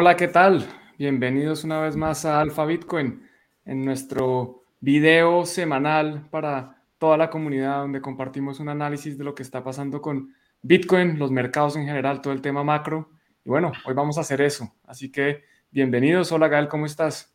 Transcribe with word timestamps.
Hola, 0.00 0.14
¿qué 0.14 0.28
tal? 0.28 0.64
Bienvenidos 0.96 1.64
una 1.64 1.80
vez 1.80 1.96
más 1.96 2.24
a 2.24 2.40
Alfa 2.40 2.64
Bitcoin, 2.64 3.28
en 3.64 3.84
nuestro 3.84 4.62
video 4.78 5.44
semanal 5.44 6.28
para 6.30 6.84
toda 6.98 7.16
la 7.16 7.30
comunidad 7.30 7.80
donde 7.80 8.00
compartimos 8.00 8.60
un 8.60 8.68
análisis 8.68 9.18
de 9.18 9.24
lo 9.24 9.34
que 9.34 9.42
está 9.42 9.64
pasando 9.64 10.00
con 10.00 10.32
Bitcoin, 10.62 11.18
los 11.18 11.32
mercados 11.32 11.74
en 11.74 11.84
general, 11.84 12.20
todo 12.20 12.32
el 12.32 12.40
tema 12.40 12.62
macro. 12.62 13.10
Y 13.44 13.48
bueno, 13.48 13.72
hoy 13.86 13.94
vamos 13.94 14.18
a 14.18 14.20
hacer 14.20 14.40
eso. 14.40 14.72
Así 14.86 15.10
que 15.10 15.42
bienvenidos. 15.72 16.30
Hola, 16.30 16.46
Gael, 16.46 16.68
¿cómo 16.68 16.86
estás? 16.86 17.34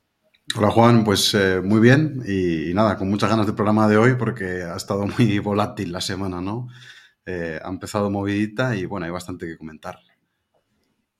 Hola 0.56 0.72
Juan, 0.72 1.04
pues 1.04 1.34
eh, 1.34 1.60
muy 1.62 1.82
bien 1.82 2.24
y, 2.26 2.74
nada, 2.74 2.98
con 2.98 3.10
muchas 3.10 3.30
ganas 3.30 3.46
del 3.46 3.56
programa 3.56 3.90
de 3.90 3.98
hoy 3.98 4.16
porque 4.16 4.64
ha 4.64 4.78
estado 4.78 5.06
muy 5.06 5.38
volátil 5.40 5.92
la 5.92 6.00
semana, 6.00 6.40
¿no? 6.40 6.70
Eh, 7.26 7.60
ha 7.62 7.68
empezado 7.68 8.10
movidita 8.10 8.74
y 8.74 8.86
bueno, 8.86 9.06
hay 9.06 9.12
bastante 9.12 9.48
que 9.48 9.58
comentar. 9.58 10.00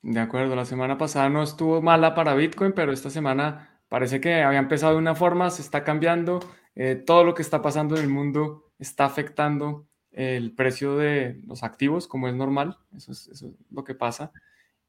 De 0.04 0.20
acuerdo, 0.20 0.54
la 0.54 0.66
semana 0.66 0.98
pasada 0.98 1.30
no 1.30 1.42
estuvo 1.42 1.80
mala 1.80 2.14
para 2.14 2.34
Bitcoin, 2.34 2.72
pero 2.72 2.92
esta 2.92 3.08
semana 3.08 3.80
parece 3.88 4.20
que 4.20 4.42
había 4.42 4.58
empezado 4.58 4.92
de 4.92 4.98
una 4.98 5.14
forma, 5.14 5.48
se 5.48 5.62
está 5.62 5.82
cambiando, 5.82 6.40
eh, 6.74 6.94
todo 6.94 7.24
lo 7.24 7.32
que 7.32 7.40
está 7.40 7.62
pasando 7.62 7.96
en 7.96 8.02
el 8.02 8.10
mundo 8.10 8.70
está 8.78 9.06
afectando 9.06 9.88
el 10.12 10.54
precio 10.54 10.98
de 10.98 11.40
los 11.46 11.62
activos, 11.62 12.06
como 12.06 12.28
es 12.28 12.34
normal, 12.34 12.76
eso 12.94 13.12
es, 13.12 13.46
lo 13.70 13.82
que 13.82 13.94
pasa. 13.94 14.30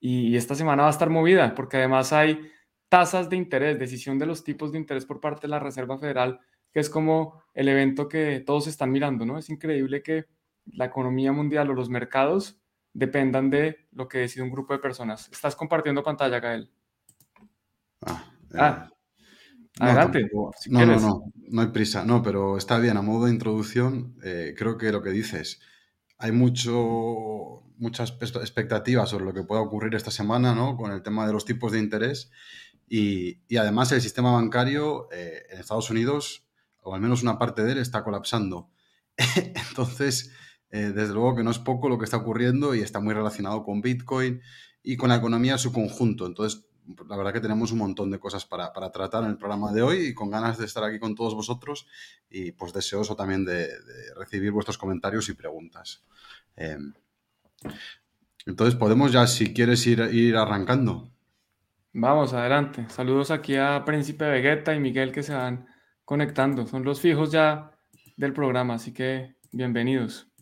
Y, 0.01 0.35
esta 0.35 0.53
semana 0.53 0.83
va 0.83 0.89
a 0.89 0.91
estar 0.91 1.09
movida, 1.09 1.55
porque 1.55 1.77
además 1.77 2.11
hay 2.11 2.51
tasas 2.89 3.29
de 3.29 3.37
interés, 3.37 3.79
decisión 3.79 4.19
de 4.19 4.25
los 4.25 4.43
tipos 4.43 4.73
de 4.73 4.79
interés 4.79 5.05
por 5.05 5.21
parte 5.21 5.43
de 5.43 5.51
la 5.51 5.59
Reserva 5.59 5.97
Federal, 5.97 6.41
que 6.73 6.81
es 6.81 6.89
como 6.89 7.41
el 7.53 7.69
evento 7.69 8.09
que 8.09 8.41
todos 8.45 8.67
están 8.67 8.91
mirando, 8.91 9.25
¿no? 9.25 9.37
Es 9.37 9.49
increíble 9.49 10.03
que 10.03 10.25
la 10.65 10.83
economía 10.83 11.31
mundial 11.31 11.69
o 11.69 11.73
los 11.73 11.89
mercados 11.89 12.59
dependan 12.95 13.49
de 13.49 13.87
lo 13.91 14.07
que 14.07 14.19
decide 14.19 14.43
un 14.43 14.51
grupo 14.51 14.73
de 14.73 14.79
personas. 14.79 15.29
Estás 15.31 15.55
compartiendo 15.55 16.01
pantalla, 16.01 16.39
Gael. 16.39 16.71
Ah, 18.01 18.31
eh, 18.53 18.57
ah 18.57 18.89
adelante. 19.79 20.29
No, 20.33 20.85
no, 20.85 20.99
no, 20.99 21.23
no, 21.49 21.61
hay 21.61 21.67
prisa. 21.67 22.05
No, 22.05 22.23
pero 22.23 22.57
está 22.57 22.79
bien. 22.79 22.95
A 22.97 23.01
modo 23.01 23.25
de 23.25 23.33
introducción, 23.33 24.15
eh, 24.23 24.55
creo 24.57 24.77
que 24.77 24.91
lo 24.93 25.01
que 25.01 25.09
dices, 25.09 25.59
hay 26.17 26.31
mucho, 26.31 27.63
muchas 27.77 28.11
expectativas 28.21 29.09
sobre 29.09 29.25
lo 29.25 29.33
que 29.33 29.43
pueda 29.43 29.61
ocurrir 29.61 29.93
esta 29.95 30.11
semana, 30.11 30.55
¿no? 30.55 30.77
Con 30.77 30.91
el 30.91 31.03
tema 31.03 31.27
de 31.27 31.33
los 31.33 31.43
tipos 31.43 31.73
de 31.73 31.79
interés. 31.79 32.31
Y, 32.87 33.41
además 33.57 33.91
el 33.91 34.01
sistema 34.01 34.31
bancario 34.31 35.09
eh, 35.11 35.43
en 35.49 35.59
Estados 35.59 35.89
Unidos, 35.89 36.47
o 36.81 36.95
al 36.95 37.01
menos 37.01 37.23
una 37.23 37.37
parte 37.37 37.63
de 37.63 37.73
él, 37.73 37.77
está 37.79 38.03
colapsando. 38.03 38.69
Entonces, 39.69 40.31
eh, 40.75 40.91
desde 40.91 41.13
luego 41.13 41.37
que 41.37 41.43
no 41.43 41.51
es 41.51 41.57
poco 41.57 41.87
lo 41.87 41.97
que 41.97 42.03
está 42.03 42.17
ocurriendo 42.17 42.75
y 42.75 42.81
está 42.81 42.99
muy 42.99 43.13
relacionado 43.13 43.63
con 43.63 43.79
Bitcoin 43.79 44.41
y 44.83 44.97
con 44.97 45.07
la 45.07 45.15
economía 45.15 45.53
en 45.53 45.57
su 45.57 45.71
conjunto. 45.71 46.25
Entonces, 46.25 46.65
la 47.07 47.15
verdad 47.15 47.31
que 47.31 47.39
tenemos 47.39 47.71
un 47.71 47.77
montón 47.77 48.11
de 48.11 48.19
cosas 48.19 48.45
para, 48.45 48.73
tratar 48.91 49.23
en 49.23 49.29
el 49.29 49.37
programa 49.37 49.71
de 49.71 49.81
hoy 49.81 50.07
y 50.07 50.13
con 50.13 50.29
ganas 50.29 50.57
de 50.57 50.65
estar 50.65 50.83
aquí 50.83 50.99
con 50.99 51.15
todos 51.15 51.33
vosotros 51.33 51.87
y 52.29 52.51
pues 52.51 52.73
deseoso 52.73 53.15
también 53.15 53.45
de, 53.45 53.69
recibir 54.17 54.51
vuestros 54.51 54.77
comentarios 54.77 55.29
y 55.29 55.33
preguntas. 55.33 56.03
Em, 56.57 56.93
entonces, 58.45 58.75
podemos 58.75 59.13
ya, 59.13 59.27
si 59.27 59.53
quieres, 59.53 59.87
ir, 59.87 60.01
ir 60.11 60.35
arrancando. 60.35 61.09
Vamos, 61.93 62.33
adelante. 62.33 62.85
Saludos 62.89 63.31
aquí 63.31 63.55
a 63.55 63.81
Príncipe 63.85 64.25
Vegeta 64.25 64.75
y 64.75 64.81
Miguel 64.81 65.13
que 65.13 65.23
se 65.23 65.33
van 65.33 65.67
conectando. 66.03 66.67
Son 66.67 66.83
los 66.83 66.99
fijos 66.99 67.31
ya 67.31 67.71
del 68.17 68.33
programa, 68.33 68.73
así 68.73 68.91
que 68.91 69.37
bienvenidos. 69.53 70.34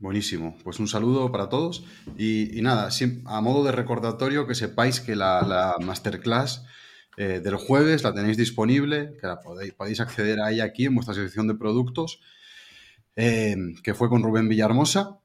Buenísimo, 0.00 0.56
pues 0.62 0.78
un 0.78 0.86
saludo 0.86 1.32
para 1.32 1.48
todos 1.48 1.84
y, 2.16 2.60
nada, 2.62 2.88
a 3.24 3.40
modo 3.40 3.64
de 3.64 3.72
recordatorio 3.72 4.46
que 4.46 4.54
sepáis 4.54 5.00
que 5.00 5.16
la, 5.16 5.74
masterclass 5.80 6.64
eh, 7.16 7.40
del 7.42 7.56
jueves 7.56 8.04
la 8.04 8.14
tenéis 8.14 8.36
disponible, 8.36 9.16
que 9.20 9.26
la 9.26 9.40
podéis, 9.40 9.74
podéis 9.74 9.98
acceder 9.98 10.40
a 10.40 10.52
ella 10.52 10.62
aquí 10.62 10.84
en 10.84 10.94
vuestra 10.94 11.14
sección 11.14 11.48
de 11.48 11.56
productos, 11.56 12.20
eh, 13.16 13.56
que 13.82 13.92
fue 13.92 14.08
con 14.08 14.22
Rubén 14.22 14.48
Villahermosa 14.48 15.18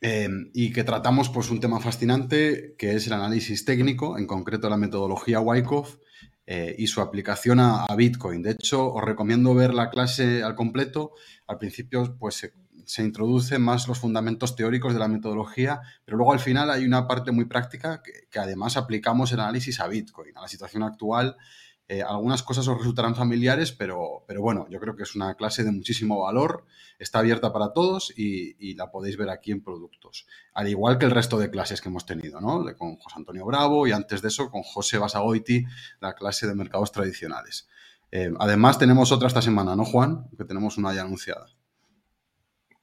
eh, 0.00 0.28
y 0.52 0.72
que 0.72 0.84
tratamos 0.84 1.28
pues 1.28 1.50
un 1.50 1.58
tema 1.58 1.80
fascinante 1.80 2.76
que 2.78 2.94
es 2.94 3.08
el 3.08 3.14
análisis 3.14 3.64
técnico, 3.64 4.16
en 4.18 4.28
concreto 4.28 4.70
la 4.70 4.76
metodología 4.76 5.40
Wyckoff 5.40 5.96
y 6.46 6.86
su 6.88 7.00
aplicación 7.00 7.58
a, 7.58 7.86
a, 7.86 7.96
Bitcoin. 7.96 8.42
De 8.42 8.50
hecho, 8.50 8.92
os 8.92 9.02
recomiendo 9.02 9.54
ver 9.54 9.72
la 9.72 9.88
clase 9.88 10.42
al 10.42 10.54
completo. 10.54 11.12
Al 11.46 11.56
principio, 11.56 12.18
pues 12.18 12.34
se 12.34 12.52
introducen 12.98 13.62
más 13.62 13.88
los 13.88 13.98
fundamentos 13.98 14.56
teóricos 14.56 14.92
de 14.92 14.98
la 14.98 15.08
metodología, 15.08 15.80
pero 16.04 16.16
luego 16.16 16.32
al 16.32 16.40
final 16.40 16.70
hay 16.70 16.84
una 16.84 17.06
parte 17.06 17.32
muy 17.32 17.44
práctica 17.46 18.02
que, 18.02 18.38
además 18.38 18.76
aplicamos 18.76 19.32
el 19.32 19.40
análisis 19.40 19.80
a 19.80 19.88
Bitcoin, 19.88 20.36
a 20.36 20.42
la 20.42 20.48
situación 20.48 20.82
actual. 20.82 21.36
Eh, 21.86 22.02
algunas 22.02 22.42
cosas 22.42 22.66
os 22.68 22.78
resultarán 22.78 23.14
familiares, 23.14 23.72
pero, 23.72 24.24
pero 24.26 24.40
bueno, 24.40 24.66
yo 24.70 24.80
creo 24.80 24.96
que 24.96 25.02
es 25.02 25.14
una 25.14 25.34
clase 25.34 25.64
de 25.64 25.72
muchísimo 25.72 26.22
valor, 26.22 26.64
está 26.98 27.18
abierta 27.18 27.52
para 27.52 27.72
todos 27.72 28.12
y, 28.16 28.74
la 28.74 28.90
podéis 28.90 29.16
ver 29.16 29.28
aquí 29.28 29.52
en 29.52 29.62
productos. 29.62 30.26
Al 30.54 30.68
igual 30.68 30.98
que 30.98 31.04
el 31.04 31.10
resto 31.10 31.38
de 31.38 31.50
clases 31.50 31.80
que 31.80 31.90
hemos 31.90 32.06
tenido, 32.06 32.40
¿no? 32.40 32.64
Con 32.76 32.96
José 32.96 33.16
Antonio 33.18 33.44
Bravo 33.44 33.86
y 33.86 33.92
antes 33.92 34.22
de 34.22 34.28
eso 34.28 34.50
con 34.50 34.62
José 34.62 34.98
Basagoiti, 34.98 35.64
la 36.00 36.14
clase 36.14 36.46
de 36.46 36.54
mercados 36.54 36.90
tradicionales. 36.90 37.68
Eh, 38.10 38.32
además 38.38 38.78
tenemos 38.78 39.12
otra 39.12 39.28
esta 39.28 39.42
semana, 39.42 39.76
¿no, 39.76 39.84
Juan? 39.84 40.28
Que 40.38 40.44
tenemos 40.44 40.78
una 40.78 40.94
ya 40.94 41.02
anunciada. 41.02 41.46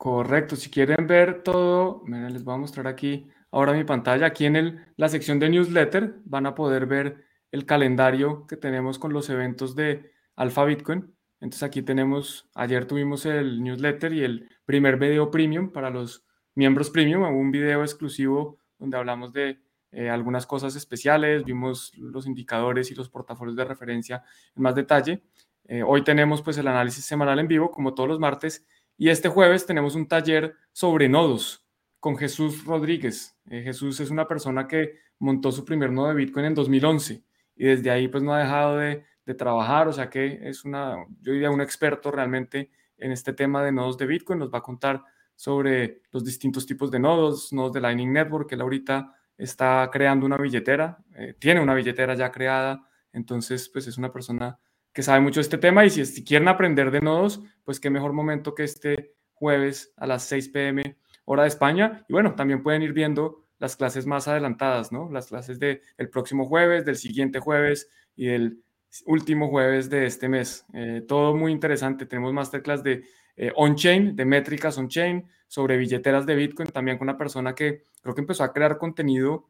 Correcto, 0.01 0.55
si 0.55 0.71
quieren 0.71 1.05
ver 1.05 1.43
todo, 1.43 2.03
les 2.07 2.43
voy 2.43 2.55
a 2.55 2.57
mostrar 2.57 2.87
aquí 2.87 3.29
ahora 3.51 3.73
mi 3.73 3.83
pantalla. 3.83 4.25
Aquí 4.25 4.47
en 4.47 4.83
la 4.97 5.09
sección 5.09 5.37
de 5.37 5.47
newsletter 5.47 6.15
van 6.25 6.47
a 6.47 6.55
poder 6.55 6.87
ver 6.87 7.23
el 7.51 7.67
calendario 7.67 8.47
que 8.47 8.57
tenemos 8.57 8.97
con 8.97 9.13
los 9.13 9.29
eventos 9.29 9.75
de 9.75 10.11
Alpha 10.35 10.65
Bitcoin. 10.65 11.15
Entonces 11.39 11.61
aquí 11.61 11.83
tenemos, 11.83 12.49
ayer 12.55 12.87
tuvimos 12.87 13.27
el 13.27 13.61
newsletter 13.61 14.11
y 14.13 14.23
el 14.23 14.49
primer 14.65 14.97
video 14.97 15.29
premium 15.29 15.71
para 15.71 15.91
los 15.91 16.25
miembros 16.55 16.89
premium, 16.89 17.21
un 17.21 17.51
video 17.51 17.83
exclusivo 17.83 18.57
donde 18.79 18.97
hablamos 18.97 19.31
de 19.33 19.61
eh, 19.91 20.09
algunas 20.09 20.47
cosas 20.47 20.75
especiales, 20.75 21.45
vimos 21.45 21.91
los 21.95 22.25
indicadores 22.25 22.89
y 22.89 22.95
los 22.95 23.07
portafolios 23.07 23.55
de 23.55 23.65
referencia 23.65 24.23
en 24.55 24.63
más 24.63 24.73
detalle. 24.73 25.21
Eh, 25.65 25.83
hoy 25.83 26.03
tenemos 26.03 26.41
pues 26.41 26.57
el 26.57 26.67
análisis 26.67 27.05
semanal 27.05 27.37
en 27.37 27.47
vivo, 27.47 27.69
como 27.69 27.93
todos 27.93 28.09
los 28.09 28.19
martes, 28.19 28.65
y 28.97 29.09
este 29.09 29.29
jueves 29.29 29.65
tenemos 29.65 29.95
un 29.95 30.07
taller 30.07 30.55
sobre 30.71 31.09
nodos 31.09 31.65
con 31.99 32.17
Jesús 32.17 32.65
Rodríguez. 32.65 33.37
Eh, 33.49 33.61
Jesús 33.61 33.99
es 33.99 34.09
una 34.09 34.27
persona 34.27 34.67
que 34.67 34.99
montó 35.19 35.51
su 35.51 35.63
primer 35.63 35.91
nodo 35.91 36.09
de 36.09 36.15
Bitcoin 36.15 36.45
en 36.45 36.55
2011 36.55 37.23
y 37.55 37.65
desde 37.65 37.91
ahí 37.91 38.07
pues 38.07 38.23
no 38.23 38.33
ha 38.33 38.39
dejado 38.39 38.77
de, 38.77 39.05
trabajar, 39.37 39.87
o 39.87 39.93
sea 39.93 40.09
que 40.09 40.41
es 40.49 40.65
una, 40.65 41.05
yo 41.21 41.31
diría 41.31 41.49
un 41.49 41.61
experto 41.61 42.11
realmente 42.11 42.69
en 42.97 43.13
este 43.13 43.31
tema 43.31 43.63
de 43.63 43.71
nodos 43.71 43.97
de 43.97 44.05
Bitcoin. 44.05 44.39
Nos 44.39 44.53
va 44.53 44.57
a 44.57 44.61
contar 44.61 45.05
sobre 45.37 46.01
los 46.11 46.25
distintos 46.25 46.65
tipos 46.65 46.91
de 46.91 46.99
nodos, 46.99 47.53
nodos 47.53 47.71
de 47.71 47.79
Lightning 47.79 48.11
Network, 48.11 48.51
él 48.51 48.59
ahorita 48.59 49.15
está 49.37 49.89
creando 49.89 50.25
una 50.25 50.35
billetera, 50.35 50.97
eh, 51.15 51.33
tiene 51.39 51.61
una 51.61 51.73
billetera 51.73 52.13
ya 52.13 52.29
creada, 52.29 52.85
entonces 53.13 53.69
pues 53.69 53.87
es 53.87 53.97
una 53.97 54.11
persona 54.11 54.59
que 54.93 55.03
sabe 55.03 55.21
mucho 55.21 55.39
de 55.39 55.43
este 55.43 55.57
tema 55.57 55.85
y 55.85 55.89
si, 55.89 56.23
quieren 56.23 56.47
aprender 56.47 56.91
de 56.91 57.01
nodos, 57.01 57.41
pues 57.63 57.79
qué 57.79 57.89
mejor 57.89 58.13
momento 58.13 58.55
que 58.55 58.63
este 58.63 59.13
jueves 59.33 59.93
a 59.97 60.05
las 60.05 60.23
6 60.23 60.49
pm 60.49 60.97
hora 61.25 61.43
de 61.43 61.49
España. 61.49 62.05
Y 62.07 62.13
bueno, 62.13 62.35
también 62.35 62.63
pueden 62.63 62.81
ir 62.81 62.93
viendo 62.93 63.45
las 63.59 63.75
clases 63.75 64.05
más 64.05 64.27
adelantadas, 64.27 64.91
¿no? 64.91 65.09
Las 65.11 65.27
clases 65.27 65.59
del 65.59 65.81
próximo 66.11 66.45
jueves, 66.47 66.83
del 66.83 66.95
siguiente 66.95 67.39
jueves 67.39 67.89
y 68.15 68.25
del 68.25 68.63
último 69.05 69.49
jueves 69.49 69.89
de 69.89 70.05
este 70.05 70.27
mes. 70.27 70.65
Eh, 70.73 71.03
todo 71.07 71.35
muy 71.35 71.51
interesante. 71.51 72.05
Tenemos 72.05 72.33
masterclass 72.33 72.83
de 72.83 73.03
eh, 73.37 73.51
on-chain, 73.55 74.15
de 74.15 74.25
métricas 74.25 74.77
on-chain, 74.77 75.27
sobre 75.47 75.77
billeteras 75.77 76.25
de 76.25 76.35
Bitcoin, 76.35 76.69
también 76.69 76.97
con 76.97 77.07
una 77.07 77.17
persona 77.17 77.53
que 77.53 77.83
creo 78.01 78.15
que 78.15 78.21
empezó 78.21 78.43
a 78.43 78.51
crear 78.51 78.77
contenido 78.77 79.49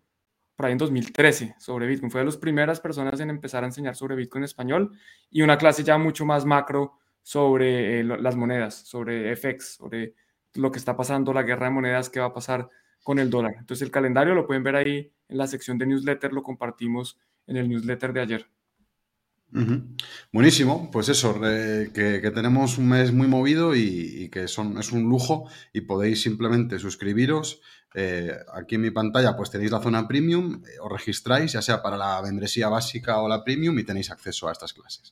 por 0.62 0.68
ahí 0.68 0.74
en 0.74 0.78
2013 0.78 1.56
sobre 1.58 1.88
Bitcoin. 1.88 2.12
Fue 2.12 2.22
de 2.22 2.26
las 2.26 2.38
primeras 2.38 2.80
personas 2.80 3.20
en 3.20 3.32
empezar 3.32 3.64
a 3.64 3.66
enseñar 3.66 3.96
sobre 3.96 4.16
Bitcoin 4.16 4.44
en 4.44 4.46
español 4.46 4.92
y 5.32 5.42
una 5.42 5.58
clase 5.58 5.84
ya 5.84 5.98
mucho 5.98 6.24
más 6.24 6.46
macro 6.46 7.00
sobre 7.24 8.00
eh, 8.00 8.04
las 8.04 8.36
monedas, 8.36 8.76
sobre 8.76 9.36
FX, 9.36 9.78
sobre 9.78 10.14
lo 10.54 10.72
que 10.72 10.78
está 10.78 10.96
pasando, 10.96 11.34
la 11.34 11.42
guerra 11.42 11.66
de 11.66 11.72
monedas, 11.72 12.12
qué 12.12 12.20
va 12.20 12.28
a 12.28 12.34
pasar 12.34 12.70
con 13.02 13.18
el 13.18 13.32
dólar. 13.32 13.56
Entonces 13.58 13.84
el 13.84 13.90
calendario 13.90 14.36
lo 14.36 14.46
pueden 14.46 14.62
ver 14.62 14.76
ahí 14.76 15.12
en 15.30 15.38
la 15.40 15.48
sección 15.48 15.80
de 15.80 15.88
newsletter, 15.88 16.32
lo 16.32 16.44
compartimos 16.44 17.18
en 17.48 17.58
el 17.58 17.68
newsletter 17.68 18.14
de 18.14 18.22
ayer. 18.22 18.46
Buenísimo, 20.32 20.90
pues 20.92 21.10
eso, 21.10 21.40
que, 21.42 22.32
tenemos 22.34 22.78
un 22.78 22.88
mes 22.88 23.12
muy 23.12 23.28
movido 23.28 23.76
y, 23.76 24.30
que 24.30 24.48
son, 24.48 24.78
es 24.78 24.92
un 24.92 25.04
lujo 25.04 25.50
y 25.74 25.82
podéis 25.82 26.22
simplemente 26.22 26.80
suscribiros. 26.80 27.62
Eh, 27.94 28.34
aquí 28.54 28.76
en 28.76 28.82
mi 28.82 28.92
pantalla 28.92 29.36
pues 29.36 29.52
tenéis 29.52 29.72
la 29.72 29.82
zona 29.82 30.08
premium, 30.08 30.64
eh, 30.66 30.80
os 30.82 30.90
registráis 30.90 31.52
ya 31.52 31.62
sea 31.62 31.82
para 31.82 31.98
la 31.98 32.22
membresía 32.22 32.70
básica 32.70 33.20
o 33.20 33.28
la 33.28 33.44
premium 33.44 33.78
y 33.80 33.84
tenéis 33.84 34.12
acceso 34.12 34.48
a 34.48 34.54
estas 34.54 34.72
clases. 34.72 35.12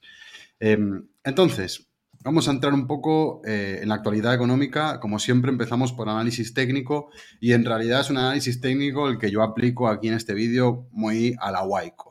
Em, 0.61 1.05
entonces, 1.25 1.89
vamos 2.23 2.47
a 2.47 2.51
entrar 2.51 2.73
un 2.73 2.87
poco 2.87 3.41
eh, 3.45 3.79
en 3.81 3.89
la 3.89 3.95
actualidad 3.95 4.33
económica. 4.33 4.99
Como 5.01 5.19
siempre, 5.19 5.51
empezamos 5.51 5.91
por 5.91 6.07
análisis 6.07 6.53
técnico 6.53 7.09
y 7.41 7.51
en 7.51 7.65
realidad 7.65 8.01
es 8.01 8.09
un 8.09 8.17
análisis 8.17 8.61
técnico 8.61 9.09
el 9.09 9.17
que 9.17 9.31
yo 9.31 9.43
aplico 9.43 9.89
aquí 9.89 10.07
en 10.07 10.13
este 10.13 10.33
vídeo 10.33 10.87
muy 10.91 11.35
a 11.39 11.51
la 11.51 11.63
Wyckoff. 11.63 12.08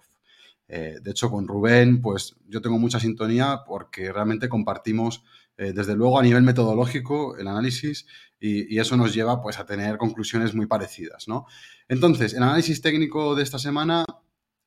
Eh, 0.68 0.98
de 1.02 1.10
hecho, 1.10 1.30
con 1.30 1.48
Rubén, 1.48 2.00
pues 2.00 2.36
yo 2.46 2.60
tengo 2.60 2.78
mucha 2.78 3.00
sintonía 3.00 3.60
porque 3.66 4.12
realmente 4.12 4.48
compartimos, 4.48 5.24
eh, 5.56 5.72
desde 5.72 5.96
luego, 5.96 6.18
a 6.18 6.22
nivel 6.22 6.42
metodológico 6.42 7.36
el 7.36 7.48
análisis 7.48 8.06
y, 8.38 8.78
eso 8.78 8.96
nos 8.96 9.14
lleva 9.14 9.40
pues, 9.40 9.58
a 9.58 9.66
tener 9.66 9.96
conclusiones 9.96 10.54
muy 10.54 10.66
parecidas. 10.66 11.26
¿no? 11.28 11.46
Entonces, 11.88 12.34
el 12.34 12.42
análisis 12.42 12.80
técnico 12.80 13.34
de 13.34 13.42
esta 13.42 13.58
semana 13.58 14.04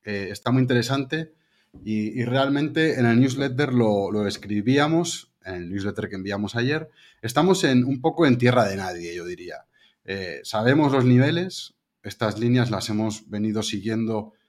está 0.04 0.50
muy 0.50 0.62
interesante 0.62 1.32
y, 1.84 2.24
realmente 2.24 2.98
en 2.98 3.06
el 3.06 3.20
newsletter 3.20 3.72
lo, 3.72 4.10
lo 4.10 4.26
escribíamos 4.26 5.32
en 5.44 5.54
el 5.54 5.70
newsletter 5.70 6.08
que 6.08 6.16
enviamos 6.16 6.54
ayer, 6.56 6.90
estamos 7.20 7.64
en, 7.64 7.84
un 7.84 8.00
poco 8.00 8.26
en 8.26 8.38
tierra 8.38 8.64
de 8.64 8.76
nadie, 8.76 9.14
yo 9.14 9.24
diría. 9.24 9.66
Eh, 10.04 10.40
sabemos 10.44 10.92
los 10.92 11.04
niveles, 11.04 11.74
estas 12.02 12.38
líneas 12.38 12.70
las 12.70 12.88
hemos 12.88 13.28
venido 13.28 13.62
siguiendo, 13.62 14.32
eh, 14.32 14.41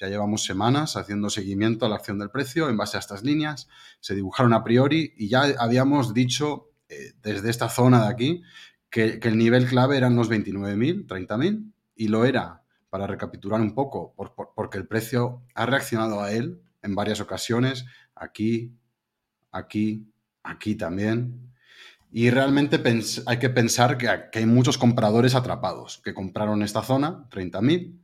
ya 0.00 0.08
llevamos 0.08 0.44
semanas 0.44 0.96
haciendo 0.96 1.28
seguimiento 1.28 1.84
a 1.84 1.90
la 1.90 1.96
acción 1.96 2.18
del 2.18 2.30
precio 2.30 2.70
en 2.70 2.76
base 2.78 2.96
a 2.96 3.00
estas 3.00 3.22
líneas, 3.22 3.68
se 4.00 4.14
dibujaron 4.14 4.54
a 4.54 4.64
priori 4.64 5.12
y 5.16 5.28
ya 5.28 5.42
habíamos 5.58 6.14
dicho 6.14 6.70
eh, 6.88 7.12
desde 7.22 7.50
esta 7.50 7.68
zona 7.68 8.04
de 8.04 8.08
aquí 8.08 8.42
que, 8.88 9.20
el 9.22 9.36
nivel 9.36 9.66
clave 9.66 9.98
eran 9.98 10.16
los 10.16 10.30
29.000, 10.30 11.06
30.000 11.06 11.72
y 11.96 12.08
lo 12.08 12.24
era, 12.24 12.62
para 12.88 13.06
recapitular 13.06 13.60
un 13.60 13.74
poco, 13.74 14.14
porque 14.56 14.78
el 14.78 14.88
precio 14.88 15.42
ha 15.54 15.66
reaccionado 15.66 16.22
a 16.22 16.32
él 16.32 16.60
en 16.82 16.94
varias 16.94 17.20
ocasiones, 17.20 17.84
aquí, 18.14 18.74
aquí, 19.52 20.10
aquí 20.42 20.74
también. 20.74 21.52
Y 22.10 22.30
realmente 22.30 22.82
hay 23.26 23.38
que 23.38 23.50
pensar 23.50 23.96
que, 23.96 24.08
hay 24.08 24.46
muchos 24.46 24.78
compradores 24.78 25.36
atrapados 25.36 26.00
que 26.02 26.14
compraron 26.14 26.62
esta 26.62 26.82
zona, 26.82 27.28
30.000, 27.30 28.00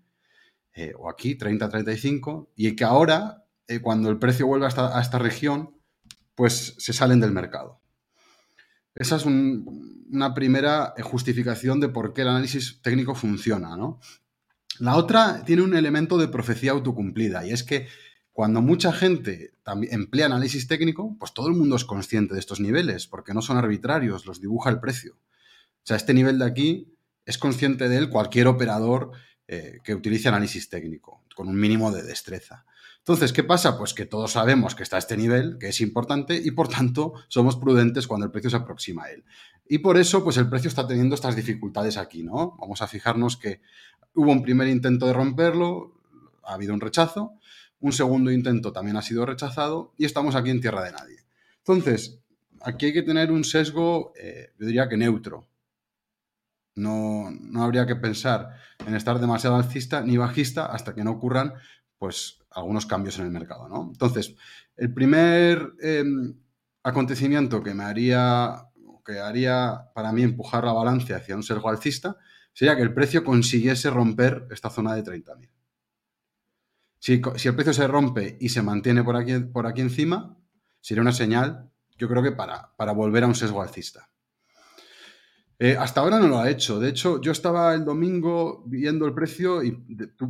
eh, 0.76 0.93
o 0.99 1.08
aquí, 1.08 1.37
30, 1.37 1.70
35, 1.70 2.52
y 2.55 2.76
que 2.76 2.84
ahora, 2.84 3.46
eh, 3.67 3.81
cuando 3.81 4.11
el 4.11 4.19
precio 4.19 4.46
vuelve 4.46 4.67
a 4.67 5.00
esta, 5.00 5.19
región, 5.19 5.75
pues 6.34 6.75
se 6.76 6.93
salen 6.93 7.19
del 7.19 7.32
mercado. 7.32 7.81
Esa 8.94 9.17
es 9.17 9.25
una 9.25 10.34
primera 10.34 10.93
justificación 11.02 11.81
de 11.81 11.88
por 11.88 12.12
qué 12.12 12.23
el 12.23 12.28
análisis 12.28 12.82
técnico 12.82 13.14
funciona. 13.14 13.75
La 14.78 14.96
otra 14.96 15.43
tiene 15.46 15.62
un 15.62 15.75
elemento 15.75 16.19
de 16.19 16.28
profecía 16.28 16.73
autocumplida, 16.73 17.46
y 17.46 17.52
es 17.52 17.62
que 17.62 17.88
cuando 18.32 18.61
mucha 18.61 18.93
gente 18.93 19.55
emplea 19.90 20.26
análisis 20.26 20.69
técnico, 20.69 21.17
pues 21.19 21.32
todo 21.32 21.49
el 21.49 21.55
mundo 21.55 21.76
es 21.76 21.87
consciente 21.87 22.34
de 22.34 22.40
estos 22.40 22.61
niveles, 22.61 23.06
porque 23.06 23.32
no 23.32 23.40
son 23.40 23.56
arbitrarios, 23.56 24.26
los 24.26 24.43
dibuja 24.43 24.69
el 24.69 24.79
precio. 24.79 25.14
O 25.14 25.87
sea, 25.87 25.96
este 25.96 26.12
nivel 26.12 26.38
de 26.38 26.44
aquí 26.44 26.99
es 27.25 27.38
consciente 27.38 27.88
de 27.88 27.96
él 27.96 28.11
cualquier 28.11 28.46
operador 28.46 29.12
eh, 29.48 29.78
que 29.84 29.94
utilice 29.94 30.28
análisis 30.28 30.69
técnico, 30.69 31.22
con 31.34 31.48
un 31.48 31.58
mínimo 31.58 31.93
de 31.93 32.02
destreza. 32.02 32.64
Entonces, 32.98 33.32
¿qué 33.32 33.44
pasa? 33.44 33.78
Pues 33.78 33.94
que 33.94 34.04
todos 34.04 34.32
sabemos 34.32 34.75
que 34.75 34.82
está 34.82 34.96
a 34.96 34.98
este 34.98 35.16
nivel, 35.16 35.58
que 35.58 35.69
es 35.69 35.81
importante, 35.81 36.40
y 36.43 36.50
por 36.50 36.66
tanto 36.69 37.14
somos 37.28 37.56
prudentes 37.56 38.08
cuando 38.08 38.26
el 38.26 38.32
precio 38.32 38.50
se 38.50 38.56
aproxima 38.56 39.04
a 39.04 39.10
él. 39.12 39.25
Y 39.69 39.78
por 39.78 39.96
eso, 39.96 40.25
pues 40.25 40.37
el 40.37 40.48
precio 40.48 40.69
está 40.69 40.87
teniendo 40.87 41.14
estas 41.14 41.37
dificultades 41.37 41.96
aquí, 41.96 42.22
¿no? 42.22 42.56
Vamos 42.58 42.82
a 42.82 42.88
fijarnos 42.88 43.37
que 43.37 43.60
hubo 44.14 44.32
un 44.32 44.43
primer 44.43 44.66
intento 44.69 45.06
de 45.06 45.12
romperlo, 45.12 46.00
ha 46.44 46.54
habido 46.54 46.75
un 46.75 46.81
rechazo, 46.81 47.34
un 47.81 47.93
segundo 47.93 48.31
intento 48.32 48.72
también 48.72 48.96
ha 48.96 49.02
sido 49.02 49.26
rechazado 49.26 49.93
y 49.96 50.04
estamos 50.04 50.34
aquí 50.34 50.50
en 50.50 50.60
tierra 50.60 50.82
de 50.82 50.93
nadie. 50.93 51.19
Entonces, 51.58 52.19
aquí 52.62 52.87
hay 52.87 52.93
que 52.93 53.02
tener 53.02 53.31
un 53.31 53.44
sesgo, 53.44 54.12
eh, 54.16 54.50
yo 54.58 54.66
diría 54.66 54.88
que 54.88 54.96
neutro. 54.96 55.46
No, 56.76 57.32
habría 57.56 57.87
que 57.87 57.96
pensar 57.96 58.55
en 58.87 58.94
estar 58.94 59.19
demasiado 59.19 59.56
alcista 59.56 60.02
ni 60.02 60.19
bajista 60.19 60.67
hasta 60.67 60.94
que 60.94 61.05
no 61.05 61.12
ocurran 61.12 61.55
pues 61.99 62.38
algunos 62.50 62.84
cambios 62.84 63.19
en 63.19 63.25
el 63.25 63.32
mercado. 63.32 63.69
¿no? 63.69 63.88
Entonces, 63.90 64.37
el 64.76 64.93
primer 64.93 65.73
em, 65.81 66.38
acontecimiento 66.82 67.62
que 67.62 67.75
me 67.75 67.84
haría, 67.84 68.67
que 69.05 69.19
haría 69.19 69.90
para 69.94 70.12
mí 70.12 70.23
empujar 70.23 70.64
la 70.64 70.75
balanza 70.75 71.17
hacia 71.17 71.34
un 71.34 71.43
sesgo 71.43 71.70
alcista 71.70 72.17
sería 72.52 72.76
que 72.76 72.82
el 72.82 72.93
precio 72.93 73.25
consiguiese 73.25 73.88
romper 73.88 74.46
esta 74.50 74.69
zona 74.69 74.94
de 74.94 75.02
30.000. 75.02 75.50
Si, 76.99 77.49
el 77.49 77.55
precio 77.55 77.72
se 77.72 77.87
rompe 77.87 78.37
y 78.40 78.49
se 78.50 78.62
mantiene 78.62 79.02
por 79.02 79.17
aquí, 79.17 79.38
por 79.38 79.67
aquí 79.67 79.81
encima, 79.81 80.37
sería 80.81 81.02
una 81.02 81.12
señal, 81.12 81.70
yo 81.96 82.08
creo 82.08 82.22
que 82.22 82.32
para, 82.32 82.75
para 82.76 82.93
volver 82.93 83.25
a 83.25 83.26
un 83.29 83.34
sesgo 83.34 83.62
alcista. 83.62 84.11
Eh, 85.58 85.75
hasta 85.79 86.03
ahora 86.03 86.19
no 86.19 86.29
lo 86.29 86.38
ha 86.38 86.50
hecho. 86.50 86.79
De 86.79 86.88
hecho, 86.88 87.20
yo 87.20 87.32
estaba 87.32 87.75
el 87.75 87.85
domingo 87.85 88.62
viendo 88.67 89.06
el 89.06 89.14
precio 89.14 89.62
y 89.62 89.73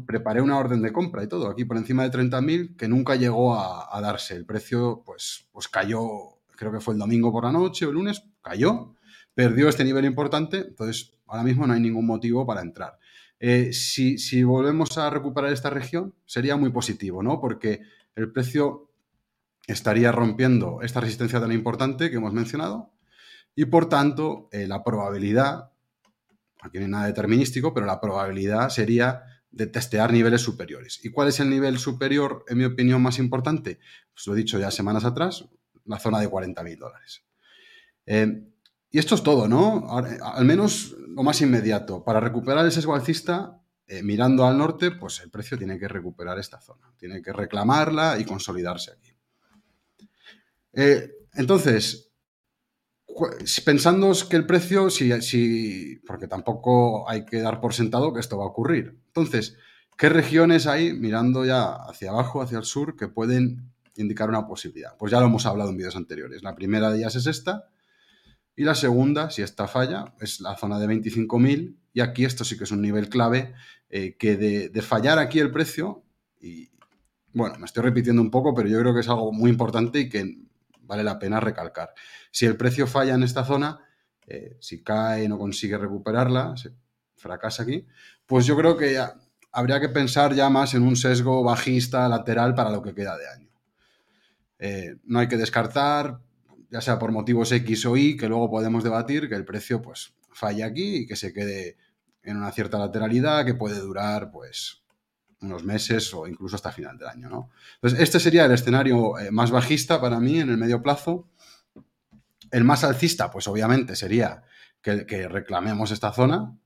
preparé 0.07 0.41
una 0.41 0.59
orden 0.59 0.83
de 0.83 0.93
compra 0.93 1.25
y 1.25 1.29
todo, 1.29 1.49
aquí 1.49 1.65
por 1.65 1.77
encima 1.77 2.05
de 2.05 2.17
30.000, 2.17 2.77
que 2.77 2.87
nunca 2.87 3.17
llegó 3.17 3.59
a, 3.59 4.01
darse. 4.01 4.37
El 4.37 4.47
precio, 4.47 5.03
pues, 5.05 5.49
pues 5.51 5.69
cayó, 5.69 6.39
creo 6.57 6.71
que 6.71 6.81
fue 6.81 6.95
el 6.95 7.01
domingo 7.01 7.33
por 7.33 7.45
la 7.45 7.53
noche 7.53 7.87
o 7.87 7.89
el 7.89 7.97
lunes, 7.97 8.23
cayó, 8.41 8.95
perdió 9.35 9.69
este 9.69 9.85
nivel 9.85 10.05
importante, 10.05 10.59
entonces 10.59 11.15
ahora 11.27 11.43
mismo 11.43 11.67
no 11.67 11.75
hay 11.75 11.81
ningún 11.81 12.07
motivo 12.07 12.47
para 12.47 12.63
entrar. 12.63 12.99
Eh, 13.39 13.73
si, 13.73 14.43
volvemos 14.45 14.97
a 14.97 15.11
recuperar 15.11 15.53
esta 15.53 15.71
región, 15.71 16.15
sería 16.25 16.57
muy 16.57 16.71
positivo, 16.71 17.23
¿no? 17.23 17.41
Porque 17.41 17.83
el 18.15 18.33
precio 18.33 18.91
estaría 19.67 20.13
rompiendo 20.13 20.81
esta 20.83 21.01
resistencia 21.01 21.41
tan 21.41 21.53
importante 21.53 22.11
que 22.11 22.17
hemos 22.17 22.33
mencionado 22.33 22.93
y 23.57 23.65
por 23.65 23.89
tanto 23.89 24.49
eh, 24.53 24.69
la 24.69 24.85
probabilidad, 24.85 25.73
aquí 26.61 26.79
no 26.79 26.85
hay 26.85 26.91
nada 26.91 27.07
determinístico, 27.07 27.73
pero 27.73 27.87
la 27.87 28.01
probabilidad 28.01 28.69
sería 28.69 29.23
de 29.51 29.67
testear 29.67 30.13
niveles 30.13 30.43
superiores. 30.43 31.03
¿Y 31.03 31.11
cuál 31.11 31.29
es 31.29 31.41
el 31.41 31.49
nivel 31.49 31.79
superior, 31.79 32.45
en 32.49 32.59
mi 32.59 32.65
opinión, 32.65 33.03
más 33.03 33.19
importante? 33.19 33.81
Pues 34.13 34.27
lo 34.27 34.35
he 34.35 34.37
dicho 34.37 34.59
ya 34.59 34.71
semanas 34.71 35.07
atrás, 35.07 35.49
la 35.87 35.99
zona 35.99 36.21
de 36.21 36.29
40.000 36.29 36.79
dólares. 36.79 37.25
Eh, 38.05 38.47
y 38.91 38.99
esto 38.99 39.15
es 39.15 39.23
todo, 39.23 39.49
¿no? 39.49 39.89
Al 39.91 40.45
menos 40.45 40.95
lo 41.09 41.23
más 41.23 41.41
inmediato. 41.41 42.05
Para 42.05 42.21
recuperar 42.21 42.65
el 42.65 42.73
sesgo 42.73 42.95
alcista, 42.95 43.63
eh, 43.87 44.03
mirando 44.03 44.45
al 44.47 44.59
norte, 44.59 44.91
pues 44.91 45.21
el 45.21 45.31
precio 45.31 45.57
tiene 45.57 45.79
que 45.79 45.89
recuperar 45.89 46.39
esta 46.39 46.61
zona. 46.61 46.93
Tiene 46.99 47.23
que 47.23 47.33
reclamarla 47.33 48.19
y 48.19 48.25
consolidarse 48.27 48.93
aquí. 48.93 49.17
Entonces, 51.33 52.06
pensando 53.65 54.13
que 54.29 54.37
el 54.37 54.47
precio, 54.47 54.91
si, 54.91 55.97
porque 56.07 56.29
tampoco 56.29 57.09
hay 57.09 57.25
que 57.25 57.41
dar 57.41 57.61
por 57.61 57.75
sentado 57.75 58.13
que 58.13 58.21
esto 58.21 58.39
va 58.39 58.45
a 58.45 58.49
ocurrir. 58.49 58.99
Entonces, 59.09 59.57
¿qué 59.97 60.09
regiones 60.09 60.67
hay, 60.67 60.93
mirando 60.93 61.45
ya 61.45 61.75
hacia 61.75 62.11
abajo, 62.11 62.43
hacia 62.43 62.59
el 62.59 62.65
sur, 62.65 62.97
que 62.97 63.09
pueden 63.09 63.73
indicar 63.97 64.29
una 64.29 64.47
posibilidad? 64.47 64.97
Pues 64.99 65.13
ya 65.13 65.21
lo 65.21 65.27
hemos 65.27 65.47
hablado 65.47 65.71
en 65.71 65.77
vídeos 65.77 65.97
anteriores. 65.97 66.43
La 66.43 66.55
primera 66.55 66.91
de 66.91 66.99
ellas 66.99 67.17
es 67.17 67.27
esta, 67.27 67.69
y 68.57 68.65
la 68.65 68.75
segunda, 68.75 69.31
si 69.31 69.43
esta 69.43 69.69
falla, 69.69 70.15
es 70.19 70.41
la 70.41 70.57
zona 70.57 70.79
de 70.79 70.87
25.000. 70.87 71.77
Y 71.93 72.01
aquí 72.01 72.25
esto 72.25 72.43
sí 72.43 72.57
que 72.57 72.65
es 72.65 72.71
un 72.71 72.81
nivel 72.81 73.11
clave 73.11 73.55
eh, 73.91 74.17
que 74.19 74.37
de, 74.37 74.83
fallar 74.83 75.19
aquí 75.19 75.39
el 75.39 75.51
precio, 75.51 76.05
y 76.41 76.71
bueno, 77.33 77.59
me 77.59 77.67
estoy 77.67 77.83
repitiendo 77.83 78.23
un 78.23 78.31
poco, 78.31 78.55
pero 78.55 78.69
yo 78.69 78.81
creo 78.81 78.95
que 78.95 79.01
es 79.01 79.09
algo 79.09 79.31
muy 79.31 79.51
importante 79.51 80.01
y 80.01 80.09
que 80.09 80.39
vale 80.87 81.05
la 81.05 81.19
pena 81.19 81.41
recalcar. 81.41 81.93
Si 82.31 82.47
el 82.47 82.57
precio 82.57 82.87
falla 82.87 83.15
en 83.15 83.23
esta 83.23 83.45
zona, 83.45 83.81
eh, 84.27 84.57
si 84.61 84.83
cae 84.83 85.25
y 85.25 85.29
no 85.29 85.39
consigue 85.39 85.79
recuperarla, 85.79 86.57
se 86.57 86.73
fracasa 87.17 87.63
aquí, 87.63 87.87
pues 88.27 88.47
yo 88.47 88.57
creo 88.57 88.77
que 88.77 88.99
habría 89.53 89.81
que 89.81 89.89
pensar 89.89 90.35
ya 90.35 90.51
más 90.51 90.75
en 90.75 90.83
un 90.83 90.97
sesgo 90.97 91.43
bajista 91.43 92.09
lateral 92.09 92.55
para 92.55 92.71
lo 92.71 92.83
que 92.83 92.95
queda 92.95 93.17
de 93.17 93.29
año. 93.29 93.51
Eh, 94.59 94.97
no 95.05 95.19
hay 95.19 95.29
que 95.29 95.37
descartar, 95.37 96.21
ya 96.71 96.81
sea 96.81 96.99
por 96.99 97.13
motivos 97.13 97.53
X 97.53 97.87
o 97.87 97.97
Y, 97.97 98.17
que 98.17 98.29
luego 98.29 98.51
podemos 98.51 98.83
debatir, 98.83 99.29
que 99.29 99.35
el 99.35 99.45
precio 99.45 99.81
pues 99.83 100.15
falle 100.31 100.65
aquí 100.65 100.97
y 100.97 101.07
que 101.07 101.17
se 101.17 101.33
quede 101.33 101.77
en 102.23 102.37
una 102.37 102.53
cierta 102.53 102.79
lateralidad 102.79 103.45
que 103.45 103.55
puede 103.55 103.79
durar 103.79 104.31
pues 104.31 104.83
unos 105.43 105.65
meses 105.65 106.13
o 106.15 106.27
incluso 106.27 106.57
hasta 106.57 106.73
final 106.73 106.97
del 106.99 107.09
año. 107.09 107.29
¿no? 107.29 107.51
Entonces, 107.75 108.01
este 108.01 108.21
sería 108.21 108.47
el 108.47 108.53
escenario 108.53 109.19
eh, 109.19 109.31
más 109.31 109.51
bajista 109.51 110.01
para 110.01 110.21
mí 110.21 110.41
en 110.41 110.51
el 110.51 110.57
medio 110.57 110.83
plazo. 110.83 111.29
El 112.51 112.65
más 112.65 112.85
alcista, 112.85 113.31
pues 113.31 113.49
obviamente 113.49 113.97
sería 113.97 114.45
que, 114.81 115.29
reclamemos 115.29 115.91
esta 115.91 116.13
zona, 116.13 116.57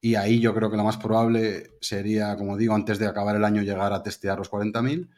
y 0.00 0.14
ahí 0.14 0.38
yo 0.38 0.54
creo 0.54 0.70
que 0.70 0.76
lo 0.76 0.84
más 0.84 0.98
probable 0.98 1.72
sería, 1.80 2.36
como 2.36 2.56
digo, 2.56 2.74
antes 2.74 2.98
de 2.98 3.06
acabar 3.06 3.34
el 3.34 3.44
año 3.44 3.62
llegar 3.62 3.92
a 3.92 4.02
testear 4.02 4.38
los 4.38 4.50
40.000. 4.50 5.08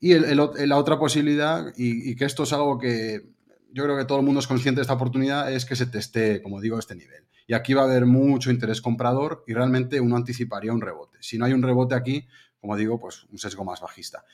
Y 0.00 0.14
la 0.14 0.76
otra 0.76 0.98
posibilidad, 0.98 1.72
y, 1.76 2.14
que 2.14 2.26
esto 2.26 2.44
es 2.44 2.52
algo 2.52 2.78
que 2.78 3.32
yo 3.72 3.84
creo 3.84 3.96
que 3.96 4.04
todo 4.04 4.18
el 4.18 4.24
mundo 4.24 4.40
es 4.40 4.46
consciente 4.46 4.78
de 4.78 4.82
esta 4.82 4.94
oportunidad, 4.94 5.52
es 5.52 5.64
que 5.64 5.76
se 5.76 5.86
teste, 5.86 6.42
como 6.42 6.60
digo, 6.60 6.78
este 6.78 6.94
nivel. 6.94 7.24
Y 7.46 7.54
aquí 7.54 7.74
va 7.74 7.82
a 7.82 7.84
haber 7.84 8.06
mucho 8.06 8.50
interés 8.50 8.80
comprador 8.80 9.44
y 9.46 9.54
realmente 9.54 10.00
uno 10.00 10.16
anticiparía 10.16 10.72
un 10.72 10.80
rebote. 10.80 11.18
Si 11.20 11.38
no 11.38 11.46
hay 11.46 11.52
un 11.52 11.62
rebote 11.62 11.94
aquí, 11.94 12.26
como 12.60 12.76
digo, 12.76 12.98
pues 12.98 13.24
un 13.30 13.38
sesgo 13.38 13.64
más 13.64 13.80
bajista. 13.80 14.24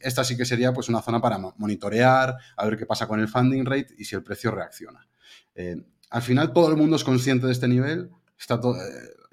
esta 0.00 0.24
sí 0.24 0.36
que 0.36 0.44
sería 0.44 0.72
pues 0.72 0.88
una 0.88 1.02
zona 1.02 1.20
para 1.20 1.38
monitorear, 1.38 2.36
a 2.56 2.64
ver 2.64 2.78
qué 2.78 2.86
pasa 2.86 3.06
con 3.06 3.20
el 3.20 3.28
funding 3.28 3.64
rate 3.64 3.94
y 3.98 4.04
si 4.04 4.14
el 4.14 4.22
precio 4.22 4.50
reacciona. 4.50 5.06
Eh, 5.54 5.76
al 6.10 6.22
final 6.22 6.52
todo 6.52 6.70
el 6.70 6.76
mundo 6.76 6.96
es 6.96 7.04
consciente 7.04 7.46
de 7.46 7.52
este 7.52 7.68
nivel. 7.68 8.10
Está 8.38 8.54
eh, 8.54 8.60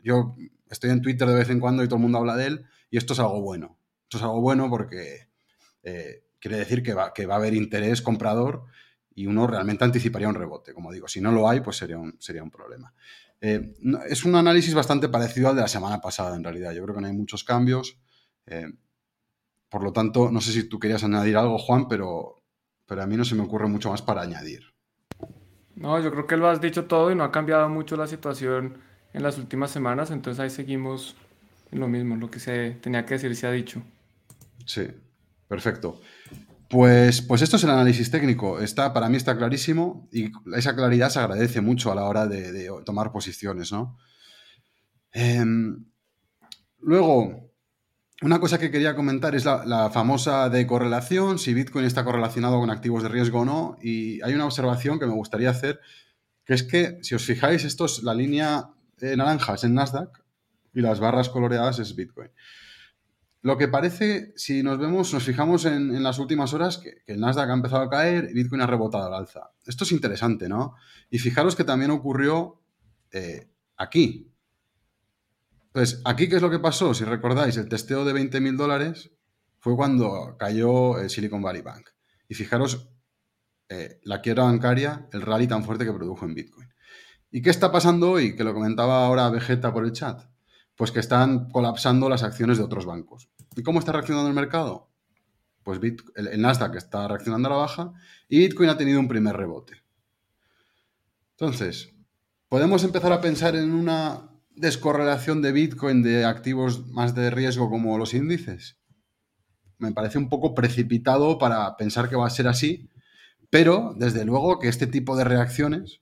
yo 0.04 0.36
estoy 0.70 0.89
en 0.89 1.01
Twitter 1.01 1.28
de 1.28 1.36
vez 1.36 1.50
en 1.50 1.60
cuando 1.60 1.84
y 1.84 1.88
todo 1.88 1.98
el 1.98 2.01
mundo 2.01 2.18
habla 2.18 2.36
de 2.36 2.48
él 2.48 2.66
y 2.89 2.98
esto 2.98 3.13
es 3.13 3.20
algo 3.20 3.42
bueno. 3.42 3.78
Esto 4.04 4.18
es 4.18 4.24
algo 4.24 4.42
bueno 4.42 4.70
porque 4.70 5.30
eh, 5.84 6.24
quiere 6.39 6.58
decir 6.58 6.82
que 6.82 6.94
va, 6.94 7.13
que 7.13 7.25
va 7.25 7.36
a 7.36 7.38
haber 7.38 7.54
interés 7.54 8.01
comprador 8.01 8.66
y 9.19 9.27
uno 9.27 9.45
realmente 9.47 9.83
anticiparía 9.83 10.29
un 10.29 10.35
rebote. 10.35 10.73
Como 10.73 10.93
digo, 10.93 11.09
si 11.09 11.19
no 11.19 11.33
lo 11.33 11.49
hay, 11.49 11.59
pues 11.59 11.75
sería 11.75 11.97
un, 11.97 12.15
sería 12.19 12.41
un 12.41 12.49
problema. 12.49 12.93
Eh, 13.41 13.75
es 14.07 14.23
un 14.23 14.33
análisis 14.33 14.73
bastante 14.73 15.09
parecido 15.09 15.49
al 15.49 15.57
de 15.57 15.61
la 15.61 15.67
semana 15.67 15.99
pasada, 15.99 16.38
en 16.38 16.43
realidad. 16.45 16.71
Yo 16.71 16.83
creo 16.83 16.95
que 16.95 17.01
no 17.01 17.07
hay 17.07 17.13
muchos 17.13 17.43
cambios. 17.43 17.97
Eh, 18.45 18.71
por 19.67 19.83
lo 19.83 19.91
tanto, 19.91 20.31
no 20.31 20.39
sé 20.39 20.53
si 20.53 20.69
tú 20.69 20.79
querías 20.79 21.03
añadir 21.03 21.35
algo, 21.35 21.57
Juan, 21.57 21.89
pero, 21.89 22.43
pero 22.85 23.03
a 23.03 23.07
mí 23.07 23.17
no 23.17 23.25
se 23.25 23.35
me 23.35 23.43
ocurre 23.43 23.67
mucho 23.67 23.89
más 23.89 24.01
para 24.01 24.21
añadir. 24.21 24.73
No, 25.75 25.99
yo 26.01 26.11
creo 26.11 26.25
que 26.25 26.38
lo 26.38 26.47
has 26.47 26.61
dicho 26.61 26.85
todo 26.85 27.11
y 27.11 27.15
no 27.15 27.25
ha 27.25 27.31
cambiado 27.33 27.67
mucho 27.67 27.97
la 27.97 28.07
situación 28.07 28.77
en 29.11 29.21
las 29.21 29.38
últimas 29.38 29.69
semanas, 29.69 30.11
entonces 30.11 30.39
ahí 30.39 30.49
seguimos 30.49 31.17
en 31.73 31.81
lo 31.81 31.89
mismo, 31.89 32.15
lo 32.15 32.31
que 32.31 32.39
se 32.39 32.71
tenía 32.81 33.05
que 33.05 33.15
decir 33.15 33.35
se 33.35 33.47
ha 33.47 33.51
dicho. 33.51 33.81
Sí, 34.65 34.88
perfecto. 35.49 35.99
Pues, 36.69 37.23
pues 37.23 37.41
esto 37.41 37.55
es 37.55 37.63
el 37.63 37.71
análisis 37.71 38.11
técnico. 38.11 38.59
Está, 38.59 38.93
para 38.93 39.09
mí 39.09 39.17
está 39.17 39.35
clarísimo 39.35 40.07
y 40.11 40.31
esa 40.55 40.75
claridad 40.75 41.09
se 41.09 41.19
agradece 41.19 41.61
mucho 41.61 41.91
a 41.91 41.95
la 41.95 42.05
hora 42.05 42.27
de, 42.27 42.69
tomar 42.85 43.11
posiciones, 43.11 43.71
¿no? 43.71 43.97
Em, 45.11 45.85
luego, 46.79 47.51
una 48.21 48.39
cosa 48.39 48.59
que 48.59 48.69
quería 48.69 48.95
comentar 48.95 49.33
es 49.33 49.45
la, 49.45 49.89
famosa 49.91 50.49
de 50.49 50.67
correlación, 50.67 51.39
si 51.39 51.55
Bitcoin 51.55 51.85
está 51.85 52.05
correlacionado 52.05 52.59
con 52.59 52.69
activos 52.69 53.01
de 53.01 53.09
riesgo 53.09 53.39
o 53.39 53.45
no. 53.45 53.77
Y 53.81 54.21
hay 54.21 54.35
una 54.35 54.45
observación 54.45 54.99
que 54.99 55.07
me 55.07 55.13
gustaría 55.13 55.49
hacer, 55.49 55.79
que 56.45 56.53
es 56.53 56.61
que, 56.61 56.99
si 57.01 57.15
os 57.15 57.25
fijáis, 57.25 57.63
esto 57.63 57.85
es 57.85 58.03
la 58.03 58.13
línea 58.13 58.69
naranja 59.01 59.55
es 59.55 59.63
en 59.63 59.73
Nasdaq 59.73 60.23
y 60.73 60.81
las 60.81 60.99
barras 60.99 61.29
coloreadas 61.29 61.79
es 61.79 61.95
Bitcoin. 61.95 62.29
Lo 63.41 63.58
que 63.58 63.69
parece, 63.69 64.34
si 64.36 64.63
nos 64.63 64.79
vemos, 64.79 65.13
nos 65.13 65.24
fijamos 65.24 65.65
en, 65.65 66.03
las 66.03 66.19
últimas 66.19 66.53
horas, 66.53 66.77
que, 66.77 67.03
el 67.08 67.22
Nasdaq 67.22 67.50
ha 67.50 67.53
empezado 67.53 67.84
a 67.84 67.89
caer 67.89 68.27
y 68.29 68.34
Bitcoin 68.34 68.62
ha 68.62 68.67
rebotado 68.67 69.05
al 69.05 69.13
alza. 69.13 69.51
Esto 69.65 69.86
es 69.86 69.91
interesante, 69.93 70.50
¿no? 70.50 70.75
Y 71.10 71.19
fijaros 71.19 71.55
que 71.55 71.63
también 71.63 71.91
ocurrió 71.91 72.62
eh, 73.12 73.50
aquí. 73.77 74.34
Entonces, 75.67 76.01
aquí, 76.03 76.27
¿qué 76.27 76.36
es 76.36 76.41
lo 76.41 76.50
que 76.50 76.60
pasó? 76.60 76.93
Si 76.93 77.05
recordáis, 77.05 77.55
el 77.55 77.69
testeo 77.69 78.03
de 78.03 78.13
20.000 78.13 78.58
dólares 78.58 79.12
fue 79.60 79.75
cuando 79.75 80.36
cayó 80.38 81.00
el 81.00 81.10
Silicon 81.10 81.41
Valley 81.41 81.62
Bank. 81.62 81.89
Y 82.27 82.34
fijaros 82.34 82.89
eh, 83.69 84.00
la 84.03 84.19
quiebra 84.22 84.43
bancaria, 84.46 85.08
el 85.13 85.22
rally 85.22 85.48
tan 85.48 85.63
fuerte 85.63 85.86
que 85.86 85.93
produjo 85.93 86.25
en 86.25 86.34
Bitcoin. 86.34 86.67
¿Y 87.31 87.41
qué 87.41 87.51
está 87.51 87.72
pasando 87.72 88.12
hoy? 88.12 88.36
Que 88.36 88.43
lo 88.43 88.53
comentaba 88.53 89.05
ahora 89.05 89.29
Vegeta 89.29 89.72
por 89.72 89.86
el 89.86 89.91
chat. 89.91 90.24
Pues 90.79 90.93
que 90.93 91.01
están 91.01 91.50
colapsando 91.50 92.07
las 92.07 92.24
acciones 92.24 92.57
de 92.57 92.63
otros 92.63 92.86
bancos. 92.86 93.27
¿Y 93.57 93.63
cómo 93.63 93.79
está 93.79 93.91
reaccionando 93.91 94.29
el 94.29 94.33
mercado? 94.33 94.89
Pues 95.62 95.77
el, 96.15 96.41
Nasdaq 96.41 96.74
está 96.77 97.05
reaccionando 97.05 97.50
a 97.50 97.51
la 97.51 97.57
baja 97.57 97.91
y 98.29 98.38
Bitcoin 98.38 98.69
ha 98.69 98.77
tenido 98.77 98.98
un 99.01 99.09
primer 99.09 99.36
rebote. 99.36 99.74
Entonces, 101.31 101.93
¿podemos 102.48 102.86
empezar 102.86 103.12
a 103.12 103.19
pensar 103.19 103.57
en 103.57 103.74
una 103.74 104.29
descorrelación 104.51 105.41
de 105.41 105.51
Bitcoin 105.51 106.01
de 106.01 106.24
activos 106.24 106.88
más 106.88 107.13
de 107.13 107.29
riesgo 107.29 107.69
como 107.69 107.98
los 107.98 108.13
índices? 108.13 108.77
Me 109.79 109.91
parece 109.91 110.17
un 110.17 110.29
poco 110.29 110.55
precipitado 110.55 111.38
para 111.39 111.75
pensar 111.75 112.07
que 112.07 112.15
va 112.15 112.25
a 112.25 112.29
ser 112.29 112.48
así, 112.48 112.89
pero 113.50 113.95
desde 113.98 114.24
luego 114.24 114.59
que 114.59 114.69
este 114.69 114.88
tipo 114.88 115.17
de 115.17 115.25
reacciones 115.25 116.00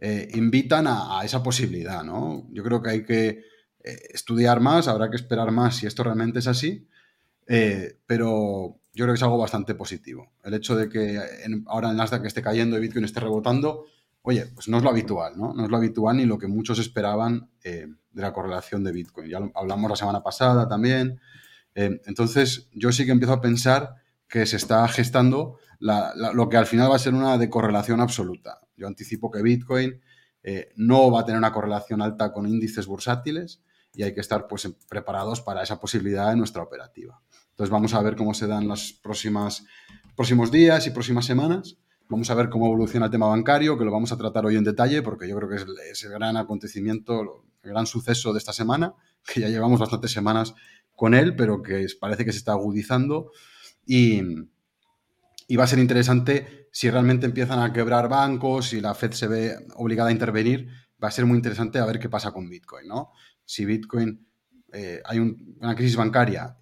eh, 0.00 0.28
invitan 0.34 0.86
a, 0.86 1.22
esa 1.24 1.42
posibilidad, 1.42 2.04
¿no? 2.04 2.46
Yo 2.52 2.62
creo 2.62 2.82
que 2.82 2.90
hay 2.90 3.04
que 3.06 3.49
eh, 3.84 3.98
estudiar 4.10 4.60
más, 4.60 4.88
habrá 4.88 5.10
que 5.10 5.16
esperar 5.16 5.50
más 5.50 5.76
si 5.76 5.86
esto 5.86 6.04
realmente 6.04 6.38
es 6.38 6.46
así, 6.46 6.86
eh, 7.46 7.98
pero 8.06 8.78
yo 8.92 9.04
creo 9.04 9.08
que 9.08 9.18
es 9.18 9.22
algo 9.22 9.38
bastante 9.38 9.74
positivo. 9.74 10.32
El 10.44 10.54
hecho 10.54 10.76
de 10.76 10.88
que 10.88 11.20
ahora 11.66 11.90
el 11.90 11.96
Nasdaq 11.96 12.24
esté 12.24 12.42
cayendo 12.42 12.76
y 12.76 12.80
Bitcoin 12.80 13.04
esté 13.04 13.20
rebotando, 13.20 13.86
oye, 14.22 14.46
pues 14.54 14.68
no 14.68 14.78
es 14.78 14.82
lo 14.82 14.90
habitual, 14.90 15.36
¿no? 15.36 15.54
No 15.54 15.64
es 15.64 15.70
lo 15.70 15.76
habitual 15.76 16.16
ni 16.16 16.26
lo 16.26 16.38
que 16.38 16.46
muchos 16.46 16.78
esperaban 16.78 17.48
de 17.62 17.96
la 18.12 18.32
correlación 18.32 18.84
de 18.84 18.92
Bitcoin. 18.92 19.28
Ya 19.28 19.40
hablamos 19.54 19.90
la 19.90 19.96
semana 19.96 20.22
pasada 20.22 20.68
también. 20.68 21.20
entonces, 21.74 22.68
yo 22.72 22.92
sí 22.92 23.06
que 23.06 23.12
empiezo 23.12 23.32
a 23.32 23.40
pensar 23.40 23.94
que 24.28 24.46
se 24.46 24.56
está 24.56 24.86
gestando 24.88 25.58
lo 25.80 26.48
que 26.48 26.56
al 26.56 26.66
final 26.66 26.90
va 26.90 26.96
a 26.96 27.00
ser 27.00 27.14
una 27.14 27.38
decorrelación 27.38 28.00
absoluta. 28.00 28.58
Yo 28.76 28.86
anticipo 28.86 29.30
que 29.30 29.42
Bitcoin 29.42 30.00
eh, 30.42 30.72
no 30.76 31.10
va 31.10 31.20
a 31.20 31.24
tener 31.24 31.38
una 31.38 31.52
correlación 31.52 32.00
alta 32.00 32.32
con 32.32 32.46
índices 32.46 32.86
bursátiles 32.86 33.60
y 33.94 34.02
hay 34.02 34.14
que 34.14 34.20
estar 34.20 34.46
pues, 34.46 34.68
preparados 34.88 35.40
para 35.40 35.62
esa 35.62 35.80
posibilidad 35.80 36.32
en 36.32 36.38
nuestra 36.38 36.62
operativa. 36.62 37.20
Entonces 37.50 37.70
vamos 37.70 37.94
a 37.94 38.02
ver 38.02 38.16
cómo 38.16 38.34
se 38.34 38.46
dan 38.46 38.68
los 38.68 38.92
próximos 38.92 39.62
días 40.50 40.86
y 40.86 40.90
próximas 40.90 41.26
semanas. 41.26 41.76
Vamos 42.08 42.30
a 42.30 42.34
ver 42.34 42.48
cómo 42.48 42.66
evoluciona 42.66 43.06
el 43.06 43.12
tema 43.12 43.26
bancario, 43.26 43.78
que 43.78 43.84
lo 43.84 43.92
vamos 43.92 44.10
a 44.12 44.16
tratar 44.16 44.46
hoy 44.46 44.56
en 44.56 44.64
detalle, 44.64 45.02
porque 45.02 45.28
yo 45.28 45.36
creo 45.36 45.48
que 45.48 45.56
es, 45.90 46.04
el 46.04 46.10
gran 46.10 46.36
acontecimiento, 46.36 47.44
el 47.62 47.70
gran 47.70 47.86
suceso 47.86 48.32
de 48.32 48.38
esta 48.38 48.52
semana, 48.52 48.94
que 49.26 49.40
ya 49.40 49.48
llevamos 49.48 49.78
bastantes 49.78 50.10
semanas 50.10 50.54
con 50.96 51.14
él, 51.14 51.36
pero 51.36 51.62
que 51.62 51.86
parece 52.00 52.24
que 52.24 52.32
se 52.32 52.38
está 52.38 52.52
agudizando. 52.52 53.30
Y, 53.86 54.22
y 55.46 55.56
va 55.56 55.64
a 55.64 55.68
ser 55.68 55.78
interesante 55.78 56.68
si 56.72 56.90
realmente 56.90 57.26
empiezan 57.26 57.60
a 57.60 57.72
quebrar 57.72 58.08
bancos 58.08 58.72
y 58.72 58.80
la 58.80 58.94
Fed 58.94 59.12
se 59.12 59.26
ve 59.26 59.56
obligada 59.74 60.10
a 60.10 60.12
intervenir, 60.12 60.68
va 61.02 61.08
a 61.08 61.10
ser 61.12 61.26
muy 61.26 61.36
interesante 61.36 61.78
a 61.78 61.86
ver 61.86 61.98
qué 61.98 62.08
pasa 62.08 62.32
con 62.32 62.48
Bitcoin, 62.48 62.86
¿no? 62.86 63.10
Si 63.50 63.64
Bitcoin, 63.64 64.24
eh, 64.72 65.02
hay 65.04 65.18
una 65.18 65.74
crisis 65.74 65.96
bancaria, 65.96 66.56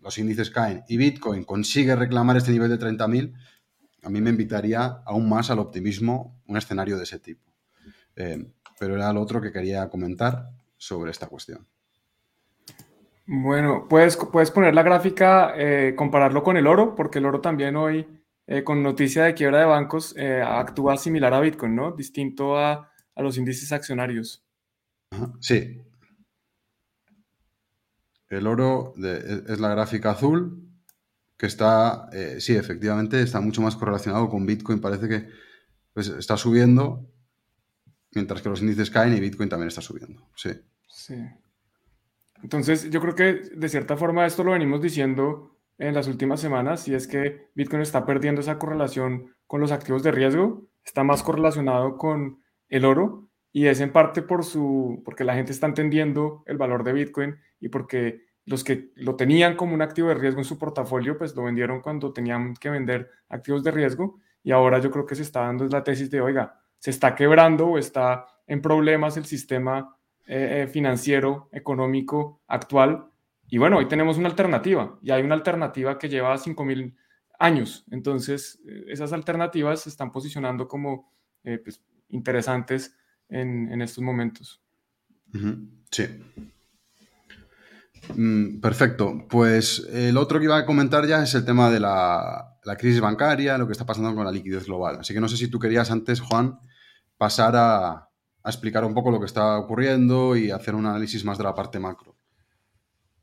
los 0.00 0.18
índices 0.18 0.50
caen 0.50 0.84
y 0.86 0.98
Bitcoin 0.98 1.44
consigue 1.44 1.96
reclamar 1.96 2.36
este 2.36 2.52
nivel 2.52 2.68
de 2.68 2.78
30.000, 2.78 3.32
a 4.02 4.10
mí 4.10 4.20
me 4.20 4.28
invitaría 4.28 4.84
aún 5.06 5.30
más 5.30 5.50
al 5.50 5.60
optimismo 5.60 6.42
un 6.46 6.58
escenario 6.58 6.98
de 6.98 7.04
ese 7.04 7.20
tipo. 7.20 7.50
Eh, 8.16 8.52
pero 8.78 8.96
era 8.96 9.10
lo 9.14 9.22
otro 9.22 9.40
que 9.40 9.50
quería 9.50 9.88
comentar 9.88 10.50
sobre 10.76 11.10
esta 11.10 11.26
cuestión. 11.26 11.66
Bueno, 13.24 13.86
puedes, 13.88 14.18
puedes 14.18 14.50
poner 14.50 14.74
la 14.74 14.82
gráfica, 14.82 15.54
eh, 15.56 15.94
compararlo 15.96 16.42
con 16.42 16.58
el 16.58 16.66
oro, 16.66 16.94
porque 16.94 17.18
el 17.18 17.24
oro 17.24 17.40
también 17.40 17.76
hoy, 17.76 18.06
eh, 18.46 18.62
con 18.62 18.82
noticia 18.82 19.24
de 19.24 19.32
quiebra 19.32 19.60
de 19.60 19.64
bancos, 19.64 20.14
actúa 20.18 20.98
similar 20.98 21.32
a 21.32 21.40
Bitcoin, 21.40 21.74
¿no? 21.74 21.92
Distinto 21.92 22.58
a, 22.58 22.90
los 23.16 23.38
índices 23.38 23.72
accionarios. 23.72 24.44
Sí. 25.40 25.80
El 28.36 28.46
oro 28.46 28.94
e, 29.02 29.42
es 29.48 29.60
la 29.60 29.70
gráfica 29.70 30.10
azul, 30.10 30.68
que 31.36 31.46
está, 31.46 32.08
sí, 32.38 32.54
efectivamente, 32.54 33.20
está 33.20 33.40
mucho 33.40 33.60
más 33.60 33.76
correlacionado 33.76 34.28
con 34.28 34.46
Bitcoin. 34.46 34.80
Parece 34.80 35.08
que 35.08 35.28
pues, 35.92 36.08
está 36.08 36.36
subiendo, 36.36 37.10
mientras 38.14 38.40
que 38.40 38.48
los 38.48 38.62
índices 38.62 38.90
caen 38.90 39.16
y 39.16 39.20
Bitcoin 39.20 39.48
también 39.48 39.68
está 39.68 39.80
subiendo. 39.80 40.28
Sí. 40.36 40.50
Sí. 40.88 41.16
Entonces, 42.42 42.90
yo 42.90 43.00
creo 43.00 43.14
que 43.14 43.34
de 43.56 43.68
cierta 43.68 43.96
forma 43.96 44.26
esto 44.26 44.44
lo 44.44 44.52
venimos 44.52 44.80
diciendo 44.80 45.58
en 45.78 45.94
las 45.94 46.06
últimas 46.06 46.40
semanas, 46.40 46.86
y 46.86 46.94
es 46.94 47.08
que 47.08 47.48
Bitcoin 47.54 47.82
está 47.82 48.06
perdiendo 48.06 48.40
esa 48.40 48.58
correlación 48.58 49.34
con 49.46 49.60
los 49.60 49.72
activos 49.72 50.02
de 50.04 50.12
riesgo, 50.12 50.68
está 50.84 51.02
más 51.02 51.22
correlacionado 51.22 51.96
con 51.96 52.42
el 52.68 52.84
oro, 52.84 53.28
y 53.56 53.68
es 53.68 53.80
en 53.80 53.92
parte 53.92 54.20
por 54.20 54.44
su, 54.44 55.00
porque 55.04 55.22
la 55.22 55.34
gente 55.34 55.52
está 55.52 55.68
entendiendo 55.68 56.42
el 56.46 56.58
valor 56.58 56.82
de 56.82 56.92
Bitcoin 56.92 57.36
y 57.60 57.68
porque 57.68 58.26
los 58.44 58.64
que 58.64 58.90
lo 58.96 59.14
tenían 59.14 59.54
como 59.54 59.74
un 59.74 59.80
activo 59.80 60.08
de 60.08 60.16
riesgo 60.16 60.40
en 60.40 60.44
su 60.44 60.58
portafolio, 60.58 61.16
pues 61.16 61.36
lo 61.36 61.44
vendieron 61.44 61.80
cuando 61.80 62.12
tenían 62.12 62.54
que 62.54 62.68
vender 62.68 63.08
activos 63.28 63.62
de 63.62 63.70
riesgo, 63.70 64.18
y 64.42 64.50
ahora 64.50 64.80
yo 64.80 64.90
creo 64.90 65.06
que 65.06 65.14
se 65.14 65.22
está 65.22 65.42
dando 65.42 65.66
la 65.68 65.84
tesis 65.84 66.10
de, 66.10 66.20
oiga, 66.20 66.60
se 66.78 66.90
está 66.90 67.14
quebrando 67.14 67.68
o 67.68 67.78
está 67.78 68.26
en 68.48 68.60
problemas 68.60 69.16
el 69.16 69.24
sistema 69.24 69.96
eh, 70.26 70.64
eh, 70.64 70.66
financiero, 70.66 71.48
económico 71.52 72.42
actual. 72.48 73.06
Y 73.48 73.58
bueno, 73.58 73.78
hoy 73.78 73.86
tenemos 73.86 74.18
una 74.18 74.28
alternativa 74.28 74.98
y 75.00 75.12
hay 75.12 75.22
una 75.22 75.36
alternativa 75.36 75.96
que 75.96 76.08
lleva 76.08 76.36
5.000 76.36 76.96
años. 77.38 77.86
Entonces, 77.92 78.60
eh, 78.66 78.86
esas 78.88 79.12
alternativas 79.12 79.82
se 79.82 79.90
están 79.90 80.10
posicionando 80.10 80.66
como 80.66 81.14
pues, 81.42 81.82
interesantes 82.08 82.96
en, 83.28 83.80
estos 83.82 84.02
momentos. 84.02 84.60
Sí. 85.90 86.04
Mm, 88.14 88.60
perfecto. 88.60 89.26
Pues 89.28 89.86
el 89.92 90.16
otro 90.16 90.38
que 90.38 90.44
iba 90.44 90.56
a 90.56 90.66
comentar 90.66 91.06
ya 91.06 91.22
es 91.22 91.34
el 91.34 91.44
tema 91.44 91.70
de 91.70 91.80
la, 91.80 92.58
la, 92.64 92.76
crisis 92.76 93.00
bancaria, 93.00 93.58
lo 93.58 93.66
que 93.66 93.72
está 93.72 93.86
pasando 93.86 94.14
con 94.14 94.24
la 94.24 94.32
liquidez 94.32 94.66
global. 94.66 94.98
Así 95.00 95.14
que 95.14 95.20
no 95.20 95.28
sé 95.28 95.36
si 95.36 95.48
tú 95.48 95.58
querías 95.58 95.90
antes, 95.90 96.20
Juan, 96.20 96.58
pasar 97.16 97.56
a, 97.56 97.90
a 97.90 98.50
explicar 98.50 98.84
un 98.84 98.94
poco 98.94 99.10
lo 99.10 99.18
que 99.18 99.26
está 99.26 99.58
ocurriendo 99.58 100.36
y 100.36 100.50
hacer 100.50 100.74
un 100.74 100.86
análisis 100.86 101.24
más 101.24 101.38
de 101.38 101.44
la 101.44 101.54
parte 101.54 101.78
macro. 101.78 102.16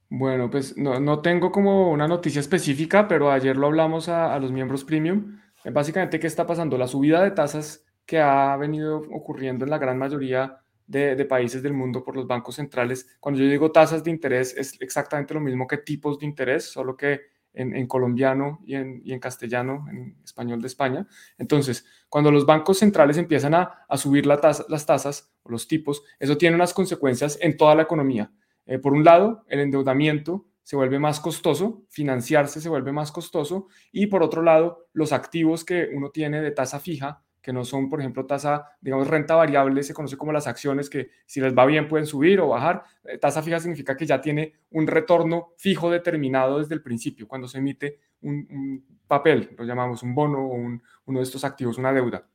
Bueno, 0.09 0.49
pues 0.49 0.75
no, 0.77 0.99
no 0.99 1.19
tengo 1.19 1.53
como 1.53 1.89
una 1.89 2.07
noticia 2.07 2.41
específica, 2.41 3.07
pero 3.07 3.31
ayer 3.31 3.55
lo 3.55 3.67
hablamos 3.67 4.09
a, 4.09 4.33
a 4.33 4.39
los 4.39 4.51
miembros 4.51 4.83
premium. 4.83 5.39
Básicamente, 5.71 6.19
¿qué 6.19 6.27
está 6.27 6.45
pasando? 6.45 6.77
La 6.77 6.87
subida 6.87 7.23
de 7.23 7.31
tasas 7.31 7.85
que 8.05 8.19
ha 8.19 8.55
venido 8.57 8.97
ocurriendo 9.11 9.65
en 9.65 9.71
la 9.71 9.77
gran 9.77 9.97
mayoría 9.97 10.61
de, 10.87 11.25
países 11.25 11.63
del 11.63 11.73
mundo 11.73 12.03
por 12.03 12.15
los 12.15 12.27
bancos 12.27 12.55
centrales. 12.55 13.07
Cuando 13.19 13.39
yo 13.39 13.49
digo 13.49 13.71
tasas 13.71 14.03
de 14.03 14.11
interés, 14.11 14.55
es 14.57 14.79
exactamente 14.81 15.33
lo 15.33 15.39
mismo 15.39 15.65
que 15.67 15.77
tipos 15.77 16.19
de 16.19 16.25
interés, 16.25 16.65
solo 16.65 16.97
que 16.97 17.21
en, 17.53 17.87
colombiano 17.87 18.59
y 18.65 18.75
en, 18.75 19.19
castellano, 19.19 19.85
en 19.89 20.17
español 20.23 20.61
de 20.61 20.67
España. 20.67 21.07
Entonces, 21.37 21.85
cuando 22.09 22.31
los 22.31 22.45
bancos 22.45 22.79
centrales 22.79 23.17
empiezan 23.17 23.53
a, 23.53 23.85
a 23.87 23.97
subir 23.97 24.25
las 24.25 24.85
tasas 24.85 25.33
o 25.43 25.49
los 25.49 25.67
tipos, 25.67 26.03
eso 26.19 26.37
tiene 26.37 26.55
unas 26.55 26.73
consecuencias 26.73 27.37
en 27.41 27.57
toda 27.57 27.75
la 27.75 27.83
economía. 27.83 28.31
Eh, 28.65 28.79
por 28.79 28.93
un 28.93 29.03
lado, 29.03 29.43
el 29.47 29.59
endeudamiento 29.59 30.45
se 30.63 30.75
vuelve 30.75 30.99
más 30.99 31.19
costoso, 31.19 31.83
financiarse 31.89 32.61
se 32.61 32.69
vuelve 32.69 32.91
más 32.91 33.11
costoso 33.11 33.67
y 33.91 34.07
por 34.07 34.23
otro 34.23 34.41
lado, 34.41 34.87
los 34.93 35.11
activos 35.11 35.65
que 35.65 35.89
uno 35.93 36.11
tiene 36.11 36.41
de 36.41 36.51
tasa 36.51 36.79
fija, 36.79 37.23
que 37.41 37.51
no 37.51 37.65
son, 37.65 37.89
por 37.89 37.99
ejemplo, 37.99 38.25
tasa, 38.25 38.77
digamos, 38.79 39.07
renta 39.07 39.35
variable, 39.35 39.83
se 39.83 39.93
conoce 39.93 40.17
como 40.17 40.31
las 40.31 40.47
acciones 40.47 40.89
que 40.89 41.09
si 41.25 41.41
les 41.41 41.57
va 41.57 41.65
bien 41.65 41.87
pueden 41.87 42.05
subir 42.05 42.39
o 42.39 42.49
bajar. 42.49 42.83
Eh, 43.03 43.17
tasa 43.17 43.41
fija 43.41 43.59
significa 43.59 43.97
que 43.97 44.05
ya 44.05 44.21
tiene 44.21 44.53
un 44.71 44.87
retorno 44.87 45.53
fijo 45.57 45.89
determinado 45.89 46.59
desde 46.59 46.75
el 46.75 46.81
principio, 46.81 47.27
cuando 47.27 47.47
se 47.47 47.57
emite 47.57 47.99
un, 48.21 48.85
papel, 49.07 49.53
lo 49.57 49.65
llamamos 49.65 50.03
un 50.03 50.15
bono 50.15 50.39
o 50.39 50.53
un, 50.53 50.81
uno 51.05 51.19
de 51.19 51.23
estos 51.23 51.43
activos, 51.43 51.77
una 51.77 51.91
deuda. 51.91 52.25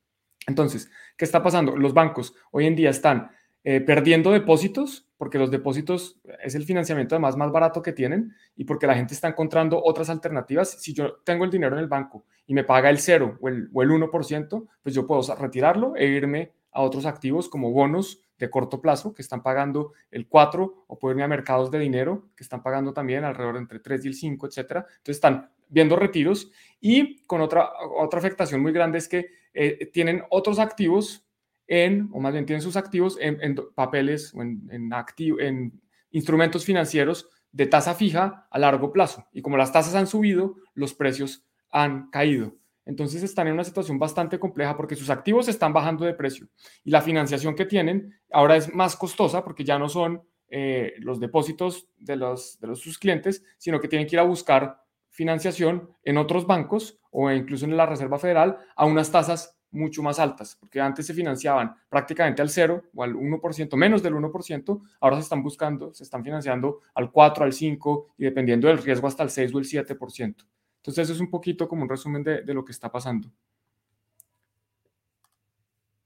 Entonces, 0.47 0.91
¿qué 1.17 1.25
está 1.25 1.43
pasando? 1.43 1.77
Los 1.77 1.95
bancos 1.95 2.35
hoy 2.51 2.67
en 2.67 2.77
día 2.77 2.91
están 2.91 3.31
eh, 3.69 3.81
perdiendo 3.81 4.31
depósitos, 4.31 5.09
porque 5.17 5.39
los 5.41 5.51
depósitos 5.51 6.21
es 6.41 6.55
el 6.55 6.63
financiamiento 6.63 7.17
además 7.17 7.37
más 7.37 7.51
barato 7.51 7.83
que 7.83 7.93
tienen 7.93 8.33
y 8.55 8.63
porque 8.63 8.87
la 8.87 8.95
gente 8.95 9.13
está 9.13 9.27
encontrando 9.27 9.83
otras 9.83 10.09
alternativas. 10.09 10.81
Si 10.81 10.95
yo 10.95 11.17
tengo 11.25 11.45
el 11.45 11.51
dinero 11.51 11.75
en 11.75 11.83
el 11.83 11.89
banco 11.89 12.27
y 12.47 12.55
me 12.55 12.63
paga 12.63 12.91
el 12.91 13.01
cero 13.01 13.37
o 13.41 13.49
el, 13.49 13.69
o 13.75 13.83
el 13.83 13.91
1%, 13.91 14.69
pues 14.85 14.95
yo 14.95 15.05
puedo 15.05 15.35
retirarlo 15.35 15.97
e 15.97 16.07
irme 16.07 16.53
a 16.71 16.81
otros 16.81 17.07
activos 17.07 17.49
como 17.49 17.73
bonos 17.73 18.21
de 18.39 18.49
corto 18.51 18.81
plazo 18.81 19.15
que 19.15 19.23
están 19.23 19.43
pagando 19.43 19.95
el 20.13 20.29
4 20.29 20.85
o 20.87 20.99
puedo 21.01 21.11
irme 21.11 21.25
a 21.25 21.29
mercados 21.29 21.69
de 21.73 21.81
dinero 21.81 22.29
que 22.37 22.45
están 22.45 22.63
pagando 22.63 22.93
también 22.93 23.25
alrededor 23.25 23.57
entre 23.57 23.81
3 23.81 24.05
y 24.05 24.09
el 24.09 24.15
5, 24.15 24.47
etcétera. 24.47 24.87
Entonces 24.89 25.17
están 25.17 25.51
viendo 25.69 25.97
retiros 25.97 26.53
y 26.81 27.25
con 27.27 27.41
otra, 27.41 27.69
otra 27.99 28.21
afectación 28.21 28.63
muy 28.63 28.71
grande 28.71 28.99
es 28.99 29.09
que 29.09 29.27
eh, 29.53 29.91
tienen 29.93 30.23
otros 30.31 30.61
activos 30.61 31.26
en, 31.67 32.09
o 32.13 32.21
más 32.21 32.33
bien 32.33 32.47
tienen 32.47 32.63
sus 32.63 32.77
activos 32.77 33.19
en, 33.21 33.57
papeles 33.75 34.33
o 34.35 34.43
en, 34.43 34.93
activo, 34.93 35.41
en 35.41 35.81
instrumentos 36.11 36.65
financieros 36.65 37.29
de 37.53 37.67
tasa 37.67 37.95
fija 37.95 38.47
a 38.51 38.59
largo 38.59 38.93
plazo. 38.93 39.27
Y 39.33 39.43
como 39.43 39.57
las 39.57 39.73
tasas 39.73 39.95
han 39.95 40.07
subido, 40.07 40.57
los 40.75 40.95
precios 40.95 41.45
han 41.71 42.11
caído. 42.11 42.55
Entonces 42.85 43.23
están 43.25 43.49
en 43.49 43.55
una 43.55 43.65
situación 43.65 43.99
bastante 43.99 44.39
compleja 44.39 44.77
porque 44.77 44.95
sus 44.95 45.11
activos 45.11 45.49
están 45.49 45.73
bajando 45.73 46.05
de 46.05 46.15
precio 46.15 46.49
y 46.85 46.91
la 46.91 47.03
financiación 47.03 47.57
que 47.57 47.65
tienen 47.65 48.15
ahora 48.31 48.57
es 48.57 48.73
más 48.73 48.95
costosa 48.95 49.43
porque 49.43 49.65
ya 49.65 49.77
no 49.77 49.89
son 49.89 50.23
eh, 50.49 50.95
los 50.99 51.19
depósitos 51.19 51.89
de 51.97 52.15
los, 52.15 52.61
de 52.61 52.77
sus 52.77 52.99
clientes, 52.99 53.45
sino 53.59 53.81
que 53.81 53.89
tienen 53.89 54.07
que 54.07 54.15
ir 54.15 54.21
a 54.21 54.23
buscar 54.23 54.81
financiación 55.11 55.91
en 56.05 56.19
otros 56.19 56.47
bancos 56.47 57.01
o 57.11 57.29
incluso 57.31 57.65
en 57.65 57.77
la 57.77 57.87
Reserva 57.87 58.19
Federal 58.19 58.59
a 58.77 58.87
unas 58.87 59.11
tasas 59.11 59.56
mucho 59.71 60.03
más 60.03 60.19
altas, 60.19 60.57
porque 60.59 60.81
antes 60.81 61.07
se 61.07 61.15
financiaban 61.15 61.75
prácticamente 61.89 62.43
al 62.43 62.49
0 62.49 62.85
o 62.95 63.03
al 63.03 63.15
1%, 63.15 63.77
menos 63.77 64.03
del 64.03 64.15
1%, 64.15 64.81
ahora 65.01 65.17
se 65.17 65.23
están 65.23 65.43
buscando, 65.43 65.93
se 65.93 66.05
están 66.05 66.25
financiando 66.25 66.81
al 66.95 67.11
4, 67.11 67.45
al 67.45 67.53
5 67.53 68.15
y 68.19 68.25
dependiendo 68.25 68.69
del 68.69 68.79
riesgo 68.79 69.07
hasta 69.09 69.23
el 69.23 69.31
6 69.31 69.55
o 69.55 69.59
el 69.59 69.65
7%. 69.65 70.47
Entonces 70.77 71.05
eso 71.05 71.13
es 71.13 71.21
un 71.21 71.31
poquito 71.31 71.69
como 71.69 71.83
un 71.83 71.89
resumen 71.89 72.23
de, 72.23 72.43
lo 72.55 72.65
que 72.65 72.73
está 72.73 72.91
pasando. 72.91 73.31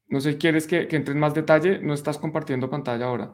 No 0.09 0.21
sé, 0.21 0.39
¿quieres 0.39 0.67
que, 0.67 0.89
que 0.89 0.97
entre 0.97 1.15
en 1.15 1.21
más 1.21 1.35
detalle? 1.35 1.79
No 1.81 1.95
estás 1.95 2.19
compartiendo 2.19 2.69
pantalla 2.69 3.05
ahora. 3.05 3.33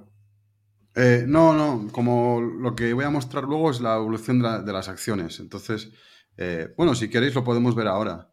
Eh, 0.96 1.24
no, 1.26 1.52
no, 1.52 1.92
como 1.92 2.40
lo 2.40 2.74
que 2.74 2.94
voy 2.94 3.04
a 3.04 3.10
mostrar 3.10 3.44
luego 3.44 3.70
es 3.70 3.82
la 3.82 3.96
evolución 3.96 4.40
de 4.40 4.72
las 4.72 4.88
acciones. 4.88 5.40
Entonces, 5.40 5.92
eh, 6.38 6.72
bueno, 6.76 6.94
si 6.94 7.10
queréis 7.10 7.34
lo 7.34 7.44
podemos 7.44 7.74
ver 7.74 7.86
ahora. 7.86 8.32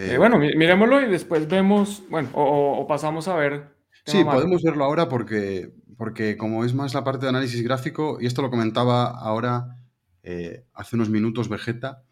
Eh, 0.00 0.16
bueno, 0.16 0.38
miremoslo 0.38 1.02
y 1.02 1.10
después 1.10 1.48
vemos, 1.48 2.04
bueno, 2.08 2.30
o, 2.32 2.78
o 2.78 2.86
pasamos 2.86 3.26
a 3.26 3.34
ver. 3.34 3.74
Sí, 4.06 4.22
podemos 4.22 4.62
verlo 4.62 4.84
ahora 4.84 5.08
porque, 5.08 5.74
porque 5.96 6.36
como 6.36 6.64
es 6.64 6.72
más 6.72 6.94
la 6.94 7.02
parte 7.02 7.26
de 7.26 7.30
análisis 7.30 7.62
gráfico, 7.64 8.18
y 8.20 8.26
esto 8.26 8.40
lo 8.40 8.48
comentaba 8.48 9.06
ahora 9.06 9.76
eh, 10.22 10.64
hace 10.72 10.94
unos 10.94 11.10
minutos 11.10 11.48
Vegeta, 11.48 12.04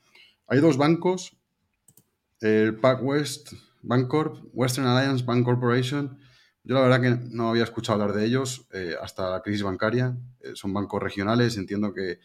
hay 0.48 0.58
dos 0.58 0.78
bancos, 0.78 1.38
el 2.40 2.76
PacWest 2.76 3.52
Bancorp, 3.82 4.44
Western 4.52 4.88
Alliance 4.88 5.24
Bank 5.24 5.44
Corporation. 5.44 6.18
Yo 6.64 6.74
la 6.74 6.80
verdad 6.80 7.00
que 7.00 7.28
no 7.30 7.50
había 7.50 7.62
escuchado 7.62 8.02
hablar 8.02 8.16
de 8.16 8.26
ellos 8.26 8.66
eh, 8.72 8.94
hasta 9.00 9.30
la 9.30 9.42
crisis 9.42 9.62
bancaria. 9.62 10.16
Eh, 10.40 10.50
son 10.54 10.72
bancos 10.72 11.00
regionales, 11.00 11.56
entiendo 11.56 11.94
que 11.94 12.18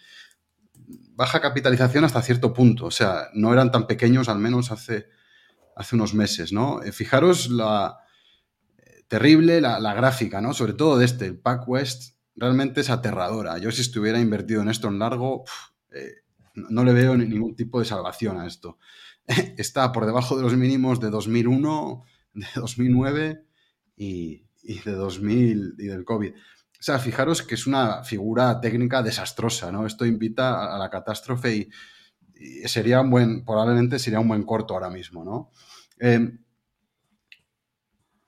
baja 1.14 1.40
capitalización 1.40 2.04
hasta 2.04 2.22
cierto 2.24 2.52
punto. 2.52 2.88
O 2.88 2.92
sea, 2.92 3.28
no 3.34 3.54
eran 3.54 3.72
tan 3.72 3.86
pequeños 3.86 4.28
al 4.28 4.40
menos 4.40 4.72
hace, 4.72 5.08
hace 5.76 5.96
unos 5.96 6.14
meses, 6.14 6.52
¿no? 6.52 6.82
Eh, 6.84 6.92
fijaros 6.92 7.50
la 7.50 7.98
terrible 9.08 9.60
la, 9.60 9.94
gráfica, 9.94 10.40
¿no? 10.40 10.54
Sobre 10.54 10.72
todo 10.74 10.98
de 10.98 11.04
este, 11.04 11.26
el 11.26 11.38
PacWest, 11.38 12.16
realmente 12.34 12.80
es 12.80 12.90
aterradora. 12.90 13.58
Yo 13.58 13.70
si 13.72 13.82
estuviera 13.82 14.22
invertido 14.22 14.62
en 14.62 14.70
esto 14.70 14.88
en 14.88 15.00
largo, 15.00 15.44
pff, 15.44 15.72
no 16.54 16.84
le 16.84 16.94
veo 16.94 17.18
ningún 17.18 17.56
tipo 17.56 17.80
de 17.80 17.86
salvación 17.86 18.40
a 18.40 18.48
esto. 18.48 18.78
está 19.58 19.92
por 19.92 20.06
debajo 20.06 20.38
de 20.38 20.44
los 20.44 20.56
mínimos 20.56 21.00
de 21.00 21.10
2001, 21.10 22.04
de 22.34 22.48
2009 22.56 23.46
y, 23.96 24.46
de 24.64 24.92
2000 24.92 25.76
y 25.78 25.86
del 25.88 26.06
COVID. 26.06 26.32
O 26.34 26.84
sea, 26.84 26.98
fijaros 27.00 27.44
que 27.44 27.56
es 27.56 27.68
una 27.68 28.04
figura 28.04 28.60
técnica 28.60 29.04
desastrosa, 29.04 29.72
¿no? 29.72 29.86
Esto 29.86 30.06
invita 30.06 30.74
a 30.74 30.80
la 30.80 30.90
catástrofe 30.90 31.56
y, 31.56 31.70
sería 32.66 33.02
un 33.02 33.10
buen, 33.10 33.46
probablemente 33.46 34.00
sería 34.00 34.20
un 34.20 34.28
buen 34.28 34.44
corto 34.44 34.74
ahora 34.74 34.90
mismo, 34.90 35.24
¿no? 35.24 35.52
Eh, 36.00 36.32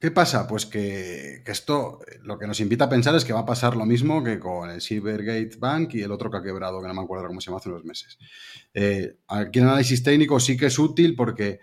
¿Qué 0.04 0.12
pasa? 0.12 0.46
Pues 0.50 0.66
que, 0.66 1.44
esto 1.46 2.00
lo 2.24 2.38
que 2.38 2.46
nos 2.46 2.60
invita 2.60 2.84
a 2.84 2.90
pensar 2.90 3.16
es 3.16 3.24
que 3.24 3.32
va 3.32 3.40
a 3.40 3.46
pasar 3.46 3.78
lo 3.78 3.86
mismo 3.86 4.22
que 4.22 4.38
con 4.38 4.70
el 4.70 4.82
Silvergate 4.82 5.56
Bank 5.58 5.94
y 5.94 6.02
el 6.02 6.12
otro 6.12 6.30
que 6.30 6.40
ha 6.40 6.44
quebrado, 6.44 6.82
que 6.82 6.90
no 6.90 6.94
me 6.94 7.02
acuerdo 7.04 7.26
cómo 7.26 7.40
se 7.40 7.46
llama 7.46 7.60
hace 7.60 7.70
unos 7.70 7.86
meses. 7.86 8.18
Eh, 8.74 9.16
aquí 9.30 9.60
el 9.60 9.66
análisis 9.66 10.04
técnico 10.04 10.42
sí 10.42 10.58
que 10.58 10.66
es 10.66 10.78
útil 10.78 11.16
porque, 11.16 11.62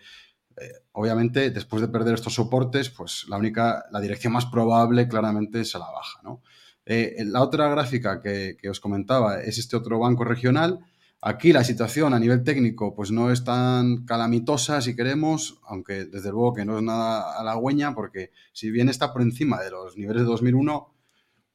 eh, 0.57 0.73
obviamente, 0.93 1.51
después 1.51 1.83
de 1.83 1.89
perder 1.89 2.15
estos 2.15 2.33
soportes, 2.33 2.89
pues 2.89 3.27
la 3.29 3.37
única, 3.37 3.85
la 3.91 4.01
dirección 4.01 4.33
más 4.33 4.47
probable 4.47 5.07
claramente 5.07 5.61
es 5.61 5.75
a 5.75 5.79
la 5.79 5.91
baja, 5.91 6.23
¿no? 6.23 6.41
Eh, 6.87 7.23
la 7.27 7.43
otra 7.43 7.69
gráfica 7.69 8.23
que 8.23 8.57
os 8.71 8.81
comentaba 8.81 9.43
es 9.43 9.59
este 9.59 9.77
otro 9.77 9.99
banco 9.99 10.25
regional 10.25 10.81
Aquí 11.23 11.53
la 11.53 11.65
situación 11.65 12.15
a 12.15 12.19
nivel 12.19 12.43
técnico 12.43 12.95
pues 12.95 13.11
no 13.11 13.31
es 13.31 13.45
tan 13.45 14.07
calamitosa 14.07 14.81
si 14.81 14.97
queremos, 14.97 15.61
aunque 15.65 16.07
desde 16.07 16.31
luego 16.31 16.55
que 16.55 16.65
no 16.65 16.79
es 16.79 16.83
nada 16.83 17.39
halagüeña 17.39 17.95
porque 17.95 18.31
si 18.53 18.71
bien 18.71 18.89
está 18.89 19.13
por 19.13 19.21
encima 19.21 19.61
de 19.61 19.71
los 19.71 19.99
niveles 19.99 20.23
de 20.23 20.29
2001, 20.29 20.95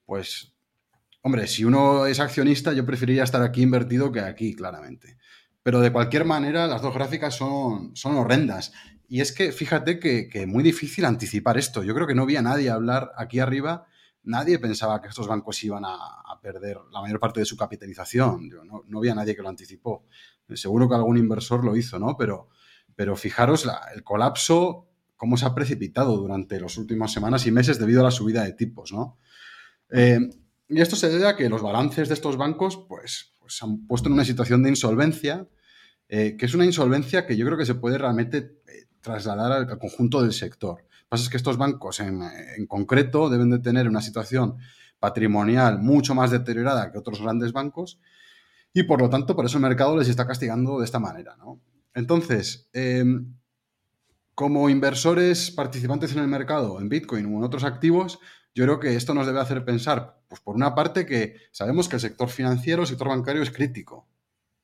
pues 0.05 0.53
hombre, 1.23 1.47
si 1.47 1.65
uno 1.65 2.05
es 2.05 2.19
accionista 2.19 2.73
yo 2.73 2.85
preferiría 2.85 3.23
estar 3.23 3.41
aquí 3.41 3.63
invertido 3.63 4.11
que 4.11 4.19
aquí, 4.19 4.53
claramente. 4.53 5.17
Pero 5.63 5.79
de 5.81 5.91
cualquier 5.91 6.25
manera 6.25 6.67
las 6.67 6.83
dos 6.83 6.93
gráficas 6.93 7.33
son, 7.33 7.95
son 7.95 8.17
horrendas. 8.17 8.71
Y 9.07 9.21
es 9.21 9.31
que 9.31 9.51
fíjate 9.51 9.99
que, 9.99 10.29
que 10.29 10.45
muy 10.45 10.63
difícil 10.63 11.05
anticipar 11.05 11.57
esto. 11.57 11.83
Yo 11.83 11.95
creo 11.95 12.05
que 12.05 12.13
no 12.13 12.27
vi 12.27 12.35
a 12.35 12.43
nadie 12.43 12.69
hablar 12.69 13.11
aquí 13.17 13.39
arriba 13.39 13.87
nadie 14.25 14.59
pensaba 14.59 15.01
que 15.01 15.07
estos 15.07 15.27
bancos 15.27 15.63
iban 15.63 15.83
a, 15.85 16.21
perder 16.41 16.77
la 16.91 17.01
mayor 17.01 17.19
parte 17.19 17.39
de 17.39 17.45
su 17.45 17.57
capitalización. 17.57 18.49
No, 18.87 18.99
había 18.99 19.15
nadie 19.15 19.35
que 19.35 19.41
lo 19.41 19.49
anticipó. 19.49 20.05
Seguro 20.53 20.87
que 20.87 20.93
algún 20.93 21.17
inversor 21.17 21.63
lo 21.63 21.75
hizo, 21.75 21.97
¿no? 21.97 22.15
Pero, 22.17 22.49
pero 22.95 23.15
fijaros 23.15 23.67
el 23.95 24.03
colapso, 24.03 24.87
cómo 25.15 25.37
se 25.37 25.45
ha 25.45 25.55
precipitado 25.55 26.17
durante 26.17 26.59
las 26.59 26.77
últimas 26.77 27.11
semanas 27.11 27.47
y 27.47 27.51
meses 27.51 27.79
debido 27.79 28.01
a 28.01 28.03
la 28.03 28.11
subida 28.11 28.43
de 28.43 28.53
tipos, 28.53 28.91
¿no? 28.91 29.17
Eh, 29.89 30.19
y 30.67 30.81
esto 30.81 30.95
se 30.95 31.09
debe 31.09 31.27
a 31.27 31.35
que 31.35 31.49
los 31.49 31.63
balances 31.63 32.09
de 32.09 32.13
estos 32.13 32.37
bancos, 32.37 32.85
pues, 32.87 33.33
pues 33.39 33.57
se 33.57 33.65
han 33.65 33.87
puesto 33.87 34.09
en 34.09 34.13
una 34.13 34.25
situación 34.25 34.61
de 34.61 34.69
insolvencia, 34.69 35.47
eh, 36.09 36.35
que 36.37 36.45
es 36.45 36.53
una 36.53 36.65
insolvencia 36.65 37.25
que 37.25 37.37
yo 37.37 37.45
creo 37.47 37.57
que 37.57 37.65
se 37.65 37.75
puede 37.75 37.97
realmente 37.97 38.37
eh, 38.37 38.85
trasladar 39.01 39.51
al 39.51 39.79
conjunto 39.79 40.21
del 40.21 40.33
sector 40.33 40.85
es 41.21 41.29
que 41.29 41.37
estos 41.37 41.57
bancos 41.57 41.99
en, 41.99 42.21
en, 42.57 42.67
concreto 42.67 43.29
deben 43.29 43.49
de 43.49 43.59
tener 43.59 43.87
una 43.87 44.01
situación 44.01 44.57
patrimonial 44.99 45.79
mucho 45.79 46.15
más 46.15 46.31
deteriorada 46.31 46.91
que 46.91 46.97
otros 46.97 47.21
grandes 47.21 47.51
bancos 47.51 47.99
y 48.73 48.83
por 48.83 49.01
lo 49.01 49.09
tanto 49.09 49.35
por 49.35 49.45
eso 49.45 49.57
el 49.57 49.63
mercado 49.63 49.97
les 49.97 50.09
está 50.09 50.27
castigando 50.27 50.79
de 50.79 50.85
esta 50.85 50.99
manera. 50.99 51.35
¿no? 51.37 51.61
Entonces, 51.93 52.69
eh, 52.73 53.05
como 54.35 54.69
inversores 54.69 55.49
participantes 55.49 56.11
en 56.11 56.19
el 56.19 56.27
mercado, 56.27 56.79
en 56.79 56.89
Bitcoin 56.89 57.25
o 57.25 57.37
en 57.37 57.43
otros 57.43 57.63
activos, 57.63 58.19
yo 58.53 58.65
creo 58.65 58.79
que 58.79 58.95
esto 58.95 59.13
nos 59.13 59.25
debe 59.25 59.39
hacer 59.39 59.63
pensar, 59.63 60.21
pues 60.27 60.41
por 60.41 60.55
una 60.55 60.75
parte 60.75 61.05
que 61.05 61.35
sabemos 61.51 61.87
que 61.87 61.95
el 61.95 62.01
sector 62.01 62.29
financiero, 62.29 62.81
el 62.81 62.87
sector 62.87 63.07
bancario 63.07 63.41
es 63.41 63.51
crítico 63.51 64.07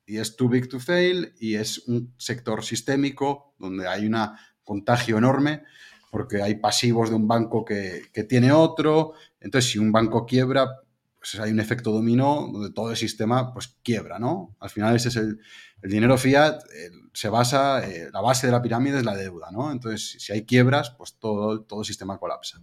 y 0.06 0.18
es 0.18 0.36
too 0.36 0.50
big 0.50 0.68
to 0.68 0.80
fail 0.80 1.34
y 1.40 1.56
es 1.56 1.88
un 1.88 2.14
sector 2.18 2.66
sistémico 2.66 3.54
donde 3.60 3.88
hay 3.88 4.06
un 4.06 4.18
contagio 4.64 5.18
enorme 5.18 5.64
porque 6.12 6.43
hay 6.43 6.56
pasivos 6.56 7.10
de 7.10 7.15
un 7.15 7.28
banco 7.28 7.65
que, 7.65 8.12
tiene 8.30 8.52
otro. 8.52 9.13
Entonces, 9.39 9.71
si 9.71 9.80
un 9.80 9.91
banco 9.91 10.26
quiebra, 10.26 10.67
pues 11.17 11.39
hay 11.39 11.52
un 11.52 11.60
efecto 11.60 11.91
dominó 11.91 12.50
donde 12.52 12.71
todo 12.71 12.91
el 12.91 12.97
sistema 12.97 13.54
pues 13.54 13.76
quiebra, 13.82 14.19
¿no? 14.19 14.56
Al 14.60 14.69
final 14.69 14.95
ese 14.95 15.08
es 15.08 15.15
el, 15.15 15.39
dinero 15.82 16.17
fiat, 16.17 16.62
se 17.13 17.30
basa, 17.30 17.84
eh, 17.88 18.10
la 18.13 18.21
base 18.21 18.45
de 18.45 18.54
la 18.54 18.62
pirámide 18.62 19.00
es 19.00 19.06
la 19.06 19.15
deuda, 19.15 19.50
¿no? 19.52 19.71
Entonces, 19.71 20.17
si 20.19 20.32
hay 20.32 20.45
quiebras, 20.45 20.91
pues 20.91 21.15
todo, 21.17 21.62
todo 21.63 21.80
el 21.80 21.86
sistema 21.86 22.19
colapsa. 22.19 22.62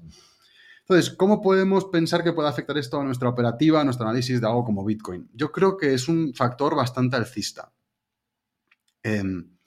Entonces, 0.83 1.15
¿cómo 1.15 1.43
podemos 1.43 1.87
pensar 1.87 2.23
que 2.23 2.33
puede 2.33 2.49
afectar 2.49 2.79
esto 2.79 3.01
a 3.01 3.05
nuestra 3.05 3.29
operativa, 3.29 3.81
a 3.81 3.85
nuestro 3.85 4.07
análisis 4.07 4.41
de 4.41 4.47
algo 4.47 4.65
como 4.65 4.85
Bitcoin? 4.85 5.29
Yo 5.35 5.51
creo 5.53 5.77
que 5.77 5.95
es 5.95 6.09
un 6.09 6.33
factor 6.35 6.77
bastante 6.77 7.17
alcista. 7.17 7.73
Em, 9.03 9.58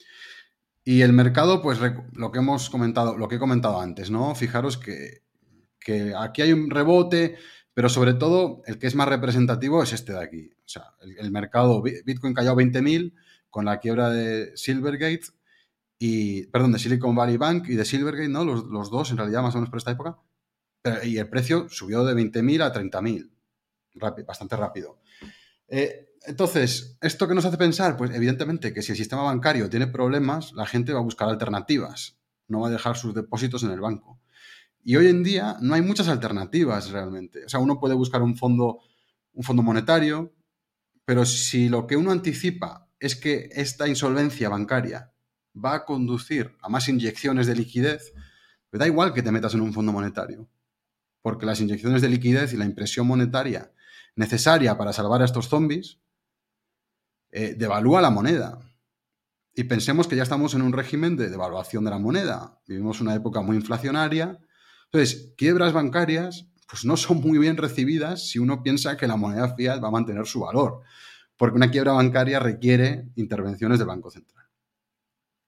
y 0.84 1.02
el 1.02 1.12
mercado, 1.12 1.62
pues 1.62 1.78
lo 2.14 2.32
que 2.32 2.38
hemos 2.38 2.70
comentado, 2.70 3.16
lo 3.16 3.28
que 3.28 3.36
he 3.36 3.38
comentado 3.38 3.80
antes, 3.80 4.10
¿no? 4.10 4.34
Fijaros 4.34 4.78
que, 4.78 5.22
aquí 6.18 6.42
hay 6.42 6.52
un 6.52 6.70
rebote, 6.70 7.36
pero 7.74 7.88
sobre 7.88 8.14
todo 8.14 8.62
el 8.66 8.78
que 8.78 8.86
es 8.86 8.94
más 8.94 9.08
representativo 9.08 9.82
es 9.82 9.92
este 9.92 10.12
de 10.12 10.22
aquí. 10.22 10.50
O 10.64 10.68
sea, 10.68 10.94
el, 11.00 11.30
mercado, 11.30 11.82
Bitcoin 11.82 12.34
cayó 12.34 12.52
a 12.52 12.56
20.000 12.56 13.14
con 13.50 13.64
la 13.64 13.78
quiebra 13.80 14.10
de 14.10 14.56
Silvergate 14.56 15.26
y, 15.98 16.46
perdón, 16.48 16.72
de 16.72 16.78
Silicon 16.78 17.14
Valley 17.14 17.36
Bank 17.36 17.68
y 17.68 17.74
de 17.74 17.84
Silvergate, 17.84 18.28
¿no? 18.28 18.44
Los, 18.44 18.64
los 18.64 18.90
dos 18.90 19.10
en 19.10 19.18
realidad 19.18 19.42
más 19.42 19.54
o 19.54 19.58
menos 19.58 19.70
por 19.70 19.78
esta 19.78 19.92
época 19.92 20.18
y 21.04 21.18
el 21.18 21.28
precio 21.28 21.68
subió 21.68 22.04
de 22.04 22.14
20.000 22.14 22.62
a 22.62 22.72
30.000, 22.72 24.24
bastante 24.26 24.56
rápido. 24.56 25.00
Eh, 25.68 26.11
entonces, 26.26 26.96
¿esto 27.00 27.28
qué 27.28 27.34
nos 27.34 27.44
hace 27.44 27.56
pensar? 27.56 27.96
Pues 27.96 28.10
evidentemente 28.14 28.72
que 28.72 28.82
si 28.82 28.92
el 28.92 28.98
sistema 28.98 29.22
bancario 29.22 29.68
tiene 29.68 29.86
problemas, 29.86 30.52
la 30.52 30.66
gente 30.66 30.92
va 30.92 31.00
a 31.00 31.02
buscar 31.02 31.28
alternativas, 31.28 32.18
no 32.48 32.60
va 32.60 32.68
a 32.68 32.70
dejar 32.70 32.96
sus 32.96 33.14
depósitos 33.14 33.62
en 33.62 33.70
el 33.70 33.80
banco. 33.80 34.20
Y 34.84 34.96
hoy 34.96 35.08
en 35.08 35.22
día 35.22 35.56
no 35.60 35.74
hay 35.74 35.82
muchas 35.82 36.08
alternativas 36.08 36.90
realmente. 36.90 37.44
O 37.44 37.48
sea, 37.48 37.60
uno 37.60 37.78
puede 37.78 37.94
buscar 37.94 38.22
un 38.22 38.36
fondo, 38.36 38.80
un 39.32 39.44
fondo 39.44 39.62
monetario, 39.62 40.32
pero 41.04 41.24
si 41.24 41.68
lo 41.68 41.86
que 41.86 41.96
uno 41.96 42.10
anticipa 42.10 42.88
es 42.98 43.16
que 43.16 43.48
esta 43.52 43.88
insolvencia 43.88 44.48
bancaria 44.48 45.12
va 45.54 45.74
a 45.74 45.84
conducir 45.84 46.56
a 46.60 46.68
más 46.68 46.88
inyecciones 46.88 47.46
de 47.46 47.56
liquidez, 47.56 48.12
pues 48.70 48.78
da 48.78 48.86
igual 48.86 49.12
que 49.12 49.22
te 49.22 49.32
metas 49.32 49.54
en 49.54 49.60
un 49.60 49.72
fondo 49.72 49.92
monetario 49.92 50.48
porque 51.22 51.46
las 51.46 51.60
inyecciones 51.60 52.02
de 52.02 52.08
liquidez 52.08 52.52
y 52.52 52.56
la 52.56 52.64
impresión 52.64 53.06
monetaria 53.06 53.72
necesaria 54.16 54.76
para 54.76 54.92
salvar 54.92 55.22
a 55.22 55.24
estos 55.24 55.48
zombies 55.48 55.98
eh, 57.32 57.54
devalúa 57.58 58.00
la 58.00 58.10
moneda. 58.10 58.60
Y 59.54 59.64
pensemos 59.64 60.06
que 60.06 60.16
ya 60.16 60.22
estamos 60.22 60.54
en 60.54 60.62
un 60.62 60.72
régimen 60.72 61.16
de 61.16 61.28
devaluación 61.28 61.84
de 61.84 61.90
la 61.90 61.98
moneda. 61.98 62.60
Vivimos 62.66 63.00
una 63.00 63.14
época 63.14 63.42
muy 63.42 63.56
inflacionaria. 63.56 64.38
Entonces, 64.84 65.34
quiebras 65.36 65.72
bancarias 65.72 66.46
pues 66.72 66.86
no 66.86 66.96
son 66.96 67.20
muy 67.20 67.38
bien 67.38 67.58
recibidas 67.58 68.30
si 68.30 68.38
uno 68.38 68.62
piensa 68.62 68.96
que 68.96 69.06
la 69.06 69.16
moneda 69.16 69.54
fiat 69.54 69.84
va 69.84 69.88
a 69.88 69.90
mantener 69.90 70.24
su 70.24 70.40
valor, 70.40 70.80
porque 71.36 71.56
una 71.56 71.70
quiebra 71.70 71.92
bancaria 71.92 72.40
requiere 72.40 73.10
intervenciones 73.16 73.78
del 73.78 73.88
Banco 73.88 74.10
Central. 74.10 74.46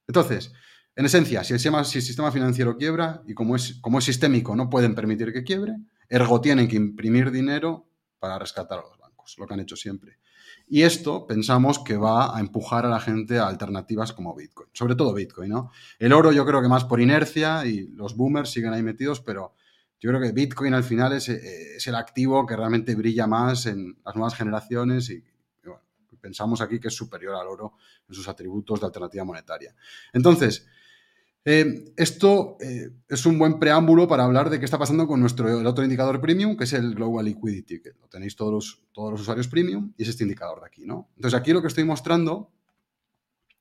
Entonces, 0.07 0.53
en 0.95 1.07
esencia, 1.07 1.43
si 1.43 1.55
el, 1.55 1.61
sistema, 1.61 2.31
financiero 2.31 2.77
quiebra 2.77 3.23
y 3.27 3.33
como 3.33 3.57
es, 3.57 3.79
como 3.81 4.01
es 4.01 4.05
sistémico 4.05 4.55
no 4.55 4.69
pueden 4.69 4.95
permitir 4.95 5.33
que 5.33 5.45
quiebre, 5.45 5.77
ergo 6.11 6.43
tienen 6.43 6.69
que 6.69 6.77
imprimir 6.77 7.31
dinero 7.31 7.89
para 8.19 8.39
rescatar 8.39 8.81
a 8.81 8.83
los 8.83 8.99
bancos, 8.99 9.35
lo 9.39 9.47
que 9.47 9.55
han 9.55 9.61
hecho 9.61 9.77
siempre. 9.77 10.19
Y 10.67 10.83
esto 10.83 11.27
pensamos 11.27 11.79
que 11.79 11.97
va 11.97 12.37
a 12.37 12.41
empujar 12.41 12.87
a 12.87 12.89
la 12.89 13.01
gente 13.01 13.39
a 13.39 13.47
alternativas 13.47 14.13
como 14.13 14.35
Bitcoin, 14.35 14.69
sobre 14.73 14.95
todo 14.95 15.13
Bitcoin, 15.13 15.51
¿no? 15.51 15.71
El 15.99 16.13
oro 16.13 16.33
yo 16.33 16.47
creo 16.47 16.63
que 16.63 16.69
más 16.69 16.85
por 16.85 17.01
inercia 17.01 17.67
y 17.67 17.89
los 17.89 18.17
boomers 18.17 18.51
siguen 18.51 18.73
ahí 18.73 18.83
metidos, 18.83 19.21
pero 19.21 19.55
yo 20.01 20.11
creo 20.11 20.21
que 20.21 20.33
Bitcoin 20.33 20.75
al 20.75 20.85
final 20.85 21.13
es, 21.13 21.29
eh, 21.29 21.77
el 21.85 21.95
activo 21.95 22.47
que 22.47 22.57
realmente 22.57 22.95
brilla 22.95 23.27
más 23.27 23.67
en 23.67 23.97
las 24.05 24.15
nuevas 24.15 24.35
generaciones 24.35 25.11
y, 25.11 25.23
pensamos 26.21 26.63
aquí 26.63 26.81
que 26.81 26.89
es 26.89 26.95
superior 26.95 27.35
al 27.35 27.47
oro 27.47 27.75
en 28.09 28.15
sus 28.15 28.27
atributos 28.29 28.81
de 28.81 28.87
alternativa 28.87 29.25
monetaria. 29.25 29.75
Entonces, 30.11 30.67
eh, 31.45 31.93
esto 31.97 32.57
eh, 32.61 32.91
es 33.09 33.27
un 33.27 33.39
buen 33.39 33.59
preámbulo 33.59 34.09
para 34.09 34.25
hablar 34.25 34.49
de 34.49 34.59
qué 34.59 34.65
está 34.65 34.79
pasando 34.79 35.07
con 35.07 35.21
nuestro 35.21 35.59
otro 35.69 35.85
indicador 35.85 36.21
premium, 36.21 36.57
que 36.57 36.65
es 36.65 36.73
el 36.73 36.95
Global 36.95 37.27
Liquidity, 37.27 37.83
que 37.83 37.91
lo 38.01 38.09
tenéis 38.09 38.35
todos 38.35 38.53
los, 38.53 38.83
todos 38.93 39.11
los 39.13 39.21
usuarios 39.21 39.49
premium, 39.49 39.93
y 39.99 40.05
es 40.05 40.09
este 40.09 40.25
indicador 40.25 40.61
de 40.61 40.67
aquí, 40.67 40.87
¿no? 40.87 41.11
Entonces, 41.17 41.39
aquí 41.39 41.53
lo 41.53 41.61
que 41.61 41.69
estoy 41.69 41.85
mostrando 41.85 42.51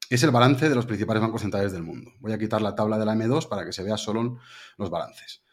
es 0.10 0.24
el 0.24 0.32
balance 0.32 0.70
de 0.70 0.76
los 0.76 0.86
principales 0.86 1.22
bancos 1.22 1.42
centrales 1.42 1.72
del 1.72 1.84
mundo. 1.84 2.12
Voy 2.20 2.32
a 2.32 2.38
quitar 2.38 2.62
la 2.62 2.76
tabla 2.76 2.98
de 2.98 3.06
la 3.06 3.16
M2 3.16 3.50
para 3.50 3.66
que 3.66 3.74
se 3.74 3.84
vea 3.84 3.98
solo 3.98 4.38
los 4.78 4.90
balances. 4.90 5.44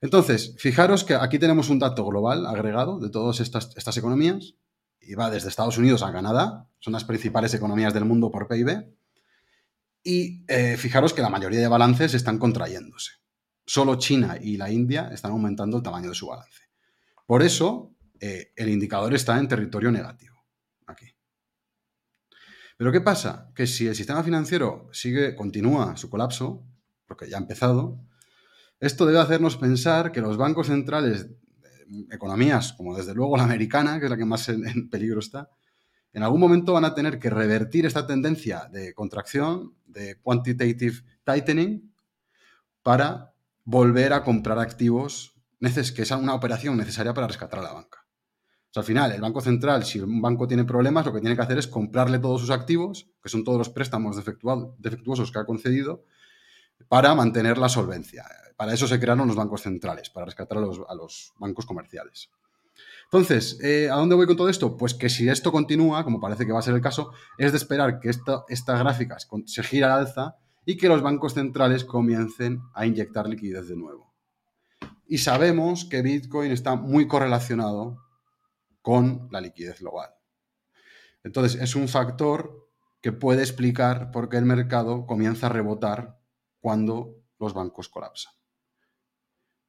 Entonces, 0.00 0.54
fijaros 0.58 1.04
que 1.04 1.14
aquí 1.14 1.38
tenemos 1.38 1.68
un 1.68 1.78
dato 1.78 2.04
global 2.04 2.46
agregado 2.46 2.98
de 2.98 3.10
todas 3.10 3.40
estas, 3.40 3.70
estas 3.76 3.96
economías, 3.96 4.54
y 5.00 5.14
va 5.14 5.30
desde 5.30 5.48
Estados 5.48 5.76
Unidos 5.78 6.02
a 6.02 6.12
Canadá, 6.12 6.66
son 6.78 6.92
las 6.94 7.04
principales 7.04 7.52
economías 7.54 7.92
del 7.92 8.04
mundo 8.04 8.30
por 8.30 8.48
PIB, 8.48 8.86
y 10.04 10.44
eh, 10.48 10.76
fijaros 10.76 11.14
que 11.14 11.22
la 11.22 11.30
mayoría 11.30 11.60
de 11.60 11.68
balances 11.68 12.12
están 12.12 12.38
contrayéndose. 12.38 13.12
Solo 13.66 13.96
China 13.96 14.38
y 14.40 14.58
la 14.58 14.70
India 14.70 15.08
están 15.10 15.32
aumentando 15.32 15.78
el 15.78 15.82
tamaño 15.82 16.10
de 16.10 16.14
su 16.14 16.26
balance. 16.26 16.64
Por 17.26 17.42
eso, 17.42 17.96
eh, 18.20 18.52
el 18.54 18.68
indicador 18.68 19.14
está 19.14 19.38
en 19.38 19.48
territorio 19.48 19.90
negativo. 19.90 20.34
Aquí. 20.86 21.06
Pero 22.76 22.92
¿qué 22.92 23.00
pasa? 23.00 23.50
Que 23.54 23.66
si 23.66 23.86
el 23.86 23.96
sistema 23.96 24.22
financiero 24.22 24.90
sigue, 24.92 25.34
continúa 25.34 25.96
su 25.96 26.10
colapso, 26.10 26.66
porque 27.06 27.30
ya 27.30 27.38
ha 27.38 27.40
empezado, 27.40 27.98
esto 28.80 29.06
debe 29.06 29.20
hacernos 29.20 29.56
pensar 29.56 30.12
que 30.12 30.20
los 30.20 30.36
bancos 30.36 30.66
centrales, 30.66 31.30
economías 32.10 32.74
como 32.74 32.94
desde 32.94 33.14
luego 33.14 33.38
la 33.38 33.44
americana, 33.44 33.98
que 33.98 34.06
es 34.06 34.10
la 34.10 34.18
que 34.18 34.24
más 34.26 34.46
en 34.50 34.90
peligro 34.90 35.20
está, 35.20 35.48
en 36.14 36.22
algún 36.22 36.40
momento 36.40 36.72
van 36.72 36.84
a 36.84 36.94
tener 36.94 37.18
que 37.18 37.28
revertir 37.28 37.86
esta 37.86 38.06
tendencia 38.06 38.68
de 38.72 38.94
contracción, 38.94 39.74
de 39.84 40.20
quantitative 40.22 41.02
tightening, 41.24 41.92
para 42.82 43.34
volver 43.64 44.12
a 44.12 44.22
comprar 44.22 44.60
activos, 44.60 45.34
que 45.60 46.02
es 46.02 46.10
una 46.12 46.34
operación 46.34 46.76
necesaria 46.76 47.12
para 47.12 47.26
rescatar 47.26 47.58
a 47.58 47.62
la 47.62 47.72
banca. 47.72 48.06
al 48.76 48.84
final, 48.84 49.12
el 49.12 49.20
Banco 49.20 49.40
Central, 49.40 49.84
si 49.84 50.00
un 50.00 50.20
banco 50.20 50.46
tiene 50.46 50.64
problemas, 50.64 51.04
lo 51.04 51.12
que 51.12 51.20
tiene 51.20 51.34
que 51.34 51.42
hacer 51.42 51.58
es 51.58 51.66
comprarle 51.66 52.20
todos 52.20 52.40
sus 52.40 52.50
activos, 52.50 53.08
que 53.22 53.28
son 53.28 53.42
todos 53.42 53.58
los 53.58 53.70
préstamos 53.70 54.16
defectuosos 54.16 55.32
que 55.32 55.38
ha 55.38 55.46
concedido, 55.46 56.04
para 56.88 57.14
mantener 57.14 57.58
la 57.58 57.68
solvencia. 57.68 58.24
Para 58.56 58.72
eso 58.72 58.86
se 58.86 59.00
crearon 59.00 59.26
los 59.26 59.36
bancos 59.36 59.62
centrales, 59.62 60.10
para 60.10 60.26
rescatar 60.26 60.58
a 60.58 60.94
los 60.94 61.32
bancos 61.38 61.66
comerciales. 61.66 62.30
Entonces, 63.14 63.60
eh, 63.62 63.88
¿a 63.88 63.94
dónde 63.94 64.16
voy 64.16 64.26
con 64.26 64.36
todo 64.36 64.48
esto? 64.48 64.76
Pues 64.76 64.92
que 64.92 65.08
si 65.08 65.28
esto 65.28 65.52
continúa, 65.52 66.02
como 66.02 66.18
parece 66.18 66.44
que 66.44 66.50
va 66.50 66.58
a 66.58 66.62
ser 66.62 66.74
el 66.74 66.80
caso, 66.80 67.12
es 67.38 67.52
de 67.52 67.58
esperar 67.58 68.00
que 68.00 68.10
esta, 68.10 68.42
estas 68.48 68.80
gráficas 68.80 69.28
se 69.46 69.62
gira 69.62 69.94
al 69.94 70.00
alza 70.00 70.36
y 70.66 70.76
que 70.76 70.88
los 70.88 71.00
bancos 71.00 71.34
centrales 71.34 71.84
comiencen 71.84 72.62
a 72.74 72.86
inyectar 72.86 73.28
liquidez 73.28 73.68
de 73.68 73.76
nuevo. 73.76 74.12
Y 75.06 75.18
sabemos 75.18 75.84
que 75.84 76.02
Bitcoin 76.02 76.50
está 76.50 76.74
muy 76.74 77.06
correlacionado 77.06 78.04
con 78.82 79.28
la 79.30 79.40
liquidez 79.40 79.78
global. 79.78 80.10
Entonces, 81.22 81.62
es 81.62 81.76
un 81.76 81.86
factor 81.86 82.68
que 83.00 83.12
puede 83.12 83.42
explicar 83.42 84.10
por 84.10 84.28
qué 84.28 84.38
el 84.38 84.44
mercado 84.44 85.06
comienza 85.06 85.46
a 85.46 85.50
rebotar 85.50 86.18
cuando 86.58 87.14
los 87.38 87.54
bancos 87.54 87.88
colapsan. 87.88 88.32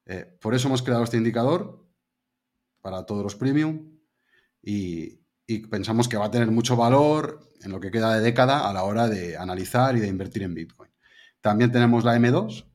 Eh, 0.08 0.36
por 0.42 0.56
eso 0.56 0.68
hemos 0.68 0.82
creado 0.82 1.04
este 1.04 1.18
indicador, 1.18 1.85
para 2.86 3.04
todos 3.04 3.24
los 3.24 3.36
premium 3.36 3.98
y, 4.62 5.24
pensamos 5.72 6.08
que 6.08 6.18
va 6.18 6.26
a 6.26 6.32
tener 6.32 6.52
mucho 6.52 6.76
valor 6.76 7.40
en 7.64 7.72
lo 7.72 7.80
que 7.80 7.90
queda 7.90 8.14
de 8.14 8.22
década 8.22 8.70
a 8.70 8.74
la 8.74 8.84
hora 8.84 9.08
de 9.08 9.38
analizar 9.38 9.96
y 9.96 10.00
de 10.00 10.08
invertir 10.08 10.44
en 10.44 10.54
Bitcoin. 10.54 10.92
También 11.42 11.72
tenemos 11.72 12.04
la 12.04 12.16
M2, 12.16 12.66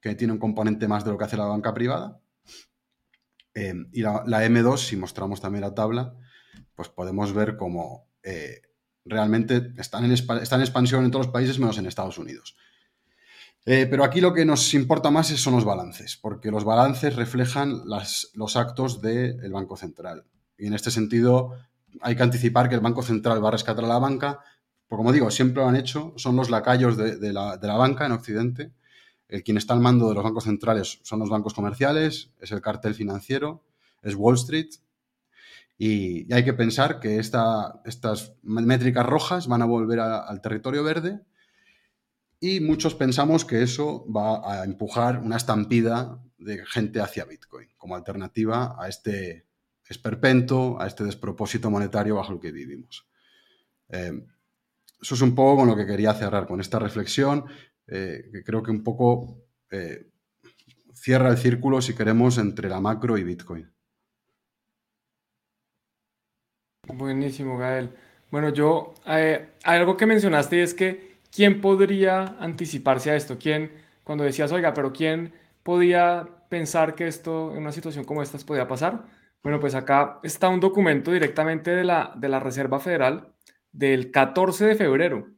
que 0.00 0.14
tiene 0.14 0.32
un 0.34 0.38
componente 0.38 0.88
más 0.88 1.04
de 1.04 1.10
lo 1.10 1.18
que 1.18 1.24
hace 1.24 1.36
la 1.36 1.46
banca 1.46 1.72
privada. 1.72 2.20
Eh, 3.54 3.74
y 3.92 4.02
la, 4.02 4.24
M2, 4.24 4.76
si 4.78 4.96
mostramos 4.96 5.40
también 5.40 5.62
la 5.62 5.74
tabla, 5.74 6.14
pues 6.74 6.88
podemos 6.88 7.32
ver 7.34 7.56
cómo 7.56 8.10
eh, 8.22 8.62
realmente 9.04 9.72
están 9.78 10.04
en, 10.04 10.12
están 10.12 10.60
en 10.60 10.60
expansión 10.60 11.04
en 11.04 11.10
todos 11.10 11.26
los 11.26 11.32
países 11.32 11.58
menos 11.58 11.78
en 11.78 11.86
Estados 11.86 12.18
Unidos. 12.18 12.56
Eh, 13.70 13.86
pero 13.86 14.02
aquí 14.02 14.22
lo 14.22 14.32
que 14.32 14.46
nos 14.46 14.72
importa 14.72 15.10
más 15.10 15.26
son 15.26 15.52
los 15.52 15.66
balances, 15.66 16.16
porque 16.16 16.50
los 16.50 16.64
balances 16.64 17.14
reflejan 17.14 17.82
los 17.84 18.56
actos 18.56 19.02
del 19.02 19.52
Banco 19.52 19.76
Central. 19.76 20.24
Y 20.56 20.68
en 20.68 20.72
este 20.72 20.90
sentido 20.90 21.52
hay 22.00 22.16
que 22.16 22.22
anticipar 22.22 22.70
que 22.70 22.76
el 22.76 22.80
Banco 22.80 23.02
Central 23.02 23.44
va 23.44 23.48
a 23.48 23.50
rescatar 23.50 23.84
a 23.84 23.88
la 23.88 23.98
banca, 23.98 24.40
porque 24.86 25.00
como 25.00 25.12
digo, 25.12 25.30
siempre 25.30 25.62
lo 25.62 25.68
han 25.68 25.76
hecho, 25.76 26.14
son 26.16 26.34
los 26.34 26.48
lacayos 26.48 26.96
de, 26.96 27.32
la, 27.34 27.58
banca 27.76 28.06
en 28.06 28.12
Occidente. 28.12 28.72
el 29.28 29.42
quien 29.42 29.58
está 29.58 29.74
al 29.74 29.80
mando 29.80 30.08
de 30.08 30.14
los 30.14 30.24
bancos 30.24 30.44
centrales 30.44 31.00
son 31.02 31.18
los 31.18 31.28
bancos 31.28 31.52
comerciales, 31.52 32.30
es 32.40 32.52
el 32.52 32.62
cartel 32.62 32.94
financiero, 32.94 33.66
es 34.00 34.14
Wall 34.14 34.36
Street. 34.36 34.70
Y, 35.76 36.32
hay 36.32 36.42
que 36.42 36.54
pensar 36.54 37.00
que 37.00 37.18
estas 37.18 38.32
métricas 38.42 39.04
rojas 39.04 39.46
van 39.46 39.60
a 39.60 39.66
volver 39.66 40.00
al 40.00 40.40
territorio 40.40 40.82
verde 40.82 41.20
y 42.40 42.60
muchos 42.60 42.94
pensamos 42.94 43.44
que 43.44 43.62
eso 43.62 44.06
va 44.10 44.60
a 44.60 44.64
empujar 44.64 45.18
una 45.18 45.36
estampida 45.36 46.22
de 46.38 46.64
gente 46.66 47.00
hacia 47.00 47.24
Bitcoin 47.24 47.68
como 47.76 47.96
alternativa 47.96 48.76
a 48.78 48.88
este 48.88 49.46
esperpento, 49.88 50.80
a 50.80 50.86
este 50.86 51.04
despropósito 51.04 51.70
monetario 51.70 52.16
bajo 52.16 52.32
el 52.32 52.40
que 52.40 52.52
vivimos. 52.52 53.08
Eh, 53.88 54.24
eso 55.00 55.14
es 55.14 55.20
un 55.20 55.34
poco 55.34 55.58
con 55.58 55.68
lo 55.68 55.76
que 55.76 55.86
quería 55.86 56.12
cerrar, 56.14 56.46
con 56.46 56.60
esta 56.60 56.78
reflexión, 56.78 57.44
eh, 57.86 58.28
que 58.32 58.44
creo 58.44 58.62
que 58.62 58.70
un 58.70 58.82
poco 58.82 59.44
eh, 59.70 60.10
cierra 60.92 61.30
el 61.30 61.38
círculo, 61.38 61.80
si 61.80 61.94
queremos, 61.94 62.38
entre 62.38 62.68
la 62.68 62.80
macro 62.80 63.16
y 63.16 63.24
Bitcoin. 63.24 63.70
Buenísimo, 66.86 67.58
Gael. 67.58 67.94
Bueno, 68.30 68.50
yo, 68.50 68.94
algo 69.64 69.96
que 69.96 70.06
mencionaste 70.06 70.62
es 70.62 70.74
que, 70.74 71.07
¿quién 71.30 71.60
podría 71.60 72.36
anticiparse 72.40 73.10
a 73.10 73.16
esto? 73.16 73.38
¿Quién, 73.38 73.72
cuando 74.04 74.24
decías, 74.24 74.52
oiga, 74.52 74.74
pero 74.74 74.92
quién 74.92 75.32
podía 75.62 76.28
pensar 76.48 76.94
que 76.94 77.06
esto, 77.06 77.52
en 77.52 77.58
una 77.58 77.72
situación 77.72 78.04
como 78.04 78.22
esta, 78.22 78.38
podía 78.38 78.68
pasar? 78.68 79.04
Bueno, 79.42 79.60
pues 79.60 79.74
acá 79.74 80.18
está 80.22 80.48
un 80.48 80.60
documento 80.60 81.12
directamente 81.12 81.70
de 81.70 81.84
la, 81.84 82.12
de 82.16 82.28
la 82.28 82.40
Reserva 82.40 82.80
Federal 82.80 83.32
del 83.72 84.10
14 84.10 84.66
de 84.66 84.74
febrero, 84.74 85.28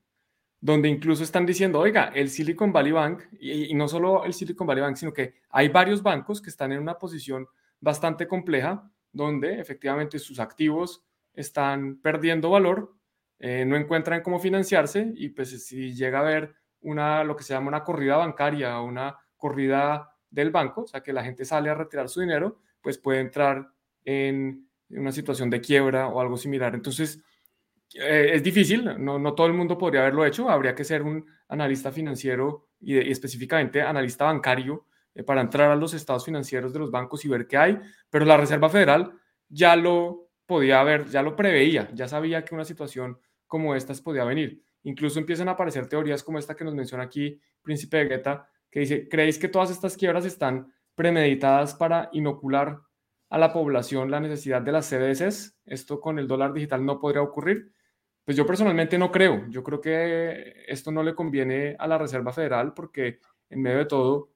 donde 0.60 0.88
incluso 0.88 1.22
están 1.22 1.46
diciendo, 1.46 1.80
oiga, 1.80 2.10
el 2.14 2.30
Silicon 2.30 2.72
Valley 2.72 2.92
Bank, 2.92 3.22
y, 3.38 3.74
no 3.74 3.88
solo 3.88 4.24
el 4.24 4.34
Silicon 4.34 4.66
Valley 4.66 4.82
Bank, 4.82 4.96
sino 4.96 5.12
que 5.12 5.34
hay 5.50 5.68
varios 5.68 6.02
bancos 6.02 6.40
que 6.40 6.50
están 6.50 6.72
en 6.72 6.80
una 6.80 6.98
posición 6.98 7.46
bastante 7.80 8.26
compleja, 8.26 8.90
donde 9.12 9.60
efectivamente 9.60 10.18
sus 10.18 10.38
activos 10.38 11.04
están 11.34 12.00
perdiendo 12.00 12.50
valor, 12.50 12.94
eh, 13.40 13.64
no 13.64 13.76
encuentran 13.76 14.22
cómo 14.22 14.38
financiarse 14.38 15.12
y 15.16 15.30
pues 15.30 15.64
si 15.64 15.94
llega 15.94 16.18
a 16.18 16.22
haber 16.22 16.54
una, 16.82 17.24
lo 17.24 17.34
que 17.34 17.42
se 17.42 17.54
llama 17.54 17.68
una 17.68 17.82
corrida 17.82 18.16
bancaria 18.18 18.78
una 18.80 19.16
corrida 19.36 20.14
del 20.30 20.50
banco, 20.50 20.82
o 20.82 20.86
sea 20.86 21.02
que 21.02 21.12
la 21.12 21.24
gente 21.24 21.44
sale 21.44 21.70
a 21.70 21.74
retirar 21.74 22.08
su 22.08 22.20
dinero, 22.20 22.60
pues 22.80 22.98
puede 22.98 23.20
entrar 23.20 23.68
en 24.04 24.68
una 24.90 25.10
situación 25.10 25.50
de 25.50 25.60
quiebra 25.60 26.08
o 26.08 26.20
algo 26.20 26.36
similar. 26.36 26.74
Entonces, 26.74 27.22
eh, 27.94 28.30
es 28.34 28.42
difícil, 28.42 28.84
no, 28.98 29.18
no, 29.18 29.34
todo 29.34 29.46
el 29.46 29.54
mundo 29.54 29.76
podría 29.76 30.02
haberlo 30.02 30.24
hecho, 30.24 30.48
habría 30.48 30.74
que 30.74 30.84
ser 30.84 31.02
un 31.02 31.26
analista 31.48 31.90
financiero 31.90 32.68
y, 32.78 32.96
específicamente 33.10 33.82
analista 33.82 34.26
bancario 34.26 34.86
eh, 35.14 35.24
para 35.24 35.40
entrar 35.40 35.70
a 35.70 35.76
los 35.76 35.94
estados 35.94 36.24
financieros 36.24 36.72
de 36.72 36.78
los 36.78 36.90
bancos 36.90 37.24
y 37.24 37.28
ver 37.28 37.46
qué 37.48 37.56
hay, 37.56 37.78
pero 38.10 38.24
la 38.24 38.36
Reserva 38.36 38.68
Federal 38.68 39.12
ya 39.48 39.74
lo 39.74 40.28
podía 40.46 40.82
ver, 40.84 41.06
ya 41.08 41.22
lo 41.22 41.34
preveía, 41.34 41.90
ya 41.92 42.06
sabía 42.06 42.44
que 42.44 42.54
una 42.54 42.64
situación 42.64 43.18
como 43.50 43.74
esta 43.74 43.92
podía 43.94 44.24
venir. 44.24 44.62
Incluso 44.84 45.18
empiezan 45.18 45.48
a 45.48 45.52
aparecer 45.52 45.88
teorías 45.88 46.22
como 46.22 46.38
esta 46.38 46.54
que 46.54 46.64
nos 46.64 46.74
menciona 46.74 47.02
aquí 47.02 47.38
Príncipe 47.60 47.96
de 47.96 48.04
Guetta, 48.04 48.48
que 48.70 48.80
dice, 48.80 49.08
¿creéis 49.08 49.38
que 49.38 49.48
todas 49.48 49.72
estas 49.72 49.96
quiebras 49.96 50.24
están 50.24 50.72
premeditadas 50.94 51.74
para 51.74 52.08
inocular 52.12 52.80
a 53.28 53.38
la 53.38 53.52
población 53.52 54.08
la 54.08 54.20
necesidad 54.20 54.62
de 54.62 54.70
las 54.70 54.86
CDS? 54.86 55.58
Esto 55.66 56.00
con 56.00 56.20
el 56.20 56.28
dólar 56.28 56.52
digital 56.52 56.86
no 56.86 57.00
podría 57.00 57.22
ocurrir. 57.22 57.72
Pues 58.24 58.36
yo 58.36 58.46
personalmente 58.46 58.96
no 58.96 59.10
creo. 59.10 59.44
Yo 59.48 59.64
creo 59.64 59.80
que 59.80 60.64
esto 60.68 60.92
no 60.92 61.02
le 61.02 61.16
conviene 61.16 61.74
a 61.76 61.88
la 61.88 61.98
Reserva 61.98 62.32
Federal 62.32 62.72
porque 62.72 63.18
en 63.50 63.62
medio 63.62 63.78
de 63.78 63.86
todo, 63.86 64.30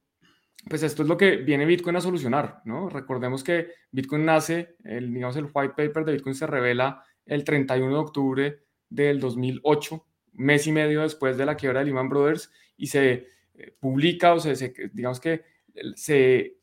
pues 0.68 0.82
esto 0.82 1.02
es 1.02 1.08
lo 1.08 1.16
que 1.16 1.36
viene 1.36 1.66
Bitcoin 1.66 1.94
a 1.94 2.00
solucionar, 2.00 2.62
¿no? 2.64 2.88
Recordemos 2.88 3.44
que 3.44 3.68
Bitcoin 3.92 4.24
nace, 4.24 4.74
el, 4.82 5.14
digamos, 5.14 5.36
el 5.36 5.48
white 5.54 5.74
paper 5.76 6.04
de 6.04 6.12
Bitcoin 6.14 6.34
se 6.34 6.48
revela 6.48 7.04
el 7.24 7.44
31 7.44 7.92
de 7.92 8.00
octubre 8.00 8.64
del 8.94 9.20
2008, 9.20 10.04
mes 10.34 10.66
y 10.66 10.72
medio 10.72 11.02
después 11.02 11.36
de 11.36 11.46
la 11.46 11.56
quiebra 11.56 11.80
de 11.80 11.86
Lehman 11.86 12.08
Brothers, 12.08 12.50
y 12.76 12.86
se 12.86 13.26
eh, 13.54 13.74
publica 13.78 14.34
o 14.34 14.40
se, 14.40 14.72
digamos 14.92 15.20
que 15.20 15.42
se 15.96 16.58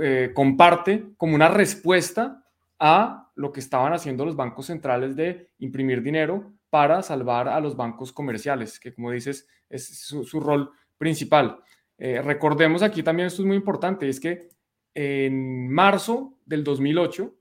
eh, 0.00 0.30
comparte 0.34 1.06
como 1.16 1.34
una 1.34 1.48
respuesta 1.48 2.44
a 2.78 3.30
lo 3.34 3.52
que 3.52 3.60
estaban 3.60 3.92
haciendo 3.92 4.24
los 4.24 4.36
bancos 4.36 4.66
centrales 4.66 5.16
de 5.16 5.50
imprimir 5.58 6.02
dinero 6.02 6.52
para 6.70 7.02
salvar 7.02 7.48
a 7.48 7.60
los 7.60 7.76
bancos 7.76 8.12
comerciales, 8.12 8.78
que 8.78 8.92
como 8.92 9.10
dices 9.10 9.48
es 9.68 9.98
su, 9.98 10.40
rol 10.40 10.70
principal. 10.98 11.58
Eh, 11.98 12.20
recordemos 12.22 12.82
aquí 12.82 13.02
también, 13.02 13.26
esto 13.26 13.42
es 13.42 13.46
muy 13.46 13.56
importante, 13.56 14.08
es 14.08 14.20
que 14.20 14.48
en 14.92 15.70
marzo 15.70 16.38
del 16.44 16.62
2008 16.62 17.34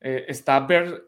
eh, 0.00 0.24
está 0.28 0.60
Bear, 0.60 1.04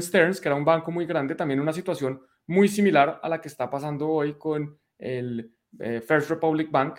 Stearns, 0.00 0.40
que 0.40 0.48
era 0.48 0.56
un 0.56 0.64
banco 0.64 0.90
muy 0.90 1.06
grande, 1.06 1.34
también 1.34 1.60
una 1.60 1.72
situación 1.72 2.20
muy 2.46 2.68
similar 2.68 3.20
a 3.22 3.28
la 3.28 3.40
que 3.40 3.48
está 3.48 3.70
pasando 3.70 4.08
hoy 4.08 4.34
con 4.34 4.78
el 4.98 5.54
eh, 5.78 6.00
First 6.00 6.30
Republic 6.30 6.70
Bank, 6.70 6.98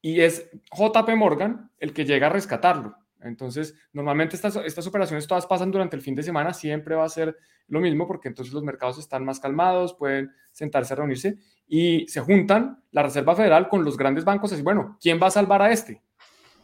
y 0.00 0.20
es 0.20 0.48
JP 0.72 1.08
Morgan 1.16 1.70
el 1.78 1.92
que 1.92 2.04
llega 2.04 2.28
a 2.28 2.30
rescatarlo. 2.30 2.96
Entonces, 3.20 3.74
normalmente 3.92 4.36
estas, 4.36 4.86
operaciones 4.86 5.26
todas 5.26 5.46
pasan 5.46 5.70
durante 5.70 5.96
el 5.96 6.02
fin 6.02 6.14
de 6.14 6.22
semana, 6.22 6.52
siempre 6.52 6.94
va 6.94 7.04
a 7.04 7.08
ser 7.08 7.36
lo 7.66 7.80
mismo 7.80 8.06
porque 8.06 8.28
entonces 8.28 8.54
los 8.54 8.62
mercados 8.62 8.98
están 8.98 9.24
más 9.24 9.40
calmados, 9.40 9.94
pueden 9.94 10.32
sentarse 10.52 10.94
a 10.94 10.96
reunirse 10.96 11.36
y 11.66 12.06
se 12.08 12.20
juntan 12.20 12.82
la 12.92 13.02
Reserva 13.02 13.34
Federal 13.34 13.68
con 13.68 13.84
los 13.84 13.96
grandes 13.96 14.24
bancos, 14.24 14.52
así, 14.52 14.62
bueno, 14.62 14.96
¿quién 15.00 15.20
va 15.20 15.26
a 15.26 15.32
salvar 15.32 15.62
a 15.62 15.70
este? 15.70 16.02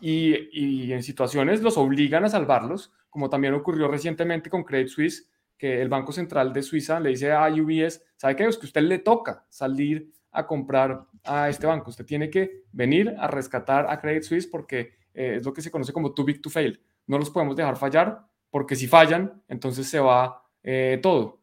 Y, 0.07 0.51
y, 0.53 0.93
en 0.93 1.03
situaciones 1.03 1.63
los 1.63 1.79
obligan 1.79 2.27
a 2.27 2.29
salvarlos, 2.29 2.93
como 3.09 3.31
también 3.31 3.55
ocurrió 3.55 3.89
recientemente 3.89 4.51
con 4.51 4.63
Credit 4.63 4.89
Suisse, 4.89 5.31
que 5.57 5.81
el 5.81 5.89
Banco 5.89 6.13
Central 6.13 6.53
de 6.53 6.63
Suiza 6.63 7.01
le 7.01 7.09
dice 7.09 7.33
a 7.33 7.49
UBS, 7.49 8.05
¿sabe 8.15 8.37
qué? 8.37 8.45
Es 8.45 8.59
que 8.59 8.67
a 8.67 8.69
usted 8.69 8.83
le 8.83 8.99
toca 8.99 9.47
salir 9.49 10.13
a 10.31 10.47
comprar 10.47 11.07
a 11.23 11.49
este 11.49 11.67
banco, 11.67 11.89
usted 11.89 12.05
tiene 12.05 12.29
que 12.29 12.65
venir 12.71 13.15
a 13.19 13.29
rescatar 13.29 13.87
a 13.89 13.99
Credit 13.99 14.23
Suisse 14.25 14.47
porque 14.47 14.99
eh, 15.15 15.37
es 15.37 15.47
lo 15.47 15.55
que 15.55 15.63
se 15.63 15.71
conoce 15.71 15.95
como 15.95 16.13
too 16.13 16.27
big 16.27 16.43
to 16.43 16.51
fail. 16.51 16.79
No 17.07 17.17
los 17.17 17.31
podemos 17.31 17.57
dejar 17.57 17.77
fallar 17.79 18.27
porque 18.51 18.77
si 18.77 18.87
fallan, 18.87 19.43
entonces 19.49 19.89
se 19.89 20.01
va 20.01 20.45
eh, 20.63 20.99
todo. 21.03 21.41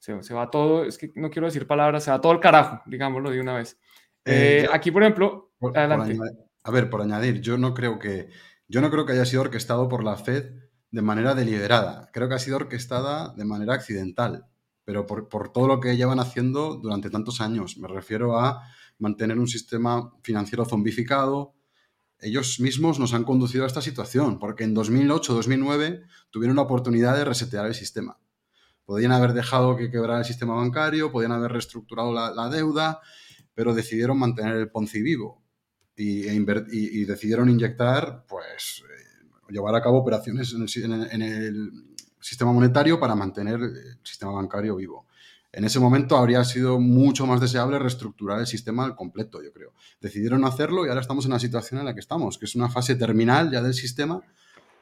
Se, 0.00 0.20
se, 0.24 0.34
va 0.34 0.50
todo, 0.50 0.84
es 0.84 0.98
que 0.98 1.12
no 1.14 1.30
quiero 1.30 1.46
decir 1.46 1.64
palabras, 1.64 2.02
se 2.02 2.10
va 2.10 2.20
todo 2.20 2.32
el 2.32 2.40
carajo, 2.40 2.82
digámoslo 2.86 3.30
de 3.30 3.40
una 3.40 3.54
vez. 3.54 3.78
Eh, 4.24 4.66
aquí, 4.72 4.90
por 4.90 5.04
ejemplo, 5.04 5.52
adelante. 5.72 6.18
A 6.62 6.70
ver, 6.70 6.90
por 6.90 7.02
añadir, 7.02 7.40
yo 7.40 7.58
no 7.58 7.74
creo 7.74 7.98
que 7.98 8.30
yo 8.68 8.80
no 8.80 8.90
creo 8.90 9.04
que 9.04 9.12
haya 9.12 9.26
sido 9.26 9.42
orquestado 9.42 9.88
por 9.88 10.04
la 10.04 10.16
Fed 10.16 10.52
de 10.90 11.02
manera 11.02 11.34
deliberada. 11.34 12.08
Creo 12.12 12.28
que 12.28 12.36
ha 12.36 12.38
sido 12.38 12.56
orquestada 12.56 13.34
de 13.36 13.44
manera 13.44 13.74
accidental, 13.74 14.46
pero 14.84 15.06
por, 15.06 15.28
por 15.28 15.52
todo 15.52 15.66
lo 15.66 15.80
que 15.80 15.96
llevan 15.96 16.20
haciendo 16.20 16.76
durante 16.76 17.10
tantos 17.10 17.40
años. 17.40 17.78
Me 17.78 17.88
refiero 17.88 18.38
a 18.38 18.62
mantener 18.98 19.38
un 19.38 19.48
sistema 19.48 20.12
financiero 20.22 20.64
zombificado, 20.64 21.54
ellos 22.22 22.60
mismos 22.60 22.98
nos 22.98 23.14
han 23.14 23.24
conducido 23.24 23.64
a 23.64 23.66
esta 23.66 23.80
situación, 23.80 24.38
porque 24.38 24.64
en 24.64 24.74
2008-2009 24.76 26.04
tuvieron 26.30 26.56
la 26.56 26.62
oportunidad 26.62 27.16
de 27.16 27.24
resetear 27.24 27.66
el 27.66 27.74
sistema. 27.74 28.18
Podían 28.84 29.12
haber 29.12 29.32
dejado 29.32 29.76
que 29.76 29.90
quebrara 29.90 30.18
el 30.18 30.24
sistema 30.24 30.54
bancario, 30.54 31.12
podían 31.12 31.32
haber 31.32 31.52
reestructurado 31.52 32.12
la, 32.12 32.48
deuda, 32.50 33.00
pero 33.54 33.74
decidieron 33.74 34.18
mantener 34.18 34.56
el 34.56 34.70
Ponzi 34.70 35.00
vivo 35.00 35.39
y, 35.96 36.28
e 36.28 36.34
y, 36.70 37.04
decidieron 37.04 37.48
inyectar, 37.50 38.24
pues, 38.28 38.82
eh, 38.84 39.52
llevar 39.52 39.74
a 39.74 39.82
cabo 39.82 39.98
operaciones 39.98 40.54
en 40.54 41.22
el 41.22 41.72
sistema 42.20 42.52
monetario 42.52 42.98
para 43.00 43.14
mantener 43.14 43.60
el 43.60 43.98
sistema 44.02 44.32
bancario 44.32 44.76
vivo. 44.76 45.06
En 45.52 45.64
ese 45.64 45.80
momento 45.80 46.16
habría 46.16 46.44
sido 46.44 46.78
mucho 46.78 47.26
más 47.26 47.40
deseable 47.40 47.78
reestructurar 47.78 48.38
el 48.38 48.46
sistema 48.46 48.84
al 48.84 48.94
completo, 48.94 49.42
yo 49.42 49.52
creo. 49.52 49.72
Decidieron 50.00 50.44
hacerlo 50.44 50.86
y 50.86 50.88
ahora 50.88 51.00
estamos 51.00 51.24
en 51.24 51.32
la 51.32 51.40
situación 51.40 51.80
en 51.80 51.86
la 51.86 51.94
que 51.94 52.00
estamos, 52.00 52.38
que 52.38 52.44
es 52.44 52.54
una 52.54 52.68
fase 52.68 52.94
terminal 52.94 53.50
ya 53.50 53.60
del 53.60 53.74
sistema, 53.74 54.22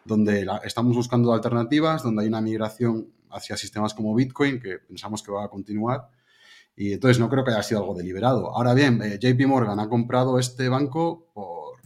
donde 0.05 0.47
estamos 0.65 0.95
buscando 0.95 1.33
alternativas, 1.33 2.03
donde 2.03 2.23
hay 2.23 2.29
una 2.29 2.43
migración 2.43 3.11
hacia 3.31 3.57
sistemas 3.57 3.95
como 3.95 4.15
Bitcoin, 4.15 4.61
que 4.61 4.79
pensamos 4.79 5.23
que 5.23 5.33
va 5.33 5.45
a 5.45 5.49
continuar. 5.49 6.11
Y 6.81 6.93
entonces 6.93 7.19
no 7.19 7.29
creo 7.29 7.45
que 7.45 7.51
haya 7.51 7.63
sido 7.63 7.81
algo 7.81 7.95
deliberado. 7.95 8.55
Ahora 8.55 8.73
bien, 8.73 9.03
eh, 9.03 9.19
JP 9.21 9.47
Morgan 9.49 9.81
ha 9.81 9.89
comprado 9.89 10.39
este 10.39 10.69
banco 10.69 11.27
por, 11.35 11.77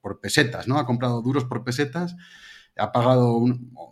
por 0.00 0.20
pesetas, 0.20 0.68
¿no? 0.68 0.78
Ha 0.78 0.86
comprado 0.86 1.20
duros 1.20 1.44
por 1.44 1.64
pesetas, 1.64 2.14
ha 2.78 2.92
pagado, 2.92 3.40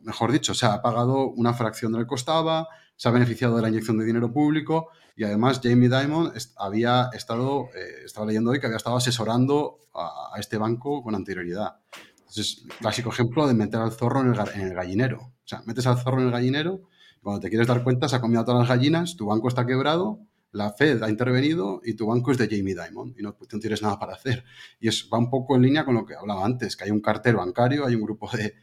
mejor 0.02 0.30
dicho, 0.30 0.52
o 0.52 0.54
sea, 0.54 0.74
ha 0.74 0.82
pagado 0.82 1.28
una 1.30 1.54
fracción 1.54 1.92
de 1.92 1.98
lo 1.98 2.04
que 2.04 2.08
costaba, 2.08 2.68
se 2.96 3.08
ha 3.08 3.10
beneficiado 3.10 3.56
de 3.56 3.62
la 3.62 3.68
inyección 3.68 3.98
de 3.98 4.04
dinero 4.04 4.32
público 4.32 4.90
y 5.16 5.24
además 5.24 5.60
Jamie 5.62 5.88
Dimon 5.88 6.32
había 6.56 7.10
estado, 7.12 7.68
eh, 7.74 8.04
estaba 8.04 8.26
leyendo 8.26 8.50
hoy 8.50 8.60
que 8.60 8.66
había 8.66 8.76
estado 8.76 8.96
asesorando 8.96 9.88
a, 9.94 10.38
este 10.38 10.56
banco 10.56 11.02
con 11.02 11.14
anterioridad. 11.14 11.76
Entonces, 12.18 12.64
clásico 12.78 13.10
ejemplo 13.10 13.46
de 13.46 13.54
meter 13.54 13.80
al 13.80 13.92
zorro 13.92 14.20
en 14.20 14.28
el, 14.28 14.74
gallinero. 14.74 15.18
O 15.18 15.46
sea, 15.46 15.62
metes 15.66 15.86
al 15.86 15.98
zorro 15.98 16.20
en 16.20 16.26
el 16.26 16.32
gallinero, 16.32 16.82
cuando 17.22 17.40
te 17.40 17.48
quieres 17.48 17.66
dar 17.66 17.84
cuenta 17.84 18.08
se 18.08 18.16
ha 18.16 18.20
comido 18.20 18.44
todas 18.44 18.60
las 18.60 18.68
gallinas, 18.68 19.16
tu 19.16 19.26
banco 19.26 19.48
está 19.48 19.66
quebrado 19.66 20.20
la 20.52 20.70
Fed 20.70 21.02
ha 21.02 21.08
intervenido 21.08 21.80
y 21.82 21.94
tu 21.94 22.06
banco 22.06 22.30
es 22.30 22.38
de 22.38 22.46
Jamie 22.46 22.74
Dimon 22.74 23.14
y 23.18 23.22
no, 23.22 23.36
no, 23.38 23.58
tienes 23.58 23.82
nada 23.82 23.98
para 23.98 24.12
hacer. 24.12 24.44
Y 24.78 24.88
es, 24.88 25.08
va 25.12 25.18
un 25.18 25.30
poco 25.30 25.56
en 25.56 25.62
línea 25.62 25.84
con 25.84 25.94
lo 25.94 26.04
que 26.04 26.14
hablaba 26.14 26.44
antes, 26.44 26.76
que 26.76 26.84
hay 26.84 26.90
un 26.90 27.00
cartel 27.00 27.36
bancario, 27.36 27.86
hay 27.86 27.94
un 27.94 28.02
grupo 28.02 28.30
de, 28.36 28.54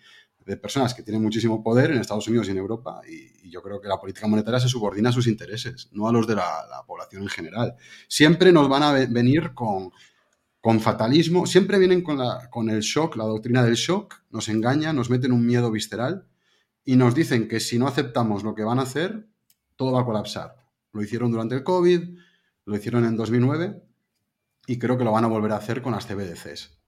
de 0.45 0.57
personas 0.57 0.93
que 0.93 1.03
tienen 1.03 1.23
muchísimo 1.23 1.63
poder 1.63 1.91
en 1.91 1.97
Estados 1.97 2.27
Unidos 2.27 2.47
y 2.47 2.51
en 2.51 2.57
Europa 2.57 3.01
y, 3.07 3.49
yo 3.49 3.63
creo 3.63 3.81
que 3.81 3.87
la 3.87 3.99
política 3.99 4.27
monetaria 4.27 4.59
se 4.59 4.69
subordina 4.69 5.09
a 5.09 5.11
sus 5.11 5.25
intereses, 5.25 5.89
no 5.91 6.07
a 6.07 6.11
los 6.11 6.27
de 6.27 6.35
la, 6.35 6.83
población 6.85 7.23
en 7.23 7.29
general. 7.29 7.75
Siempre 8.07 8.51
nos 8.51 8.69
van 8.69 8.83
a 8.83 8.91
venir 8.91 9.55
con, 9.55 9.91
con 10.61 10.79
fatalismo, 10.79 11.47
siempre 11.47 11.79
vienen 11.79 12.03
con, 12.03 12.19
la, 12.19 12.47
con 12.51 12.69
el 12.69 12.81
shock, 12.81 13.15
la 13.15 13.23
doctrina 13.23 13.63
del 13.63 13.73
shock, 13.73 14.21
nos 14.29 14.47
engañan, 14.49 14.95
nos 14.95 15.09
meten 15.09 15.31
un 15.31 15.43
miedo 15.43 15.71
visceral 15.71 16.27
y 16.83 16.95
nos 16.95 17.15
dicen 17.15 17.47
que 17.47 17.59
si 17.59 17.77
no 17.77 17.87
aceptamos 17.87 18.43
lo 18.43 18.55
que 18.55 18.63
van 18.63 18.79
a 18.79 18.83
hacer, 18.83 19.27
todo 19.75 19.93
va 19.93 20.01
a 20.01 20.05
colapsar. 20.05 20.55
Lo 20.91 21.01
hicieron 21.01 21.31
durante 21.31 21.55
el 21.55 21.63
COVID, 21.63 22.17
lo 22.65 22.75
hicieron 22.75 23.05
en 23.05 23.15
2009 23.15 23.81
y 24.67 24.79
creo 24.79 24.97
que 24.97 25.03
lo 25.03 25.11
van 25.11 25.25
a 25.25 25.27
volver 25.27 25.51
a 25.51 25.57
hacer 25.57 25.81
con 25.81 25.93
las 25.93 26.05
CBDCs. 26.05 26.79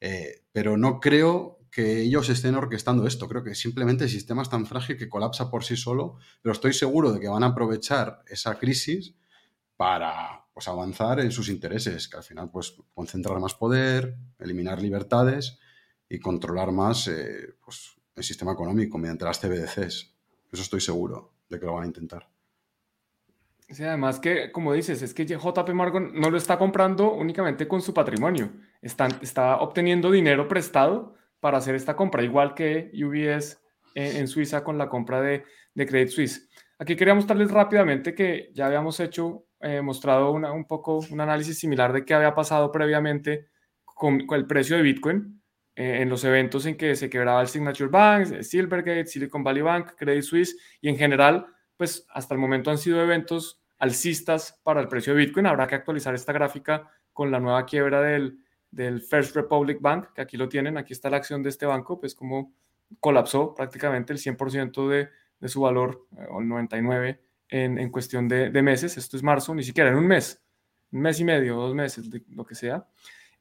Eh, 0.00 0.44
pero 0.52 0.76
no 0.76 1.00
creo 1.00 1.62
que 1.70 2.02
ellos 2.02 2.28
estén 2.28 2.54
orquestando 2.54 3.06
esto. 3.06 3.28
Creo 3.28 3.42
que 3.42 3.54
simplemente 3.54 4.04
el 4.04 4.10
sistema 4.10 4.42
es 4.42 4.50
tan 4.50 4.66
frágil 4.66 4.96
que 4.96 5.08
colapsa 5.08 5.50
por 5.50 5.64
sí 5.64 5.76
solo, 5.76 6.16
pero 6.42 6.52
estoy 6.52 6.74
seguro 6.74 7.12
de 7.12 7.18
que 7.18 7.28
van 7.28 7.42
a 7.42 7.48
aprovechar 7.48 8.22
esa 8.26 8.58
crisis 8.58 9.14
para 9.76 10.44
pues, 10.52 10.68
avanzar 10.68 11.20
en 11.20 11.32
sus 11.32 11.48
intereses, 11.48 12.08
que 12.08 12.18
al 12.18 12.22
final 12.22 12.50
pues 12.50 12.74
concentrar 12.94 13.40
más 13.40 13.54
poder, 13.54 14.16
eliminar 14.38 14.82
libertades 14.82 15.58
y 16.08 16.18
controlar 16.18 16.72
más 16.72 17.08
eh, 17.08 17.54
pues, 17.64 17.96
el 18.14 18.24
sistema 18.24 18.52
económico 18.52 18.98
mediante 18.98 19.24
las 19.24 19.40
CBDCs. 19.40 20.14
Eso 20.52 20.62
estoy 20.62 20.80
seguro 20.80 21.32
de 21.48 21.58
que 21.58 21.66
lo 21.66 21.74
van 21.74 21.84
a 21.84 21.86
intentar. 21.86 22.28
Sí, 23.68 23.84
además 23.84 24.20
que, 24.20 24.52
como 24.52 24.74
dices, 24.74 25.00
es 25.00 25.14
que 25.14 25.24
JP 25.24 25.70
Morgan 25.72 26.12
no 26.14 26.30
lo 26.30 26.36
está 26.36 26.58
comprando 26.58 27.12
únicamente 27.12 27.66
con 27.66 27.80
su 27.80 27.94
patrimonio, 27.94 28.52
está, 28.82 29.08
está 29.22 29.56
obteniendo 29.56 30.10
dinero 30.10 30.46
prestado 30.46 31.14
para 31.40 31.58
hacer 31.58 31.74
esta 31.74 31.96
compra, 31.96 32.22
igual 32.22 32.54
que 32.54 32.90
UBS 32.94 33.58
en, 33.94 34.28
Suiza 34.28 34.62
con 34.62 34.76
la 34.76 34.88
compra 34.88 35.20
de, 35.22 35.44
de, 35.74 35.86
Credit 35.86 36.08
Suisse. 36.08 36.48
Aquí 36.78 36.96
quería 36.96 37.14
mostrarles 37.14 37.50
rápidamente 37.50 38.14
que 38.14 38.50
ya 38.54 38.66
habíamos 38.66 39.00
hecho, 39.00 39.46
eh, 39.60 39.80
mostrado 39.80 40.32
un 40.32 40.66
poco 40.66 41.00
un 41.10 41.20
análisis 41.20 41.58
similar 41.58 41.92
de 41.92 42.04
qué 42.04 42.14
había 42.14 42.34
pasado 42.34 42.70
previamente 42.72 43.48
con, 43.84 44.22
el 44.30 44.46
precio 44.46 44.76
de 44.76 44.82
Bitcoin 44.82 45.41
eh, 45.74 46.02
en 46.02 46.08
los 46.08 46.24
eventos 46.24 46.66
en 46.66 46.76
que 46.76 46.94
se 46.96 47.08
quebraba 47.08 47.40
el 47.40 47.48
Signature 47.48 47.88
Bank, 47.88 48.42
Silvergate, 48.42 49.06
Silicon 49.06 49.42
Valley 49.42 49.62
Bank, 49.62 49.92
Credit 49.96 50.22
Suisse 50.22 50.56
y 50.80 50.88
en 50.88 50.96
general, 50.96 51.46
pues 51.76 52.06
hasta 52.10 52.34
el 52.34 52.40
momento 52.40 52.70
han 52.70 52.78
sido 52.78 53.00
eventos 53.02 53.62
alcistas 53.78 54.60
para 54.62 54.80
el 54.80 54.88
precio 54.88 55.14
de 55.14 55.20
Bitcoin. 55.20 55.46
Habrá 55.46 55.66
que 55.66 55.74
actualizar 55.74 56.14
esta 56.14 56.32
gráfica 56.32 56.90
con 57.12 57.30
la 57.30 57.40
nueva 57.40 57.64
quiebra 57.64 58.00
del, 58.02 58.38
del 58.70 59.00
First 59.00 59.34
Republic 59.34 59.78
Bank, 59.80 60.12
que 60.14 60.20
aquí 60.20 60.36
lo 60.36 60.48
tienen, 60.48 60.76
aquí 60.76 60.92
está 60.92 61.10
la 61.10 61.16
acción 61.16 61.42
de 61.42 61.48
este 61.48 61.66
banco, 61.66 61.98
pues 61.98 62.14
como 62.14 62.54
colapsó 63.00 63.54
prácticamente 63.54 64.12
el 64.12 64.18
100% 64.18 64.88
de, 64.88 65.08
de, 65.40 65.48
su 65.48 65.62
valor, 65.62 66.06
eh, 66.18 66.26
o 66.30 66.40
el 66.40 66.46
99% 66.46 67.18
en, 67.48 67.78
en 67.78 67.90
cuestión 67.90 68.28
de, 68.28 68.50
de, 68.50 68.62
meses, 68.62 68.96
esto 68.96 69.16
es 69.16 69.22
marzo, 69.22 69.54
ni 69.54 69.62
siquiera 69.62 69.90
en 69.90 69.96
un 69.96 70.06
mes, 70.06 70.42
un 70.90 71.00
mes 71.00 71.20
y 71.20 71.24
medio, 71.24 71.56
dos 71.56 71.74
meses, 71.74 72.08
lo 72.28 72.46
que 72.46 72.54
sea. 72.54 72.86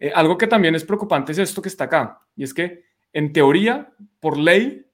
Eh, 0.01 0.11
algo 0.15 0.35
que 0.35 0.47
también 0.47 0.73
es 0.73 0.83
preocupante 0.83 1.31
es 1.31 1.37
esto 1.37 1.61
que 1.61 1.69
está 1.69 1.83
acá, 1.83 2.25
y 2.35 2.43
es 2.43 2.55
que 2.55 2.85
en 3.13 3.31
teoría, 3.31 3.93
por 4.19 4.35
ley, 4.35 4.87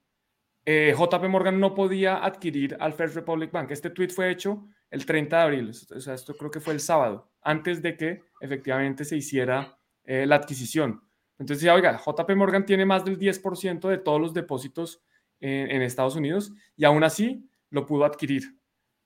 eh, 0.66 0.94
JP 0.98 1.30
Morgan 1.30 1.62
no 1.62 1.74
podía 1.74 2.18
adquirir 2.26 2.76
al 2.82 2.92
First 2.92 3.16
Republic 3.16 3.50
Bank. 3.54 3.72
Este 3.72 3.90
tweet 3.90 4.10
fue 4.10 4.30
hecho 4.30 4.68
el 4.92 5.06
30 5.06 5.38
de 5.38 5.44
abril, 5.44 5.70
o 5.70 6.00
sea, 6.02 6.14
esto 6.14 6.36
creo 6.36 6.52
que 6.52 6.60
fue 6.60 6.74
el 6.74 6.82
sábado, 6.82 7.32
antes 7.42 7.82
de 7.82 7.96
que 7.96 8.24
efectivamente 8.42 9.06
se 9.06 9.16
hiciera 9.16 9.80
eh, 10.04 10.26
la 10.26 10.36
adquisición. 10.36 11.02
Entonces 11.40 11.62
decía, 11.62 11.74
oiga, 11.74 11.98
JP 11.98 12.36
Morgan 12.36 12.66
tiene 12.66 12.86
más 12.86 13.06
del 13.06 13.18
10% 13.18 13.88
de 13.88 13.98
todos 14.00 14.20
los 14.20 14.34
depósitos 14.34 15.02
en, 15.40 15.82
Estados 15.84 16.16
Unidos 16.18 16.52
y 16.76 16.84
aún 16.84 17.04
así 17.04 17.48
lo 17.70 17.86
pudo 17.86 18.04
adquirir. 18.04 18.58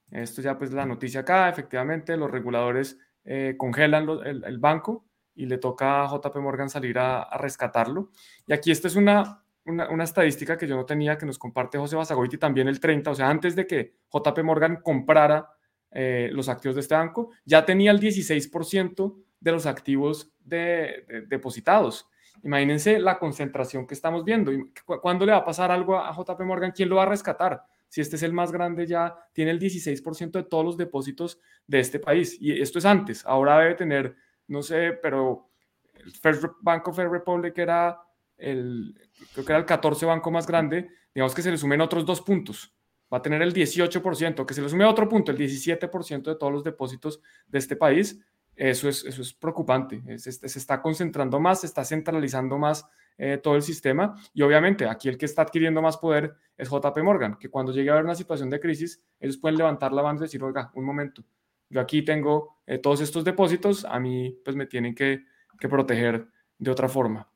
Esto 0.10 0.42
ya 0.42 0.58
pues 0.58 0.72
la 0.72 0.86
noticia 0.88 1.20
acá, 1.20 1.50
efectivamente 1.50 2.18
los 2.18 2.32
reguladores 2.32 2.98
eh, 3.24 3.56
congelan 3.58 4.08
el, 4.26 4.58
banco 4.58 5.06
y 5.36 5.46
le 5.46 5.58
toca 5.58 6.04
a 6.04 6.08
JP 6.08 6.36
Morgan 6.38 6.70
salir 6.70 7.00
a, 7.00 7.30
rescatarlo. 7.38 8.10
Y 8.46 8.54
aquí 8.54 8.72
esta 8.72 8.88
es 8.88 8.96
una, 8.96 9.44
una, 9.66 10.04
estadística 10.04 10.58
que 10.58 10.68
yo 10.68 10.76
no 10.76 10.86
tenía, 10.86 11.18
que 11.18 11.26
nos 11.26 11.40
comparte 11.40 11.78
José 11.78 11.96
Basagoiti 11.96 12.38
también 12.38 12.68
el 12.68 12.80
30, 12.80 13.12
o 13.12 13.16
sea, 13.16 13.30
antes 13.30 13.56
de 13.56 13.68
que 13.68 13.96
JP 14.12 14.44
Morgan 14.44 14.82
comprara 14.84 15.50
eh, 15.92 16.30
los 16.32 16.50
activos 16.50 16.76
de 16.76 16.82
este 16.82 16.96
banco, 16.96 17.32
ya 17.46 17.66
tenía 17.66 17.92
el 17.92 18.00
16% 18.00 19.16
de 19.40 19.52
los 19.52 19.66
activos 19.66 20.32
de, 20.44 21.26
depositados. 21.28 22.08
Imagínense 22.44 23.00
la 23.00 23.20
concentración 23.20 23.86
que 23.86 23.94
estamos 23.94 24.24
viendo. 24.24 24.52
¿Cuándo 24.86 25.26
le 25.26 25.34
va 25.34 25.40
a 25.40 25.46
pasar 25.46 25.72
algo 25.72 25.98
a 25.98 26.16
JP 26.16 26.42
Morgan? 26.42 26.72
¿Quién 26.72 26.90
lo 26.90 26.96
va 26.96 27.04
a 27.04 27.08
rescatar? 27.08 27.64
Si 27.88 28.00
este 28.00 28.16
es 28.16 28.24
el 28.24 28.32
más 28.32 28.52
grande, 28.52 28.88
ya 28.88 29.16
tiene 29.34 29.52
el 29.52 29.60
16% 29.60 30.32
de 30.32 30.44
todos 30.44 30.64
los 30.64 30.78
depósitos 30.78 31.40
de 31.68 31.82
este 31.82 32.00
país. 32.00 32.38
Y 32.40 32.60
esto 32.62 32.80
es 32.80 32.86
antes. 32.86 33.26
Ahora 33.26 33.60
debe 33.60 33.76
tener, 33.76 34.16
no 34.52 34.62
sé, 34.62 34.94
pero 35.02 35.50
el 35.94 36.12
First 36.12 36.44
Bank 36.62 36.88
of 36.88 36.96
the 36.96 37.08
Republic 37.08 37.58
era 37.58 38.00
el, 38.38 38.96
creo 39.34 39.46
que 39.46 39.52
era 39.52 39.60
el 39.60 39.66
14 39.66 40.06
banco 40.06 40.32
más 40.32 40.48
grande. 40.48 40.90
Digamos 41.14 41.34
que 41.34 41.42
se 41.42 41.52
le 41.52 41.58
sumen 41.58 41.82
otros 41.82 42.06
dos 42.06 42.22
puntos. 42.22 42.74
Va 43.12 43.18
a 43.18 43.22
tener 43.22 43.42
el 43.42 43.54
18%, 43.54 44.46
que 44.46 44.54
se 44.54 44.62
le 44.62 44.70
sume 44.70 44.86
otro 44.86 45.10
punto, 45.10 45.32
el 45.32 45.38
17% 45.38 46.24
de 46.24 46.36
todos 46.36 46.54
los 46.54 46.64
depósitos 46.64 47.22
de 47.48 47.60
este 47.60 47.76
país 47.76 48.20
eso 48.56 48.90
es, 48.90 49.04
eso 49.06 49.22
es 49.22 49.34
preocupante. 49.34 50.02
Se, 50.20 50.30
está 50.46 50.82
concentrando 50.82 51.40
más, 51.40 51.62
se 51.62 51.68
está 51.68 51.84
centralizando 51.84 52.58
más 52.58 52.86
eh, 53.18 53.40
todo 53.42 53.56
el 53.56 53.62
sistema 53.62 54.16
y 54.34 54.42
obviamente 54.42 54.88
aquí 54.88 55.10
el 55.10 55.18
que 55.18 55.26
está 55.26 55.44
adquiriendo 55.44 55.82
más 55.82 55.98
poder 55.98 56.36
es 56.58 56.70
JP 56.70 56.98
Morgan, 57.04 57.38
que 57.40 57.50
cuando 57.50 57.72
llegue 57.72 57.90
a 57.90 57.94
haber 57.94 58.06
una 58.06 58.16
situación 58.16 58.50
de 58.50 58.60
crisis, 58.60 59.02
ellos 59.20 59.38
pueden 59.38 59.58
levantar 59.58 59.94
la 59.94 60.02
banda 60.02 60.24
y 60.24 60.26
decir, 60.28 60.44
oiga, 60.44 60.72
un 60.76 60.86
momento, 60.86 61.24
yo 61.72 61.82
aquí 61.82 62.04
tengo 62.04 62.62
eh, 62.68 62.78
todos 62.78 63.02
estos 63.02 63.24
depósitos, 63.24 63.86
a 63.86 64.00
mí 64.00 64.38
pues 64.44 64.56
me 64.56 64.68
tienen 64.68 64.94
que, 64.94 65.26
que 65.60 65.70
proteger 65.70 66.28
de 66.58 66.72
otra 66.72 66.88
forma. 66.88 67.28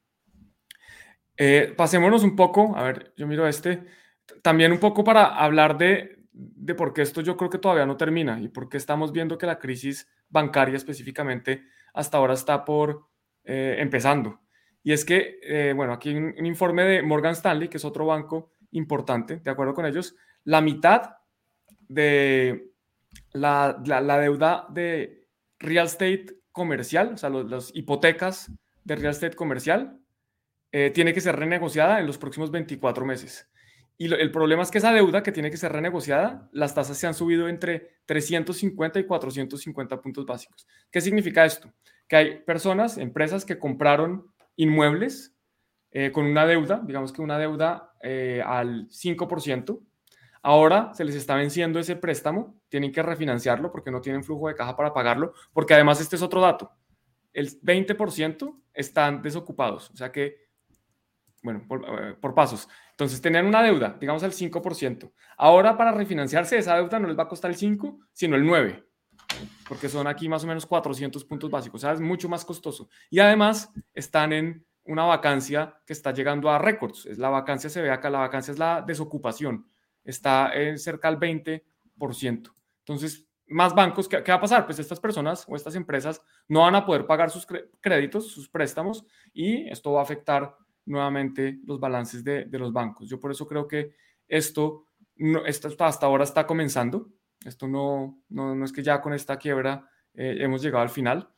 Eh, 1.38 1.74
pasémonos 1.76 2.24
un 2.24 2.36
poco, 2.36 2.76
a 2.76 2.84
ver, 2.84 3.14
yo 3.18 3.28
miro 3.28 3.48
este, 3.48 3.84
también 4.42 4.72
un 4.72 4.80
poco 4.80 5.04
para 5.04 5.26
hablar 5.36 5.78
de, 5.78 6.20
de 6.32 6.76
por 6.76 6.94
qué 6.94 7.02
esto 7.02 7.22
yo 7.22 7.36
creo 7.36 7.50
que 7.50 7.58
todavía 7.58 7.86
no 7.86 7.98
termina 7.98 8.40
y 8.40 8.48
por 8.50 8.70
qué 8.70 8.78
estamos 8.78 9.12
viendo 9.12 9.38
que 9.38 9.46
la 9.46 9.60
crisis 9.60 10.08
bancaria 10.30 10.76
específicamente 10.76 11.64
hasta 11.94 12.18
ahora 12.18 12.34
está 12.34 12.64
por 12.66 13.08
eh, 13.44 13.78
empezando. 13.80 14.42
Y 14.84 14.92
es 14.92 15.04
que, 15.04 15.40
eh, 15.42 15.74
bueno, 15.76 15.94
aquí 15.94 16.14
un, 16.14 16.36
un, 16.38 16.46
informe 16.46 16.84
de 16.84 17.02
Morgan 17.02 17.34
Stanley, 17.34 17.70
que 17.70 17.78
es 17.78 17.86
otro 17.86 18.06
banco 18.06 18.52
importante, 18.72 19.38
de 19.38 19.52
acuerdo 19.52 19.74
con 19.74 19.86
ellos, 19.86 20.16
la 20.44 20.62
mitad 20.62 21.16
de 21.88 22.75
la, 23.34 23.82
la, 23.86 24.20
deuda 24.20 24.68
de 24.70 25.28
real 25.60 25.88
estate 25.88 26.28
comercial, 26.52 27.14
o 27.14 27.18
sea, 27.18 27.30
las 27.30 27.72
hipotecas 27.74 28.52
de 28.84 28.96
real 28.96 29.12
estate 29.12 29.36
comercial, 29.36 30.00
eh, 30.72 30.92
tiene 30.92 31.14
que 31.14 31.22
ser 31.22 31.36
renegociada 31.36 32.00
en 32.00 32.08
los 32.08 32.18
próximos 32.18 32.52
24 32.52 33.06
meses. 33.06 33.50
Y 33.98 34.14
el 34.14 34.32
problema 34.32 34.62
es 34.62 34.72
que 34.72 34.80
esa 34.80 34.92
deuda 34.92 35.24
que 35.24 35.32
tiene 35.32 35.50
que 35.50 35.58
ser 35.58 35.72
renegociada, 35.72 36.50
las 36.52 36.76
tasas 36.76 36.98
se 36.98 37.08
han 37.08 37.14
subido 37.14 37.48
entre 37.48 38.00
350 38.06 39.00
y 39.00 39.06
450 39.06 40.02
puntos 40.02 40.26
básicos. 40.26 40.68
¿Qué 40.92 41.00
significa 41.00 41.46
esto? 41.46 41.72
Que 42.08 42.16
hay 42.18 42.40
personas, 42.40 42.98
empresas 42.98 43.46
que 43.46 43.58
compraron 43.58 44.26
inmuebles 44.58 45.34
eh, 45.92 46.12
con 46.12 46.26
una 46.26 46.46
deuda, 46.46 46.82
digamos 46.86 47.14
que 47.14 47.22
una 47.22 47.40
deuda 47.40 47.94
eh, 48.02 48.44
al 48.46 48.90
5%. 48.90 49.80
Ahora 50.48 50.94
se 50.94 51.04
les 51.04 51.16
está 51.16 51.34
venciendo 51.34 51.80
ese 51.80 51.96
préstamo, 51.96 52.56
tienen 52.70 52.92
que 52.92 53.02
refinanciarlo 53.02 53.72
porque 53.72 53.90
no 53.90 54.00
tienen 54.00 54.24
flujo 54.24 54.48
de 54.48 54.54
caja 54.54 54.76
para 54.76 54.94
pagarlo, 54.94 55.34
porque 55.52 55.74
además 55.74 56.00
este 56.00 56.18
es 56.18 56.22
otro 56.22 56.40
dato, 56.40 56.72
el 57.34 57.50
20% 57.62 58.56
están 58.72 59.24
desocupados, 59.24 59.90
o 59.90 59.96
sea 59.96 60.12
que 60.12 60.46
bueno, 61.42 61.64
eh, 61.64 62.16
por, 62.22 62.36
pasos. 62.36 62.70
Entonces 62.92 63.20
tenían 63.22 63.48
una 63.48 63.64
deuda, 63.64 63.98
digamos 64.00 64.22
al 64.22 64.34
5%. 64.34 65.12
Ahora 65.36 65.76
para 65.76 65.92
refinanciarse 65.92 66.60
esa 66.60 66.76
deuda 66.76 67.00
no 67.00 67.08
les 67.08 67.18
va 67.18 67.24
a 67.24 67.28
costar 67.28 67.50
el 67.50 67.58
5, 67.58 68.02
sino 68.14 68.36
el 68.36 68.46
9, 68.46 68.84
porque 69.68 69.90
son 69.90 70.06
aquí 70.06 70.30
más 70.30 70.44
o 70.44 70.48
menos 70.48 70.68
400 70.68 71.26
puntos 71.26 71.50
básicos, 71.50 71.84
o 71.84 71.88
sea, 71.88 71.94
es 71.94 72.02
mucho 72.02 72.30
más 72.30 72.46
costoso. 72.46 72.88
Y 73.10 73.18
además 73.18 73.72
están 73.96 74.32
en 74.32 74.64
una 74.84 75.06
vacancia 75.06 75.82
que 75.88 75.94
está 75.94 76.12
llegando 76.12 76.52
a 76.52 76.60
récords. 76.60 77.08
Es 77.08 77.18
la 77.18 77.30
vacancia, 77.30 77.68
se 77.72 77.82
ve 77.82 77.90
acá, 77.90 78.12
la 78.12 78.20
vacancia 78.20 78.52
es 78.52 78.60
la 78.60 78.84
desocupación, 78.84 79.66
está 80.06 80.54
en 80.54 80.80
cerca 80.80 81.12
del 81.12 81.20
20%. 81.20 82.54
Entonces, 82.80 83.28
más 83.48 83.76
bancos, 83.76 84.08
¿qué, 84.08 84.24
¿qué, 84.24 84.32
va 84.32 84.38
a 84.38 84.42
pasar? 84.42 84.66
Pues 84.66 84.80
estas 84.80 85.00
personas 85.00 85.46
o 85.48 85.56
estas 85.56 85.76
empresas 85.76 86.22
no 86.48 86.62
van 86.62 86.76
a 86.76 86.86
poder 86.86 87.06
pagar 87.06 87.30
sus 87.30 87.46
créditos, 87.82 88.32
sus 88.32 88.50
préstamos, 88.50 89.06
y 89.34 89.68
esto 89.70 89.92
va 89.92 90.00
a 90.00 90.04
afectar 90.04 90.56
nuevamente 90.86 91.60
los 91.66 91.80
balances 91.80 92.24
de, 92.24 92.48
los 92.52 92.72
bancos. 92.72 93.10
Yo 93.10 93.20
por 93.20 93.32
eso 93.32 93.48
creo 93.48 93.68
que 93.68 93.96
esto, 94.28 94.88
no, 95.16 95.46
esto 95.46 95.70
hasta 95.80 96.06
ahora 96.06 96.24
está 96.24 96.46
comenzando. 96.46 97.10
Esto 97.44 97.68
no, 97.68 98.24
no, 98.30 98.56
no 98.56 98.66
es 98.66 98.72
que 98.72 98.84
ya 98.84 99.02
con 99.02 99.14
esta 99.14 99.38
quiebra 99.38 99.90
eh, 100.14 100.38
hemos 100.40 100.62
llegado 100.62 100.84
al 100.84 100.90
final. 100.90 101.30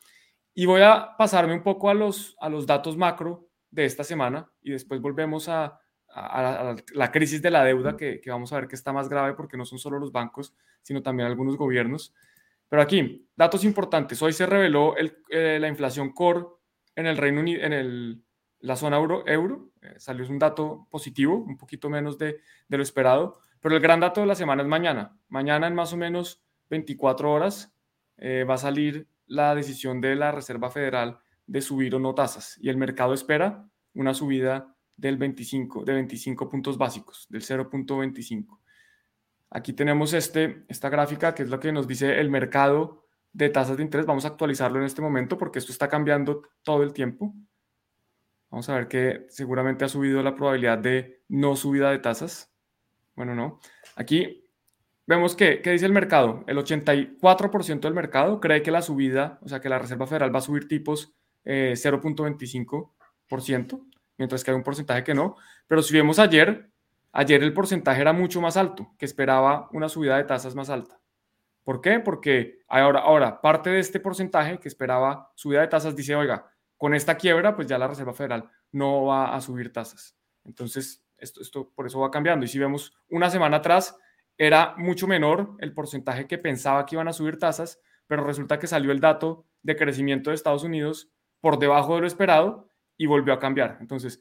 Y 0.54 0.66
voy 0.66 0.82
a 0.82 1.16
pasarme 1.18 1.54
un 1.54 1.64
poco 1.64 1.90
a 1.90 1.94
los, 1.94 2.36
a 2.40 2.50
los 2.50 2.66
datos 2.66 2.98
macro 2.98 3.50
de 3.70 3.86
esta 3.86 4.04
semana 4.04 4.52
y 4.62 4.72
después 4.72 5.02
volvemos 5.02 5.50
a, 5.50 5.80
a, 6.10 6.76
la 6.94 7.12
crisis 7.12 7.42
de 7.42 7.52
la 7.52 7.64
deuda 7.64 7.96
que, 7.96 8.20
que, 8.22 8.30
vamos 8.30 8.52
a 8.54 8.58
ver 8.58 8.68
que 8.68 8.76
está 8.76 8.94
más 8.94 9.10
grave 9.10 9.34
porque 9.34 9.58
no 9.58 9.66
son 9.66 9.80
solo 9.80 10.00
los 10.00 10.12
bancos, 10.12 10.56
sino 10.82 11.04
también 11.04 11.28
algunos 11.28 11.58
gobiernos. 11.58 12.14
Pero 12.70 12.82
aquí, 12.82 13.28
datos 13.36 13.64
importantes. 13.64 14.22
Hoy 14.22 14.34
se 14.34 14.46
reveló 14.46 14.98
el, 14.98 15.18
eh, 15.30 15.58
la 15.60 15.68
inflación 15.68 16.12
core 16.12 16.46
en 16.96 17.08
el 17.08 17.18
Reino 17.18 17.40
Unido, 17.40 17.64
en 17.64 17.74
el, 17.74 18.24
la 18.60 18.76
zona 18.76 18.98
euro. 18.98 19.26
euro. 19.28 19.72
Eh, 19.82 19.96
salió 19.98 20.28
un 20.28 20.40
dato 20.40 20.88
positivo, 20.90 21.38
un 21.38 21.58
poquito 21.58 21.90
menos 21.90 22.18
de, 22.18 22.40
de, 22.68 22.78
lo 22.78 22.84
esperado. 22.84 23.40
Pero 23.62 23.76
el 23.76 23.82
gran 23.82 24.00
dato 24.00 24.22
de 24.22 24.28
la 24.28 24.36
semana 24.36 24.64
es 24.64 24.68
mañana. 24.68 25.18
Mañana 25.30 25.68
en 25.68 25.76
más 25.76 25.94
o 25.94 25.98
menos 25.98 26.44
24 26.70 27.32
horas 27.32 27.74
eh, 28.18 28.44
va 28.44 28.56
a 28.56 28.60
salir 28.60 29.08
la 29.26 29.56
decisión 29.56 30.02
de 30.02 30.16
la 30.16 30.32
Reserva 30.32 30.70
Federal 30.70 31.20
de 31.46 31.62
subir 31.62 31.96
o 31.96 32.00
no 32.00 32.14
tasas. 32.14 32.58
Y 32.62 32.70
el 32.70 32.78
mercado 32.78 33.14
espera 33.14 33.66
una 33.94 34.14
subida 34.14 34.76
del 34.98 35.18
25, 35.18 35.86
de 35.86 35.94
25 35.94 36.50
puntos 36.50 36.78
básicos, 36.78 37.28
del 37.30 37.42
0.25. 37.42 38.60
Aquí 39.50 39.74
tenemos 39.74 40.14
este, 40.14 40.66
esta 40.68 40.90
gráfica 40.90 41.34
que 41.34 41.44
es 41.44 41.50
lo 41.50 41.60
que 41.60 41.72
nos 41.72 41.88
dice 41.88 42.20
el 42.20 42.30
mercado 42.30 43.06
de 43.32 43.50
tasas 43.50 43.78
de 43.78 43.84
interés. 43.84 44.06
Vamos 44.06 44.26
a 44.26 44.30
actualizarlo 44.30 44.80
en 44.80 44.86
este 44.86 45.02
momento 45.02 45.38
porque 45.38 45.60
esto 45.60 45.72
está 45.72 45.88
cambiando 45.88 46.42
todo 46.64 46.84
el 46.84 46.92
tiempo. 46.92 47.34
Vamos 48.50 48.68
a 48.70 48.76
ver 48.76 48.88
que 48.88 49.26
seguramente 49.30 49.86
ha 49.86 49.90
subido 49.90 50.24
la 50.24 50.36
probabilidad 50.36 50.80
de 50.80 51.22
no 51.30 51.56
subida 51.56 51.92
de 51.92 52.00
tasas. 52.00 52.52
Bueno, 53.16 53.36
no. 53.36 53.60
Aquí 53.96 54.50
vemos 55.06 55.36
que, 55.36 55.62
¿qué 55.62 55.72
dice 55.72 55.86
el 55.86 55.94
mercado? 55.94 56.44
El 56.48 56.58
84% 56.58 57.82
del 57.82 57.94
mercado 57.94 58.40
cree 58.40 58.62
que 58.62 58.72
la 58.72 58.82
subida, 58.82 59.40
o 59.42 59.48
sea, 59.48 59.60
que 59.60 59.70
la 59.70 59.80
Reserva 59.80 60.08
Federal 60.08 60.34
va 60.34 60.40
a 60.40 60.44
subir 60.44 60.68
tipos 60.68 61.16
eh, 61.46 61.74
0.25%, 61.76 63.86
mientras 64.18 64.44
que 64.44 64.52
hay 64.52 64.58
un 64.58 64.64
porcentaje 64.64 65.04
que 65.04 65.14
no. 65.14 65.36
Pero 65.68 65.82
si 65.82 65.94
vemos 65.94 66.20
ayer, 66.20 66.70
Ayer 67.18 67.42
el 67.42 67.52
porcentaje 67.52 68.00
era 68.00 68.14
mucho 68.14 68.42
más 68.42 68.58
alto, 68.58 68.94
que 68.96 69.06
esperaba 69.06 69.70
una 69.72 69.90
subida 69.90 70.18
de 70.18 70.24
tasas 70.26 70.54
más 70.54 70.70
alta. 70.70 71.00
¿Por 71.64 71.82
qué? 71.82 72.00
Porque 72.00 72.60
ahora, 72.68 73.00
ahora 73.00 73.42
parte 73.42 73.72
de 73.72 73.80
este 73.80 74.00
porcentaje 74.00 74.60
que 74.60 74.68
esperaba 74.68 75.32
subida 75.34 75.62
de 75.62 75.68
tasas 75.68 75.96
dice, 75.96 76.16
oiga, 76.16 76.46
con 76.78 76.94
esta 76.94 77.16
quiebra, 77.16 77.56
pues 77.56 77.68
ya 77.68 77.80
la 77.80 77.88
Reserva 77.88 78.14
Federal 78.14 78.48
no 78.72 79.06
va 79.06 79.36
a 79.36 79.42
subir 79.42 79.74
tasas. 79.74 80.16
Entonces, 80.46 81.04
esto, 81.18 81.42
esto 81.42 81.72
por 81.74 81.88
eso 81.88 82.00
va 82.00 82.12
cambiando. 82.12 82.46
Y 82.46 82.50
si 82.50 82.60
vemos 82.60 82.96
una 83.10 83.32
semana 83.32 83.58
atrás, 83.58 83.98
era 84.38 84.76
mucho 84.78 85.08
menor 85.08 85.56
el 85.58 85.74
porcentaje 85.74 86.28
que 86.28 86.38
pensaba 86.38 86.86
que 86.86 86.96
iban 86.96 87.08
a 87.08 87.14
subir 87.14 87.40
tasas, 87.40 87.82
pero 88.06 88.26
resulta 88.26 88.60
que 88.60 88.68
salió 88.68 88.92
el 88.92 89.00
dato 89.00 89.46
de 89.64 89.76
crecimiento 89.76 90.30
de 90.30 90.36
Estados 90.36 90.64
Unidos 90.64 91.10
por 91.42 91.58
debajo 91.58 91.96
de 91.96 92.02
lo 92.02 92.08
esperado 92.08 92.67
y 92.98 93.06
volvió 93.06 93.34
a 93.34 93.40
cambiar. 93.40 93.78
Entonces, 93.80 94.20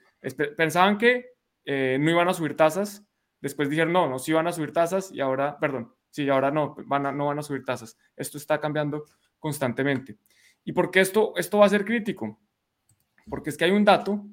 pensaban 0.56 0.98
que 0.98 1.30
eh, 1.64 1.98
no 2.00 2.10
iban 2.10 2.28
a 2.28 2.34
subir 2.34 2.56
tasas, 2.56 3.06
después 3.40 3.68
dijeron, 3.68 3.92
no, 3.92 4.08
no, 4.08 4.18
sí 4.18 4.32
van 4.32 4.46
a 4.46 4.52
subir 4.52 4.72
tasas 4.72 5.10
y 5.10 5.20
ahora, 5.20 5.58
perdón, 5.58 5.94
sí, 6.10 6.28
ahora 6.28 6.50
no, 6.50 6.76
van 6.86 7.06
a, 7.06 7.12
no 7.12 7.26
van 7.26 7.38
a 7.38 7.42
subir 7.42 7.64
tasas. 7.64 7.98
Esto 8.16 8.38
está 8.38 8.60
cambiando 8.60 9.04
constantemente. 9.38 10.18
¿Y 10.64 10.72
por 10.72 10.90
qué 10.90 11.00
esto, 11.00 11.32
esto 11.36 11.58
va 11.58 11.66
a 11.66 11.70
ser 11.70 11.84
crítico? 11.84 12.40
Porque 13.28 13.50
es 13.50 13.56
que 13.56 13.64
hay 13.64 13.70
un 13.70 13.84
dato 13.84 14.24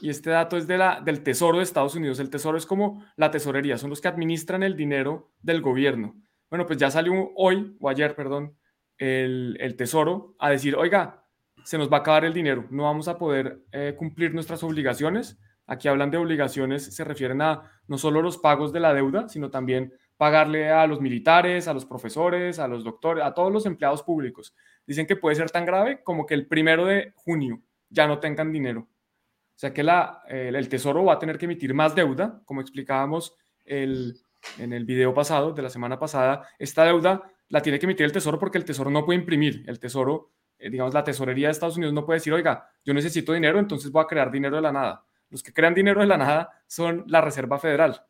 y 0.00 0.10
este 0.10 0.30
dato 0.30 0.56
es 0.56 0.66
de 0.66 0.78
la, 0.78 1.00
del 1.00 1.22
Tesoro 1.22 1.58
de 1.58 1.64
Estados 1.64 1.94
Unidos. 1.94 2.18
El 2.18 2.30
Tesoro 2.30 2.58
es 2.58 2.66
como 2.66 3.04
la 3.16 3.30
tesorería, 3.30 3.78
son 3.78 3.90
los 3.90 4.00
que 4.00 4.08
administran 4.08 4.62
el 4.62 4.76
dinero 4.76 5.32
del 5.40 5.62
gobierno. 5.62 6.14
Bueno, 6.50 6.66
pues 6.66 6.78
ya 6.78 6.90
salió 6.90 7.32
hoy, 7.34 7.76
o 7.80 7.88
ayer, 7.88 8.14
perdón, 8.14 8.56
el, 8.98 9.56
el 9.60 9.76
Tesoro 9.76 10.36
a 10.38 10.50
decir, 10.50 10.76
oiga, 10.76 11.25
se 11.66 11.76
nos 11.76 11.92
va 11.92 11.98
a 11.98 12.00
acabar 12.00 12.24
el 12.24 12.32
dinero, 12.32 12.66
no 12.70 12.84
vamos 12.84 13.08
a 13.08 13.18
poder 13.18 13.60
eh, 13.72 13.94
cumplir 13.98 14.32
nuestras 14.32 14.62
obligaciones, 14.62 15.38
Aquí 15.66 15.88
hablan 15.88 16.10
de 16.10 16.18
obligaciones, 16.18 16.94
se 16.94 17.04
refieren 17.04 17.42
a 17.42 17.70
no 17.88 17.98
solo 17.98 18.22
los 18.22 18.38
pagos 18.38 18.72
de 18.72 18.80
la 18.80 18.94
deuda, 18.94 19.28
sino 19.28 19.50
también 19.50 19.92
pagarle 20.16 20.70
a 20.70 20.86
los 20.86 21.00
militares, 21.00 21.66
a 21.66 21.74
los 21.74 21.84
profesores, 21.84 22.58
a 22.58 22.68
los 22.68 22.84
doctores, 22.84 23.24
a 23.24 23.34
todos 23.34 23.52
los 23.52 23.66
empleados 23.66 24.02
públicos. 24.02 24.54
Dicen 24.86 25.06
que 25.06 25.16
puede 25.16 25.34
ser 25.34 25.50
tan 25.50 25.66
grave 25.66 26.02
como 26.04 26.24
que 26.24 26.34
el 26.34 26.46
primero 26.46 26.86
de 26.86 27.12
junio 27.16 27.60
ya 27.90 28.06
no 28.06 28.20
tengan 28.20 28.52
dinero. 28.52 28.80
O 28.80 29.58
sea 29.58 29.72
que 29.72 29.82
la, 29.82 30.22
el, 30.28 30.68
Tesoro 30.68 31.04
va 31.04 31.14
a 31.14 31.18
tener 31.18 31.36
que 31.36 31.46
emitir 31.46 31.74
más 31.74 31.94
deuda, 31.94 32.42
como 32.44 32.60
explicábamos 32.60 33.34
el, 33.64 34.20
en 34.58 34.72
el 34.72 34.84
video 34.84 35.12
pasado, 35.14 35.52
de 35.52 35.62
la 35.62 35.70
semana 35.70 35.98
pasada. 35.98 36.46
Esta 36.58 36.84
deuda 36.84 37.22
la 37.48 37.60
tiene 37.60 37.78
que 37.78 37.86
emitir 37.86 38.06
el 38.06 38.12
Tesoro 38.12 38.38
porque 38.38 38.58
el 38.58 38.64
Tesoro 38.64 38.90
no 38.90 39.04
puede 39.04 39.18
imprimir. 39.18 39.64
El 39.66 39.80
Tesoro, 39.80 40.34
eh, 40.34 40.35
digamos, 40.58 40.94
la 40.94 41.04
tesorería 41.04 41.48
de 41.48 41.52
Estados 41.52 41.76
Unidos 41.76 41.94
no 41.94 42.04
puede 42.04 42.18
decir, 42.18 42.32
oiga, 42.32 42.68
yo 42.84 42.94
necesito 42.94 43.32
dinero, 43.32 43.58
entonces 43.58 43.90
voy 43.90 44.02
a 44.02 44.06
crear 44.06 44.30
dinero 44.30 44.56
de 44.56 44.62
la 44.62 44.72
nada. 44.72 45.04
Los 45.28 45.42
que 45.42 45.52
crean 45.52 45.74
dinero 45.74 46.00
de 46.00 46.06
la 46.06 46.16
nada 46.16 46.50
son 46.66 47.04
la 47.08 47.20
Reserva 47.20 47.58
Federal. 47.58 48.02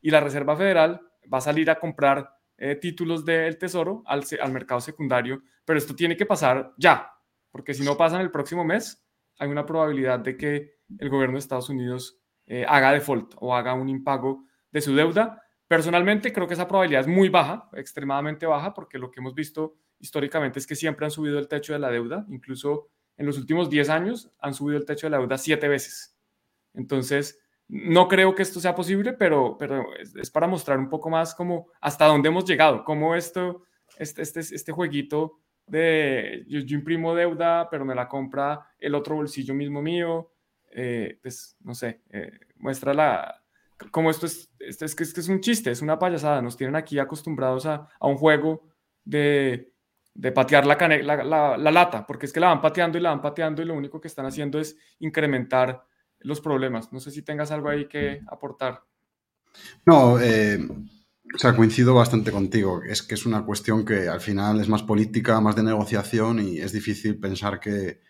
Y 0.00 0.10
la 0.10 0.20
Reserva 0.20 0.56
Federal 0.56 1.00
va 1.32 1.38
a 1.38 1.42
salir 1.42 1.70
a 1.70 1.78
comprar 1.78 2.30
eh, 2.56 2.76
títulos 2.76 3.24
del 3.24 3.58
Tesoro 3.58 4.02
al, 4.06 4.22
al, 4.40 4.52
mercado 4.52 4.80
secundario, 4.80 5.42
pero 5.64 5.78
esto 5.78 5.94
tiene 5.94 6.16
que 6.16 6.26
pasar 6.26 6.72
ya, 6.76 7.10
porque 7.50 7.74
si 7.74 7.84
no 7.84 7.96
pasa 7.96 8.16
en 8.16 8.22
el 8.22 8.30
próximo 8.30 8.64
mes, 8.64 9.04
hay 9.38 9.48
una 9.48 9.66
probabilidad 9.66 10.20
de 10.20 10.36
que 10.36 10.76
el 10.98 11.08
gobierno 11.08 11.34
de 11.34 11.40
Estados 11.40 11.68
Unidos 11.68 12.20
eh, 12.46 12.64
haga 12.68 12.92
default 12.92 13.34
o 13.38 13.54
haga 13.54 13.74
un 13.74 13.88
impago 13.88 14.44
de 14.70 14.80
su 14.80 14.94
deuda. 14.94 15.42
Personalmente 15.68 16.32
creo 16.32 16.46
que 16.46 16.54
esa 16.54 16.68
probabilidad 16.68 17.02
es 17.02 17.06
muy 17.06 17.28
baja, 17.28 17.68
extremadamente 17.72 18.46
baja, 18.46 18.74
porque 18.74 18.98
lo 18.98 19.10
que 19.10 19.20
hemos 19.20 19.34
visto 19.34 19.76
históricamente 20.02 20.58
es 20.58 20.66
que 20.66 20.74
siempre 20.74 21.06
han 21.06 21.10
subido 21.10 21.38
el 21.38 21.48
techo 21.48 21.72
de 21.72 21.78
la 21.78 21.90
deuda, 21.90 22.26
incluso 22.28 22.88
en 23.16 23.24
los 23.24 23.38
últimos 23.38 23.70
10 23.70 23.88
años 23.88 24.30
han 24.40 24.52
subido 24.52 24.78
el 24.78 24.84
techo 24.84 25.06
de 25.06 25.12
la 25.12 25.18
deuda 25.18 25.38
siete 25.38 25.68
veces. 25.68 26.16
Entonces, 26.74 27.40
no 27.68 28.08
creo 28.08 28.34
que 28.34 28.42
esto 28.42 28.60
sea 28.60 28.74
posible, 28.74 29.12
pero, 29.12 29.56
pero 29.56 29.86
es, 29.94 30.30
para 30.30 30.48
mostrar 30.48 30.78
un 30.78 30.88
poco 30.88 31.08
más 31.08 31.34
como 31.34 31.68
hasta 31.80 32.06
dónde 32.06 32.28
hemos 32.28 32.44
llegado, 32.44 32.84
cómo 32.84 33.14
esto, 33.14 33.62
este, 33.96 34.22
este, 34.22 34.40
este 34.40 34.72
jueguito 34.72 35.38
de 35.66 36.44
yo, 36.48 36.58
imprimo 36.58 37.14
deuda, 37.14 37.70
pero 37.70 37.84
me 37.84 37.94
la 37.94 38.08
compra 38.08 38.66
el 38.78 38.94
otro 38.96 39.14
bolsillo 39.14 39.54
mismo 39.54 39.80
mío, 39.80 40.32
eh, 40.72 41.18
pues 41.22 41.56
no 41.60 41.74
sé, 41.74 42.02
eh, 42.10 42.40
muestra 42.56 42.92
la, 42.92 43.42
como 43.92 44.10
esto 44.10 44.26
es, 44.26 44.50
esto 44.58 44.84
es, 44.84 44.94
que 44.96 45.04
es, 45.04 45.28
un 45.28 45.40
chiste, 45.40 45.70
es 45.70 45.80
una 45.80 45.98
payasada, 45.98 46.42
nos 46.42 46.56
tienen 46.56 46.74
aquí 46.74 46.98
acostumbrados 46.98 47.66
a, 47.66 47.88
a 48.00 48.06
un 48.08 48.16
juego 48.16 48.64
de, 49.04 49.71
de 50.14 50.32
patear 50.32 50.66
la, 50.66 50.76
la, 50.76 51.56
la, 51.56 51.70
lata, 51.70 52.06
porque 52.06 52.26
es 52.26 52.32
que 52.32 52.40
la 52.40 52.48
van 52.48 52.60
pateando 52.60 52.98
y 52.98 53.00
la 53.00 53.10
van 53.10 53.22
pateando 53.22 53.62
y 53.62 53.64
lo 53.64 53.74
único 53.74 54.00
que 54.00 54.08
están 54.08 54.26
haciendo 54.26 54.58
es 54.58 54.76
incrementar 54.98 55.84
los 56.20 56.40
problemas. 56.40 56.92
No 56.92 57.00
sé 57.00 57.10
si 57.10 57.22
tengas 57.22 57.50
algo 57.50 57.68
ahí 57.68 57.88
que 57.88 58.20
aportar. 58.28 58.84
No, 59.86 60.18
eh, 60.20 60.58
o 61.34 61.38
sea, 61.38 61.56
coincido 61.56 61.94
bastante 61.94 62.30
contigo. 62.30 62.82
Es 62.82 63.02
que 63.02 63.14
es 63.14 63.26
una 63.26 63.44
cuestión 63.44 63.84
que 63.84 64.08
al 64.08 64.20
final 64.20 64.60
es 64.60 64.68
más 64.68 64.82
política, 64.82 65.40
más 65.40 65.56
de 65.56 65.62
negociación 65.62 66.40
y 66.40 66.58
es 66.58 66.72
difícil 66.72 67.18
pensar 67.18 67.58
que, 67.58 68.00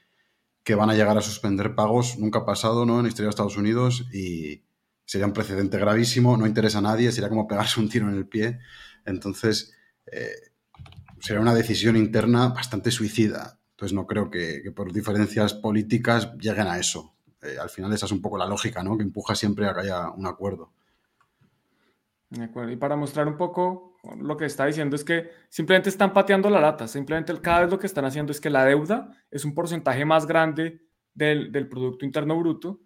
que 0.65 0.75
van 0.75 0.91
a 0.91 0.95
llegar 0.95 1.17
a 1.17 1.23
suspender 1.23 1.75
pagos. 1.75 2.19
Nunca 2.19 2.41
ha 2.41 2.47
pasado, 2.47 2.85
¿no? 2.85 2.97
En 2.97 3.05
la 3.05 3.09
historia 3.09 3.27
de 3.27 3.31
Estados 3.31 3.57
Unidos 3.57 4.07
y 4.13 4.65
sería 5.05 5.27
un 5.27 5.33
precedente 5.33 5.79
gravísimo. 5.79 6.37
No 6.37 6.47
interesa 6.47 6.79
a 6.79 6.83
nadie, 6.83 7.13
sería 7.13 7.29
como 7.29 7.47
pegarse 7.47 7.81
un 7.81 7.89
tiro 7.89 8.09
en 8.09 8.17
el 8.17 8.27
pie. 8.27 8.59
Entonces, 9.05 9.73
eh, 10.11 10.52
sería 11.23 11.41
una 11.41 11.55
decisión 11.55 11.97
interna 11.97 12.49
bastante 12.49 12.91
suicida. 12.91 13.59
Entonces, 13.71 13.95
no 13.95 14.07
creo 14.07 14.31
que, 14.31 14.71
por 14.75 14.93
diferencias 14.93 15.55
políticas 15.55 16.33
lleguen 16.37 16.67
a 16.67 16.79
eso. 16.79 17.15
Eh, 17.43 17.57
al 17.61 17.71
final 17.71 17.93
esa 17.93 18.07
es 18.07 18.13
un 18.13 18.21
poco 18.21 18.37
la 18.37 18.47
lógica, 18.47 18.83
¿no? 18.83 18.97
Que 18.97 19.05
empuja 19.05 19.35
siempre 19.35 19.67
a 19.67 19.75
que 19.75 19.81
haya 19.81 20.11
un 20.11 20.27
acuerdo. 20.27 20.73
Y 22.31 22.77
para 22.77 22.97
mostrar 22.97 23.29
un 23.29 23.37
poco 23.37 23.99
lo 24.19 24.37
que 24.37 24.47
está 24.47 24.65
diciendo 24.65 24.97
es 24.97 25.05
que 25.05 25.31
simplemente 25.51 25.91
están 25.91 26.15
pateando 26.15 26.49
la 26.49 26.61
lata, 26.61 26.89
simplemente 26.89 27.39
cada 27.41 27.61
vez 27.61 27.71
lo 27.71 27.79
que 27.79 27.87
están 27.87 28.07
haciendo 28.07 28.33
es 28.33 28.41
que 28.41 28.49
la 28.49 28.65
deuda 28.65 29.11
es 29.31 29.45
un 29.45 29.55
porcentaje 29.55 30.05
más 30.07 30.27
grande 30.27 30.81
del, 31.13 31.69
Producto 31.69 32.07
Interno 32.07 32.39
Bruto 32.39 32.81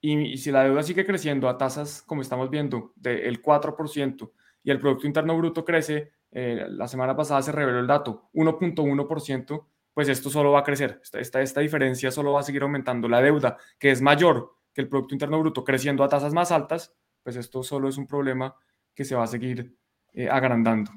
y, 0.00 0.36
si 0.38 0.52
la 0.52 0.62
deuda 0.64 0.84
sigue 0.84 1.04
creciendo 1.04 1.48
a 1.48 1.58
tasas, 1.58 2.02
como 2.02 2.22
estamos 2.22 2.48
viendo, 2.48 2.92
del 2.94 3.42
4% 3.42 4.30
y 4.62 4.70
el 4.70 4.78
Producto 4.78 5.06
Interno 5.08 5.36
Bruto 5.36 5.64
crece, 5.64 6.12
eh, 6.32 6.66
la 6.68 6.88
semana 6.88 7.14
pasada 7.14 7.42
se 7.42 7.52
reveló 7.52 7.78
el 7.78 7.86
dato, 7.86 8.30
1.1%, 8.32 9.66
pues 9.92 10.08
esto 10.08 10.30
solo 10.30 10.52
va 10.52 10.60
a 10.60 10.64
crecer. 10.64 11.00
Esta, 11.02 11.40
esta, 11.40 11.60
diferencia 11.60 12.10
solo 12.10 12.32
va 12.32 12.40
a 12.40 12.42
seguir 12.42 12.62
aumentando. 12.62 13.08
La 13.08 13.20
deuda, 13.20 13.58
que 13.78 13.90
es 13.90 14.00
mayor 14.00 14.56
que 14.72 14.80
el 14.80 14.88
Producto 14.88 15.14
Interno 15.14 15.38
Bruto, 15.38 15.62
creciendo 15.64 16.02
a 16.02 16.08
tasas 16.08 16.32
más 16.32 16.50
altas, 16.50 16.94
pues 17.22 17.36
esto 17.36 17.62
solo 17.62 17.88
es 17.88 17.98
un 17.98 18.06
problema 18.06 18.56
que 18.94 19.04
se 19.04 19.14
va 19.14 19.24
a 19.24 19.26
seguir 19.26 19.76
eh, 20.14 20.28
agrandando. 20.28 20.90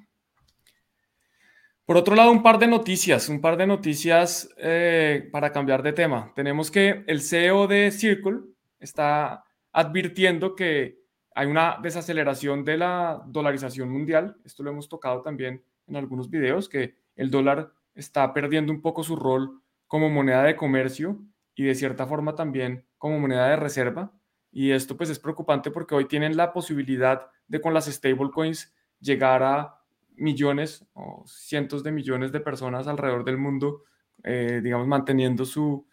Por 1.85 1.97
otro 1.97 2.15
lado, 2.15 2.31
un 2.31 2.41
par 2.41 2.57
de 2.57 2.67
noticias, 2.67 3.29
un 3.29 3.41
par 3.41 3.57
de 3.57 3.67
noticias 3.67 4.49
eh, 4.57 5.29
para 5.31 5.51
cambiar 5.51 5.83
de 5.83 5.93
tema. 5.93 6.31
Tenemos 6.33 6.71
que 6.71 7.03
el 7.05 7.21
CEO 7.21 7.67
de 7.67 7.91
Circle 7.91 8.39
está 8.79 9.43
advirtiendo 9.71 10.55
que 10.55 11.04
hay 11.35 11.47
una 11.47 11.77
desaceleración 11.83 12.63
de 12.63 12.77
la 12.77 13.21
dolarización 13.27 13.89
mundial. 13.89 14.37
Esto 14.45 14.63
lo 14.63 14.71
hemos 14.71 14.87
tocado 14.89 15.21
también 15.21 15.61
en 15.85 15.95
algunos 15.97 16.29
videos, 16.29 16.69
que 16.69 16.95
el 17.15 17.29
dólar 17.29 17.73
está 17.93 18.33
perdiendo 18.33 18.71
un 18.71 18.81
poco 18.81 19.03
su 19.03 19.15
rol 19.15 19.61
como 19.85 20.09
moneda 20.09 20.43
de 20.43 20.55
comercio 20.55 21.19
y 21.53 21.63
de 21.63 21.75
cierta 21.75 22.07
forma 22.07 22.35
también 22.35 22.85
como 22.97 23.19
moneda 23.19 23.49
de 23.49 23.57
reserva. 23.57 24.13
Y 24.51 24.71
esto 24.71 24.95
pues 24.95 25.09
es 25.09 25.19
preocupante 25.19 25.71
porque 25.71 25.93
hoy 25.93 26.05
tienen 26.05 26.37
la 26.37 26.53
posibilidad 26.53 27.27
de 27.47 27.59
con 27.59 27.73
las 27.73 27.85
stablecoins 27.85 28.73
llegar 29.01 29.43
a 29.43 29.81
millones 30.15 30.85
o 30.93 31.25
cientos 31.27 31.83
de 31.83 31.91
millones 31.91 32.31
de 32.31 32.39
personas 32.39 32.87
alrededor 32.87 33.25
del 33.25 33.37
mundo, 33.37 33.83
eh, 34.23 34.61
digamos, 34.63 34.87
manteniendo 34.87 35.43
su, 35.43 35.85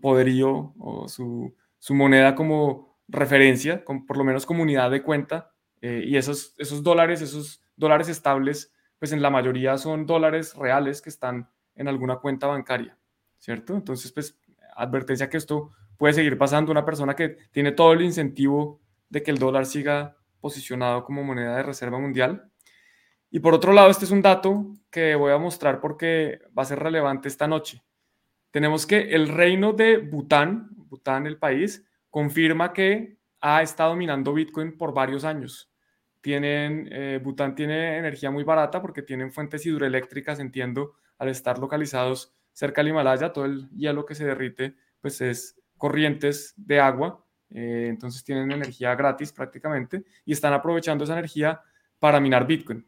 poderío 0.00 0.72
o 0.78 1.08
su, 1.08 1.54
moneda 1.90 2.34
como 2.34 2.95
referencia, 3.08 3.84
con, 3.84 4.06
por 4.06 4.16
lo 4.16 4.24
menos 4.24 4.46
como 4.46 4.62
unidad 4.62 4.90
de 4.90 5.02
cuenta. 5.02 5.52
Eh, 5.80 6.04
y 6.06 6.16
esos, 6.16 6.54
esos 6.58 6.82
dólares, 6.82 7.20
esos 7.20 7.62
dólares 7.76 8.08
estables, 8.08 8.72
pues 8.98 9.12
en 9.12 9.22
la 9.22 9.30
mayoría 9.30 9.76
son 9.78 10.06
dólares 10.06 10.54
reales 10.54 11.02
que 11.02 11.10
están 11.10 11.48
en 11.74 11.88
alguna 11.88 12.16
cuenta 12.16 12.46
bancaria, 12.46 12.96
¿cierto? 13.38 13.74
Entonces, 13.74 14.10
pues 14.12 14.38
advertencia 14.74 15.28
que 15.28 15.36
esto 15.36 15.72
puede 15.96 16.14
seguir 16.14 16.38
pasando. 16.38 16.72
Una 16.72 16.84
persona 16.84 17.14
que 17.14 17.36
tiene 17.50 17.72
todo 17.72 17.92
el 17.92 18.02
incentivo 18.02 18.80
de 19.08 19.22
que 19.22 19.30
el 19.30 19.38
dólar 19.38 19.66
siga 19.66 20.16
posicionado 20.40 21.04
como 21.04 21.24
moneda 21.24 21.56
de 21.56 21.62
reserva 21.62 21.98
mundial. 21.98 22.50
Y 23.30 23.40
por 23.40 23.54
otro 23.54 23.72
lado, 23.72 23.90
este 23.90 24.04
es 24.04 24.10
un 24.10 24.22
dato 24.22 24.74
que 24.90 25.14
voy 25.14 25.32
a 25.32 25.38
mostrar 25.38 25.80
porque 25.80 26.40
va 26.56 26.62
a 26.62 26.66
ser 26.66 26.78
relevante 26.78 27.28
esta 27.28 27.46
noche. 27.46 27.82
Tenemos 28.50 28.86
que 28.86 29.14
el 29.14 29.28
reino 29.28 29.72
de 29.72 29.98
Bután, 29.98 30.68
Bután 30.70 31.26
el 31.26 31.36
país, 31.36 31.84
confirma 32.10 32.72
que 32.72 33.18
ha 33.40 33.62
estado 33.62 33.96
minando 33.96 34.32
Bitcoin 34.32 34.76
por 34.76 34.94
varios 34.94 35.24
años. 35.24 35.70
Tienen, 36.20 36.88
eh, 36.90 37.20
Bután 37.22 37.54
tiene 37.54 37.98
energía 37.98 38.30
muy 38.30 38.42
barata 38.42 38.80
porque 38.82 39.02
tienen 39.02 39.32
fuentes 39.32 39.64
hidroeléctricas, 39.64 40.40
entiendo, 40.40 40.94
al 41.18 41.28
estar 41.28 41.58
localizados 41.58 42.34
cerca 42.52 42.80
del 42.80 42.88
Himalaya, 42.88 43.32
todo 43.32 43.44
el 43.44 43.68
hielo 43.70 44.06
que 44.06 44.14
se 44.14 44.24
derrite, 44.24 44.74
pues 45.00 45.20
es 45.20 45.60
corrientes 45.76 46.54
de 46.56 46.80
agua, 46.80 47.24
eh, 47.50 47.86
entonces 47.88 48.24
tienen 48.24 48.50
energía 48.50 48.94
gratis 48.94 49.32
prácticamente 49.32 50.04
y 50.24 50.32
están 50.32 50.52
aprovechando 50.52 51.04
esa 51.04 51.12
energía 51.12 51.60
para 51.98 52.18
minar 52.18 52.46
Bitcoin. 52.46 52.86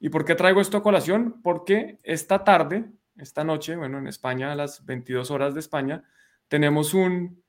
¿Y 0.00 0.08
por 0.08 0.24
qué 0.24 0.34
traigo 0.34 0.60
esto 0.60 0.78
a 0.78 0.82
colación? 0.82 1.42
Porque 1.42 1.98
esta 2.02 2.42
tarde, 2.44 2.86
esta 3.16 3.44
noche, 3.44 3.76
bueno, 3.76 3.98
en 3.98 4.06
España, 4.06 4.52
a 4.52 4.56
las 4.56 4.84
22 4.84 5.30
horas 5.30 5.54
de 5.54 5.60
España, 5.60 6.04
tenemos 6.48 6.94
un 6.94 7.41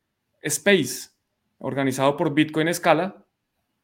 space 0.44 1.10
organizado 1.58 2.16
por 2.16 2.34
Bitcoin 2.34 2.68
Escala, 2.68 3.26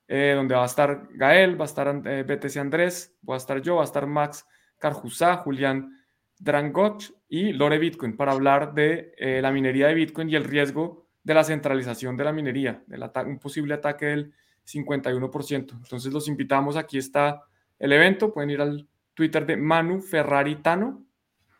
eh, 0.07 0.33
donde 0.35 0.55
va 0.55 0.63
a 0.63 0.65
estar 0.65 1.07
Gael, 1.13 1.59
va 1.59 1.65
a 1.65 1.67
estar 1.67 2.01
eh, 2.05 2.23
BTC 2.23 2.57
Andrés, 2.57 3.15
va 3.27 3.35
a 3.35 3.37
estar 3.37 3.61
yo, 3.61 3.75
va 3.75 3.81
a 3.81 3.85
estar 3.85 4.05
Max 4.05 4.45
Carjusá, 4.77 5.37
Julián 5.37 5.97
Drangoch 6.37 7.03
y 7.27 7.53
Lore 7.53 7.77
Bitcoin 7.77 8.15
para 8.15 8.31
hablar 8.31 8.73
de 8.73 9.13
eh, 9.17 9.41
la 9.41 9.51
minería 9.51 9.87
de 9.87 9.93
Bitcoin 9.93 10.29
y 10.29 10.35
el 10.35 10.45
riesgo 10.45 11.07
de 11.23 11.33
la 11.33 11.43
centralización 11.43 12.17
de 12.17 12.23
la 12.23 12.31
minería, 12.31 12.83
del 12.87 13.03
un 13.27 13.39
posible 13.39 13.75
ataque 13.75 14.05
del 14.07 14.33
51%. 14.65 15.73
Entonces 15.73 16.11
los 16.11 16.27
invitamos, 16.27 16.75
aquí 16.75 16.97
está 16.97 17.43
el 17.77 17.93
evento, 17.93 18.33
pueden 18.33 18.49
ir 18.49 18.61
al 18.61 18.87
Twitter 19.13 19.45
de 19.45 19.57
Manu 19.57 20.01
Ferrari 20.01 20.55
Tano 20.57 21.05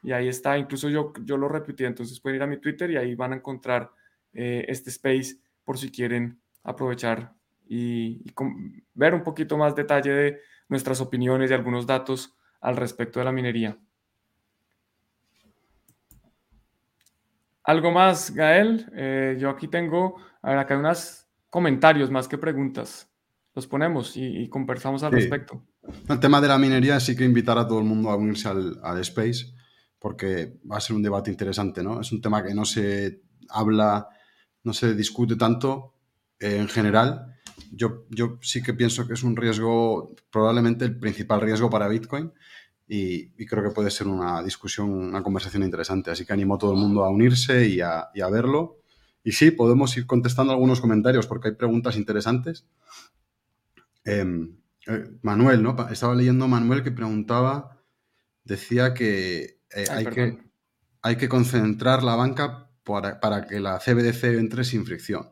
y 0.01 0.11
ahí 0.11 0.27
está, 0.27 0.57
incluso 0.57 0.89
yo, 0.89 1.13
yo 1.23 1.37
lo 1.37 1.49
repetí, 1.49 1.83
entonces 1.83 2.19
pueden 2.19 2.37
ir 2.37 2.43
a 2.43 2.47
mi 2.47 2.57
Twitter 2.57 2.89
y 2.89 2.97
ahí 2.97 3.15
van 3.15 3.33
a 3.33 3.35
encontrar 3.35 3.91
eh, 4.33 4.65
este 4.67 4.89
space 4.89 5.37
por 5.63 5.77
si 5.77 5.91
quieren 5.91 6.39
aprovechar 6.63 7.33
y, 7.67 8.23
y 8.27 8.33
ver 8.93 9.13
un 9.13 9.23
poquito 9.23 9.57
más 9.57 9.75
detalle 9.75 10.11
de 10.11 10.39
nuestras 10.67 11.01
opiniones 11.01 11.51
y 11.51 11.53
algunos 11.53 11.85
datos 11.85 12.35
al 12.61 12.77
respecto 12.77 13.19
de 13.19 13.25
la 13.25 13.31
minería. 13.31 13.77
¿Algo 17.69 17.91
más, 17.91 18.33
Gael? 18.33 18.89
Eh, 18.95 19.37
yo 19.39 19.47
aquí 19.47 19.67
tengo, 19.67 20.15
a 20.41 20.49
ver, 20.49 20.57
acá 20.57 20.73
hay 20.73 20.79
unos 20.79 21.27
comentarios 21.51 22.09
más 22.09 22.27
que 22.27 22.39
preguntas. 22.39 23.07
Los 23.53 23.67
ponemos 23.67 24.13
y, 24.15 24.49
conversamos 24.49 25.03
al 25.03 25.11
respecto. 25.11 25.63
El 26.07 26.19
tema 26.19 26.41
de 26.41 26.47
la 26.47 26.57
minería 26.57 26.99
sí 26.99 27.15
que 27.15 27.25
invitar 27.25 27.59
a 27.59 27.67
todo 27.67 27.77
el 27.77 27.85
mundo 27.85 28.09
a 28.09 28.15
unirse 28.15 28.47
al, 28.49 28.99
Space 29.01 29.53
porque 29.99 30.57
va 30.71 30.77
a 30.77 30.81
ser 30.81 30.95
un 30.95 31.03
debate 31.03 31.29
interesante, 31.29 31.83
¿no? 31.83 32.01
Es 32.01 32.11
un 32.11 32.21
tema 32.21 32.43
que 32.43 32.55
no 32.55 32.65
se 32.65 33.21
habla, 33.49 34.07
no 34.63 34.73
se 34.73 34.93
discute 34.95 35.35
tanto 35.35 35.93
eh, 36.39 36.57
en 36.57 36.67
general. 36.67 37.35
Yo, 37.71 38.05
yo 38.09 38.39
sí 38.41 38.61
que 38.61 38.73
pienso 38.73 39.07
que 39.07 39.13
es 39.13 39.23
un 39.23 39.35
riesgo, 39.35 40.15
probablemente 40.31 40.85
el 40.85 40.97
principal 40.97 41.41
riesgo 41.41 41.69
para 41.69 41.87
Bitcoin 41.87 42.31
y, 42.87 43.45
creo 43.45 43.63
que 43.63 43.69
puede 43.69 43.91
ser 43.91 44.07
una 44.07 44.41
discusión, 44.41 44.89
una 44.89 45.21
conversación 45.21 45.63
interesante. 45.63 46.09
Así 46.09 46.25
que 46.25 46.33
animo 46.33 46.55
a 46.55 46.57
todo 46.57 46.71
el 46.73 46.79
mundo 46.79 47.03
a 47.03 47.09
unirse 47.09 47.67
y 47.67 47.81
a, 47.81 48.09
verlo. 48.31 48.77
Y 49.23 49.33
sí, 49.33 49.51
podemos 49.51 49.95
ir 49.97 50.07
contestando 50.07 50.53
algunos 50.53 50.81
comentarios 50.81 51.27
porque 51.27 51.49
hay 51.49 51.55
preguntas 51.55 51.97
interesantes. 51.97 52.65
Em, 54.03 54.55
eh, 54.87 55.11
Manuel, 55.21 55.61
¿no? 55.61 55.75
Estaba 55.91 56.15
leyendo 56.15 56.47
Manuel 56.47 56.81
que 56.81 56.91
preguntaba, 56.91 57.77
decía 58.43 58.95
que, 58.95 59.59
eh, 59.75 59.85
hay, 59.91 60.05
que 60.07 60.39
hay 61.03 61.15
que 61.17 61.29
concentrar 61.29 62.01
la 62.03 62.15
banca 62.15 62.68
para, 62.89 63.45
que 63.45 63.59
la 63.59 63.79
CBDC 63.79 64.23
entre 64.39 64.63
sin 64.63 64.85
fricción 64.85 65.31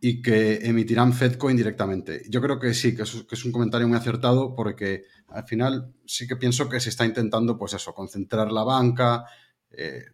y 0.00 0.22
que 0.22 0.66
emitirán 0.66 1.12
FedCoin 1.12 1.56
directamente. 1.56 2.22
Yo 2.28 2.40
creo 2.40 2.58
que 2.58 2.72
sí, 2.74 2.96
que 2.96 3.02
es, 3.02 3.44
un 3.44 3.52
comentario 3.52 3.86
muy 3.86 3.98
acertado 3.98 4.54
porque 4.54 5.04
al 5.28 5.44
final 5.44 5.94
sí 6.06 6.26
que 6.26 6.36
pienso 6.36 6.68
que 6.68 6.80
se 6.80 6.88
está 6.88 7.04
intentando, 7.04 7.58
pues 7.58 7.74
eso, 7.74 7.94
concentrar 7.94 8.50
la 8.50 8.64
banca, 8.64 9.24
eh, 9.70 10.04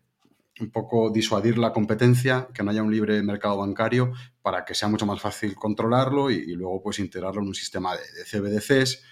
un 0.61 0.70
poco 0.70 1.11
disuadir 1.11 1.59
la 1.59 1.72
competencia, 1.72 2.49
que 2.53 2.62
no 2.62 2.70
haya 2.70 2.82
un 2.82 2.91
libre 2.91 3.22
mercado 3.22 3.59
bancario 3.59 4.12
para 4.43 4.64
que 4.64 4.74
sea 4.74 4.89
mucho 4.89 5.07
más 5.07 5.20
fácil 5.20 5.55
controlarlo 5.55 6.30
y, 6.30 6.53
luego 6.55 6.82
pues 6.82 6.99
integrarlo 6.99 7.43
en 7.43 7.49
un 7.49 7.55
sistema 7.55 7.95
de, 7.97 8.03
CBDCs, 8.24 9.03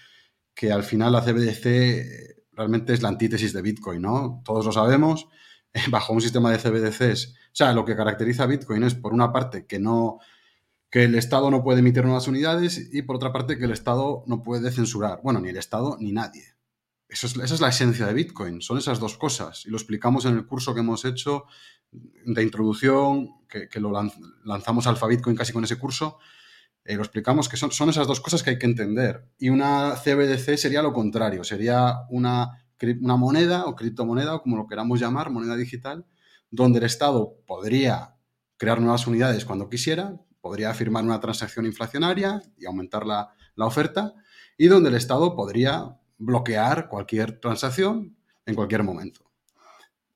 que 0.53 0.71
al 0.71 0.83
final 0.83 1.13
la 1.13 1.21
CBDC 1.21 2.35
realmente 2.53 2.93
es 2.93 3.01
la 3.01 3.09
antítesis 3.09 3.53
de 3.53 3.61
Bitcoin, 3.61 4.01
¿no? 4.01 4.41
Todos 4.43 4.65
lo 4.65 4.71
sabemos, 4.71 5.27
bajo 5.89 6.13
un 6.13 6.21
sistema 6.21 6.51
de 6.51 6.57
CBDCs, 6.57 7.27
o 7.27 7.55
sea, 7.57 7.73
lo 7.73 7.85
que 7.85 7.95
caracteriza 7.95 8.43
a 8.43 8.47
Bitcoin 8.47 8.83
es 8.83 8.95
por 8.95 9.13
una 9.13 9.31
parte 9.31 9.65
que 9.65 9.79
no 9.79 10.19
que 10.89 11.03
el 11.03 11.15
Estado 11.15 11.51
no 11.51 11.61
puede 11.61 11.79
emitir 11.79 12.05
nuevas 12.05 12.27
unidades 12.27 12.89
y 12.93 13.01
por 13.01 13.17
otra 13.17 13.33
parte 13.33 13.57
que 13.57 13.65
el 13.65 13.71
Estado 13.71 14.23
no 14.27 14.43
puede 14.43 14.71
censurar. 14.71 15.19
Bueno, 15.23 15.41
ni 15.41 15.49
el 15.49 15.57
Estado 15.57 15.97
ni 15.99 16.13
nadie. 16.13 16.55
Eso 17.09 17.27
es, 17.27 17.35
esa 17.35 17.53
es 17.55 17.59
la 17.59 17.67
esencia 17.67 18.05
de 18.07 18.13
Bitcoin, 18.13 18.61
son 18.61 18.77
esas 18.77 18.99
dos 18.99 19.17
cosas. 19.17 19.65
Y 19.65 19.71
lo 19.71 19.77
explicamos 19.77 20.23
en 20.25 20.35
el 20.35 20.45
curso 20.45 20.73
que 20.73 20.79
hemos 20.79 21.03
hecho 21.03 21.45
de 21.91 22.43
introducción, 22.43 23.29
que, 23.47 23.79
lo 23.79 23.91
lanzamos 24.45 24.87
Alfa 24.87 25.07
Bitcoin 25.07 25.35
casi 25.35 25.53
con 25.53 25.63
ese 25.63 25.77
curso. 25.77 26.17
Eh, 26.83 26.95
lo 26.95 27.01
explicamos 27.01 27.49
que 27.49 27.57
son, 27.57 27.71
son 27.71 27.89
esas 27.89 28.07
dos 28.07 28.21
cosas 28.21 28.43
que 28.43 28.51
hay 28.51 28.59
que 28.59 28.65
entender. 28.65 29.27
Y 29.37 29.49
una 29.49 29.95
CBDC 29.95 30.57
sería 30.57 30.81
lo 30.81 30.93
contrario, 30.93 31.43
sería 31.43 32.05
una, 32.09 32.64
una 33.01 33.15
moneda 33.15 33.65
o 33.65 33.75
criptomoneda, 33.75 34.35
o 34.35 34.41
como 34.41 34.57
lo 34.57 34.67
queramos 34.67 34.99
llamar, 34.99 35.29
moneda 35.29 35.55
digital, 35.55 36.05
donde 36.51 36.79
el 36.79 36.85
Estado 36.85 37.35
podría 37.45 38.15
crear 38.57 38.79
nuevas 38.79 39.07
unidades 39.07 39.45
cuando 39.45 39.69
quisiera, 39.69 40.19
podría 40.41 40.73
firmar 40.73 41.03
una 41.03 41.19
transacción 41.19 41.65
inflacionaria 41.65 42.41
y 42.57 42.65
aumentar 42.65 43.05
la, 43.05 43.33
oferta, 43.57 44.13
y 44.57 44.67
donde 44.67 44.89
el 44.89 44.95
Estado 44.95 45.35
podría 45.35 45.97
bloquear 46.17 46.87
cualquier 46.87 47.39
transacción 47.39 48.15
en 48.45 48.55
cualquier 48.55 48.83
momento. 48.83 49.21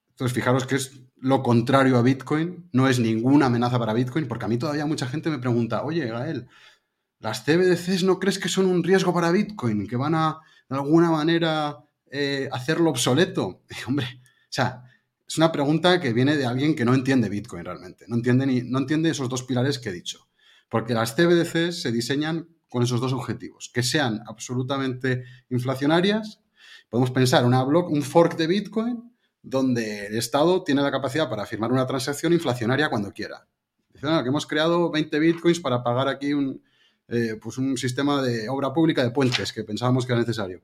Entonces, 0.10 0.36
fijaros 0.36 0.66
que 0.66 0.76
es 0.76 1.02
lo 1.18 1.42
contrario 1.42 1.98
a 1.98 2.02
Bitcoin, 2.02 2.70
no 2.72 2.88
es 2.88 3.00
ninguna 3.00 3.48
amenaza 3.48 3.80
para 3.80 3.94
Bitcoin, 3.94 4.28
porque 4.28 4.46
a 4.46 4.48
mí 4.48 4.58
todavía 4.58 4.86
mucha 4.86 5.08
gente 5.08 5.30
me 5.30 5.40
pregunta, 5.40 5.84
oye, 5.84 6.06
Gael, 6.06 6.48
¿las 7.20 7.44
CBDCs 7.44 8.04
no 8.04 8.20
crees 8.20 8.40
que 8.40 8.50
son 8.50 8.68
un 8.68 8.84
riesgo 8.84 9.14
para 9.14 9.32
Bitcoin? 9.32 9.88
¿Que 9.88 9.96
van 9.96 10.16
a, 10.16 10.40
de 10.70 10.76
alguna 10.76 11.12
manera, 11.12 11.84
eh, 12.12 12.50
hacerlo 12.52 12.90
obsoleto? 12.90 13.64
hombre, 13.88 14.22
o 14.24 14.52
sea, 14.52 14.84
es 15.28 15.38
una 15.38 15.52
pregunta 15.52 16.00
que 16.00 16.14
viene 16.14 16.38
de 16.38 16.46
alguien 16.46 16.76
que 16.76 16.86
no 16.86 16.94
entiende 16.94 17.30
Bitcoin 17.30 17.64
realmente, 17.64 18.06
no 18.08 18.16
entiende, 18.16 18.46
ni, 18.46 18.62
no 18.62 18.80
entiende 18.80 19.10
esos 19.10 19.30
dos 19.30 19.44
pilares 19.44 19.80
que 19.80 19.90
he 19.90 19.94
dicho. 19.94 20.28
Porque 20.70 20.94
las 20.94 21.16
CBDCs 21.16 21.82
se 21.82 21.92
diseñan 21.92 22.48
con 22.68 22.84
esos 22.84 23.02
dos 23.02 23.14
objetivos, 23.14 23.70
que 23.74 23.84
sean 23.84 24.22
absolutamente 24.28 25.24
inflacionarias. 25.50 26.40
Podemos 26.90 27.12
pensar 27.12 27.44
un 27.46 28.04
fork 28.04 28.38
de 28.38 28.48
Bitcoin 28.48 29.12
donde 29.42 30.08
el 30.08 30.18
Estado 30.18 30.64
tiene 30.64 30.82
la 30.82 30.92
capacidad 30.92 31.30
para 31.30 31.46
firmar 31.46 31.72
una 31.72 31.88
transacción 31.88 32.34
inflacionaria 32.34 32.90
cuando 32.90 33.12
quiera. 33.12 33.48
Dicen 33.94 34.10
que 34.24 34.30
hemos 34.30 34.46
creado 34.46 34.92
20 34.92 35.20
Bitcoins 35.20 35.60
para 35.60 35.84
pagar 35.84 36.08
aquí 36.08 36.34
un, 36.34 36.62
eh, 37.08 37.38
pues 37.42 37.58
un 37.58 37.78
sistema 37.78 38.22
de 38.22 38.50
obra 38.50 38.72
pública 38.72 39.04
de 39.04 39.12
puentes 39.12 39.52
que 39.52 39.64
pensábamos 39.64 40.06
que 40.06 40.14
era 40.14 40.22
necesario. 40.22 40.62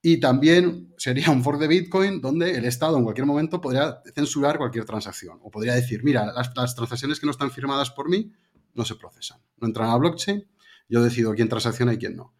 Y 0.00 0.20
también 0.20 0.94
sería 0.96 1.30
un 1.30 1.42
fork 1.42 1.58
de 1.58 1.68
Bitcoin 1.68 2.20
donde 2.20 2.56
el 2.56 2.64
Estado 2.64 2.96
en 2.98 3.04
cualquier 3.04 3.26
momento 3.26 3.60
podría 3.60 4.00
censurar 4.14 4.58
cualquier 4.58 4.84
transacción 4.84 5.38
o 5.42 5.50
podría 5.50 5.74
decir, 5.74 6.04
mira, 6.04 6.32
las, 6.32 6.54
transacciones 6.74 7.18
que 7.18 7.26
no 7.26 7.32
están 7.32 7.50
firmadas 7.50 7.90
por 7.90 8.08
mí 8.08 8.32
no 8.74 8.84
se 8.84 8.94
procesan, 8.94 9.40
no 9.56 9.66
entran 9.66 9.90
a 9.90 9.96
blockchain 9.96 10.46
yo 10.88 11.02
decido 11.02 11.34
quién 11.34 11.48
transacciona 11.48 11.92
y 11.92 11.98
quién 11.98 12.16
no. 12.16 12.34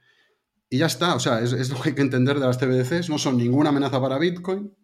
Y 0.70 0.78
ya 0.78 0.86
está, 0.86 1.14
o 1.14 1.20
sea, 1.20 1.40
es, 1.40 1.70
lo 1.70 1.80
que 1.80 1.90
hay 1.90 1.94
que 1.94 2.02
entender 2.02 2.38
de 2.38 2.46
las 2.46 2.58
CBDCs, 2.58 3.08
no 3.08 3.18
son 3.18 3.36
ninguna 3.36 3.70
amenaza 3.70 4.00
para 4.00 4.18
Bitcoin, 4.18 4.74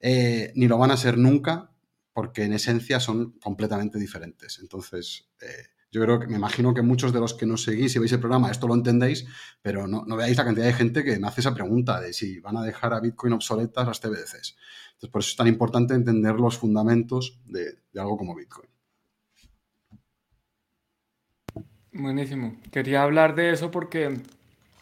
eh, 0.00 0.52
ni 0.54 0.66
lo 0.66 0.78
van 0.78 0.90
a 0.90 0.96
ser 0.96 1.18
nunca, 1.18 1.70
porque 2.12 2.44
en 2.44 2.54
esencia 2.54 3.00
son 3.00 3.38
completamente 3.38 3.98
diferentes. 3.98 4.58
Entonces, 4.60 5.28
eh, 5.40 5.66
yo 5.92 6.02
creo 6.02 6.20
que 6.20 6.28
me 6.28 6.36
imagino 6.36 6.72
que 6.72 6.82
muchos 6.82 7.12
de 7.12 7.18
los 7.18 7.34
que 7.34 7.46
nos 7.46 7.64
seguís 7.64 7.96
y 7.96 7.98
veis 7.98 8.12
el 8.12 8.20
programa 8.20 8.50
esto 8.50 8.68
lo 8.68 8.74
entendéis, 8.74 9.26
pero 9.60 9.88
no, 9.88 10.04
veáis 10.16 10.36
la 10.36 10.44
cantidad 10.44 10.66
de 10.66 10.72
gente 10.72 11.02
que 11.02 11.18
me 11.18 11.26
hace 11.26 11.40
esa 11.40 11.52
pregunta 11.52 12.00
de 12.00 12.12
si 12.12 12.38
van 12.38 12.56
a 12.56 12.62
dejar 12.62 12.94
a 12.94 13.00
Bitcoin 13.00 13.32
obsoletas 13.32 13.86
las 13.86 14.00
CBDCs. 14.00 14.56
Entonces, 14.92 15.10
por 15.10 15.20
eso 15.20 15.30
es 15.30 15.36
tan 15.36 15.48
importante 15.48 15.94
entender 15.94 16.34
los 16.34 16.58
fundamentos 16.58 17.40
de, 17.46 17.78
algo 17.98 18.16
como 18.16 18.36
Bitcoin. 18.36 18.68
Buenísimo. 21.92 22.56
Quería 22.70 23.02
hablar 23.02 23.34
de 23.34 23.50
eso 23.50 23.72
porque 23.72 24.20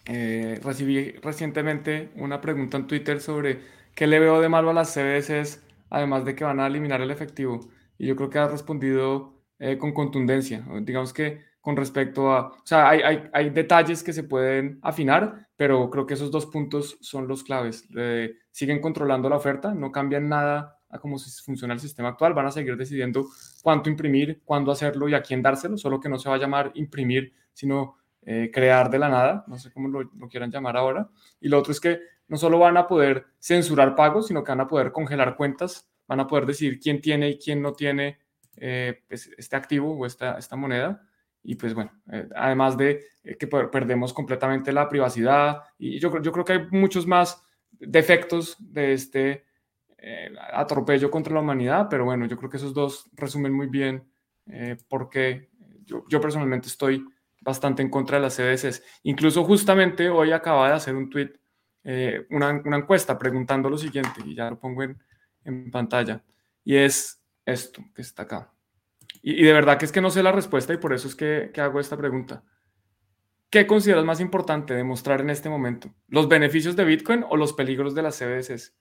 eh, 0.05 0.61
recibí 0.63 1.13
recientemente 1.23 2.11
una 2.17 2.43
pregunta 2.43 2.77
en 2.77 2.87
Twitter 2.87 3.21
sobre 3.23 3.61
qué 3.95 4.07
le 4.07 4.21
veo 4.21 4.43
de 4.43 4.51
malo 4.51 4.71
a 4.71 4.75
las 4.75 4.93
CBDCs, 4.93 5.63
además 5.89 6.27
de 6.27 6.35
que 6.35 6.45
van 6.45 6.61
a 6.61 6.67
eliminar 6.67 7.01
el 7.01 7.11
efectivo. 7.11 7.61
Y 7.97 8.09
yo 8.09 8.15
creo 8.15 8.29
que 8.29 8.39
ha 8.39 8.49
respondido 8.49 9.38
eh, 9.59 9.79
con 9.79 9.93
contundencia. 9.93 10.65
Digamos 10.83 11.13
que 11.13 11.49
con 11.61 11.77
respecto 11.77 12.33
a, 12.33 12.49
o 12.49 12.67
sea, 12.67 12.89
hay, 12.89 13.01
hay, 13.01 13.25
hay, 13.33 13.51
detalles 13.51 14.03
que 14.03 14.13
se 14.13 14.23
pueden 14.23 14.79
afinar, 14.83 15.49
pero 15.57 15.91
creo 15.91 16.07
que 16.07 16.15
esos 16.15 16.31
dos 16.31 16.47
puntos 16.47 16.97
son 17.01 17.29
los 17.29 17.43
claves. 17.43 17.87
Eh, 17.97 18.37
siguen 18.51 18.81
controlando 18.81 19.29
la 19.29 19.37
oferta, 19.37 19.75
no 19.75 19.93
cambian 19.93 20.29
nada 20.29 20.79
a 20.89 20.99
cómo 20.99 21.19
funciona 21.45 21.75
el 21.75 21.81
sistema 21.81 22.09
actual, 22.09 22.33
van 22.33 22.47
a 22.47 22.51
seguir 22.51 22.77
decidiendo 22.77 23.29
cuánto 23.63 23.91
imprimir, 23.91 24.41
cuándo 24.45 24.73
hacerlo 24.73 25.09
y 25.09 25.15
a 25.15 25.23
quién 25.23 25.43
dárselo, 25.43 25.77
solo 25.77 26.01
que 26.01 26.09
no 26.09 26.19
se 26.19 26.29
va 26.29 26.37
a 26.37 26.39
llamar 26.39 26.73
imprimir, 26.75 27.35
sino 27.53 27.97
eh, 28.23 28.51
crear 28.53 28.89
de 28.89 28.99
la 28.99 29.09
nada, 29.09 29.45
no 29.47 29.59
sé 29.59 29.71
cómo 29.73 29.89
lo, 29.89 30.03
lo, 30.03 30.29
quieran 30.29 30.51
llamar 30.51 30.77
ahora. 30.77 31.11
Y 31.41 31.49
lo 31.49 31.59
otro 31.59 31.73
es 31.73 31.81
que 31.81 32.01
no 32.29 32.37
solo 32.37 32.59
van 32.59 32.77
a 32.77 32.87
poder 32.87 33.27
censurar 33.39 33.95
pagos, 33.95 34.29
sino 34.29 34.45
que 34.45 34.53
van 34.53 34.61
a 34.61 34.69
poder 34.69 34.93
congelar 34.93 35.37
cuentas, 35.37 35.91
van 36.07 36.21
a 36.21 36.27
poder 36.27 36.47
decidir 36.47 36.79
quién 36.79 37.01
tiene 37.01 37.31
y 37.31 37.39
quién 37.39 37.61
no 37.61 37.73
tiene 37.73 38.19
eh, 38.61 39.05
este 39.09 39.57
activo 39.57 39.97
o 39.97 40.07
esta, 40.07 40.39
esta 40.39 40.57
moneda. 40.57 41.03
Y 41.43 41.55
pues 41.55 41.75
bueno, 41.75 41.93
eh, 42.13 42.29
además 42.35 42.77
de 42.77 43.05
eh, 43.23 43.37
que 43.37 43.47
perdemos 43.47 44.13
completamente 44.13 44.73
la 44.73 44.89
privacidad 44.89 45.63
y 45.79 45.99
yo, 45.99 46.21
yo 46.21 46.33
creo 46.33 46.45
que 46.45 46.53
hay 46.53 46.67
muchos 46.71 47.07
más 47.07 47.43
defectos 47.71 48.57
de 48.59 48.93
este 48.93 49.45
atropello 50.53 51.11
contra 51.11 51.35
la 51.35 51.41
humanidad, 51.41 51.89
pero 51.91 52.05
bueno, 52.05 52.27
yo 52.27 52.37
creo 52.37 52.49
que 52.49 52.57
esos 52.57 52.73
dos 52.73 53.11
resumen 53.15 53.53
muy 53.53 53.67
bien 53.67 54.09
porque 54.89 55.51
yo, 55.85 56.05
yo, 56.09 56.21
personalmente 56.21 56.69
estoy 56.69 57.05
bastante 57.41 57.83
en 57.83 57.91
contra 57.91 58.17
de 58.17 58.23
las 58.23 58.37
CDS. 58.37 58.81
Incluso 59.03 59.43
justamente 59.43 60.09
hoy 60.09 60.31
acaba 60.31 60.69
de 60.69 60.75
hacer 60.75 60.95
un 60.95 61.11
tweet, 61.11 61.33
una, 62.31 62.63
una, 62.65 62.77
encuesta 62.77 63.19
preguntando 63.19 63.69
lo 63.69 63.77
siguiente, 63.77 64.23
y 64.25 64.37
ya 64.37 64.51
lo 64.51 64.61
pongo 64.61 64.85
en, 64.85 65.03
en 65.45 65.69
pantalla, 65.69 66.23
y 66.63 66.77
es 66.77 67.19
esto 67.53 67.83
que 67.95 68.03
está 68.03 68.25
acá. 68.25 68.53
Y, 69.23 69.43
de 69.43 69.53
verdad 69.53 69.79
que 69.79 69.85
es 69.85 69.93
que 69.93 70.01
no 70.01 70.11
sé 70.11 70.23
la 70.23 70.33
respuesta 70.33 70.73
y 70.73 70.77
por 70.77 70.93
eso 70.93 71.09
es 71.09 71.15
que, 71.15 71.51
hago 71.57 71.81
esta 71.81 71.97
pregunta. 71.97 72.45
¿Qué 73.51 73.67
consideras 73.67 74.05
más 74.05 74.21
importante 74.21 74.75
demostrar 74.75 75.21
en 75.21 75.31
este 75.31 75.49
momento? 75.49 75.95
¿Los 76.07 76.29
beneficios 76.29 76.77
de 76.77 76.85
Bitcoin 76.85 77.25
o 77.29 77.37
los 77.37 77.55
peligros 77.55 77.95
de 77.95 78.03
las 78.03 78.19
CBDCs? 78.19 78.75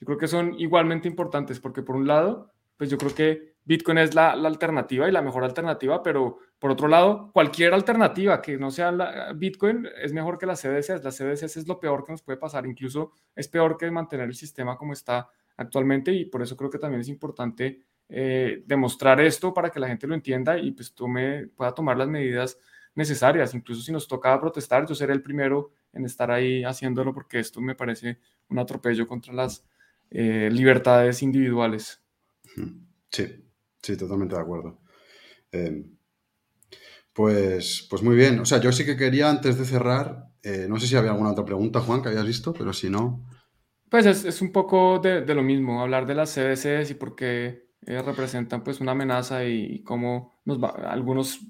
Yo 0.00 0.06
creo 0.06 0.18
que 0.18 0.28
son 0.28 0.58
igualmente 0.58 1.06
importantes 1.06 1.60
porque 1.60 1.82
por 1.82 1.96
un 1.96 2.06
lado, 2.06 2.52
pues 2.76 2.90
yo 2.90 2.96
creo 2.96 3.14
que 3.14 3.54
Bitcoin 3.64 3.98
es 3.98 4.14
la, 4.14 4.32
alternativa 4.32 5.08
y 5.08 5.12
la 5.12 5.22
mejor 5.22 5.44
alternativa, 5.44 6.02
pero 6.02 6.38
por 6.58 6.70
otro 6.70 6.88
lado, 6.88 7.30
cualquier 7.32 7.74
alternativa 7.74 8.40
que 8.40 8.56
no 8.56 8.70
sea 8.70 9.32
Bitcoin 9.34 9.86
es 10.02 10.12
mejor 10.12 10.38
que 10.38 10.46
las 10.46 10.62
CBDCs. 10.62 11.04
Las 11.04 11.18
CBDCs 11.18 11.56
es 11.58 11.68
lo 11.68 11.78
peor 11.78 12.04
que 12.04 12.12
nos 12.12 12.22
puede 12.22 12.38
pasar, 12.38 12.66
incluso 12.66 13.12
es 13.36 13.48
peor 13.48 13.76
que 13.76 13.90
mantener 13.90 14.26
el 14.28 14.34
sistema 14.34 14.76
como 14.76 14.94
está 14.94 15.28
actualmente 15.56 16.12
y 16.12 16.24
por 16.24 16.42
eso 16.42 16.56
creo 16.56 16.70
que 16.70 16.78
también 16.78 17.00
es 17.00 17.08
importante 17.08 17.82
eh, 18.08 18.62
demostrar 18.66 19.20
esto 19.20 19.54
para 19.54 19.70
que 19.70 19.80
la 19.80 19.88
gente 19.88 20.06
lo 20.06 20.14
entienda 20.14 20.58
y 20.58 20.72
pues 20.72 20.94
tome, 20.94 21.48
pueda 21.48 21.74
tomar 21.74 21.96
las 21.96 22.08
medidas 22.08 22.58
necesarias. 22.94 23.54
Incluso 23.54 23.82
si 23.82 23.92
nos 23.92 24.06
toca 24.06 24.38
protestar, 24.40 24.86
yo 24.86 24.94
seré 24.94 25.12
el 25.12 25.22
primero 25.22 25.72
en 25.92 26.04
estar 26.04 26.30
ahí 26.30 26.64
haciéndolo 26.64 27.14
porque 27.14 27.38
esto 27.38 27.60
me 27.60 27.74
parece 27.74 28.18
un 28.48 28.58
atropello 28.58 29.06
contra 29.06 29.32
las 29.32 29.64
eh, 30.10 30.48
libertades 30.52 31.22
individuales. 31.22 32.02
Sí, 33.10 33.26
sí, 33.82 33.96
totalmente 33.96 34.34
de 34.34 34.40
acuerdo. 34.40 34.80
Em, 35.50 35.96
pues, 37.12 37.86
pues 37.88 38.02
muy 38.02 38.16
bien. 38.16 38.38
O 38.40 38.44
sea, 38.44 38.60
yo 38.60 38.72
sí 38.72 38.84
que 38.84 38.96
quería 38.96 39.30
antes 39.30 39.58
de 39.58 39.64
cerrar, 39.64 40.28
eh, 40.42 40.66
no 40.68 40.78
sé 40.78 40.86
si 40.86 40.96
había 40.96 41.12
alguna 41.12 41.30
otra 41.30 41.44
pregunta, 41.44 41.80
Juan, 41.80 42.02
que 42.02 42.08
habías 42.08 42.26
visto, 42.26 42.52
pero 42.52 42.72
si 42.72 42.90
no... 42.90 43.24
Pues 43.88 44.06
es, 44.06 44.24
es 44.24 44.42
un 44.42 44.50
poco 44.50 44.98
de, 44.98 45.20
de, 45.20 45.34
lo 45.34 45.42
mismo, 45.42 45.80
hablar 45.80 46.06
de 46.06 46.16
las 46.16 46.30
CDCs 46.34 46.90
y 46.90 46.94
por 46.94 47.14
qué 47.14 47.63
representan 47.86 48.64
pues 48.64 48.80
una 48.80 48.92
amenaza 48.92 49.44
y, 49.44 49.82
cómo 49.82 50.32
algunos 50.84 51.40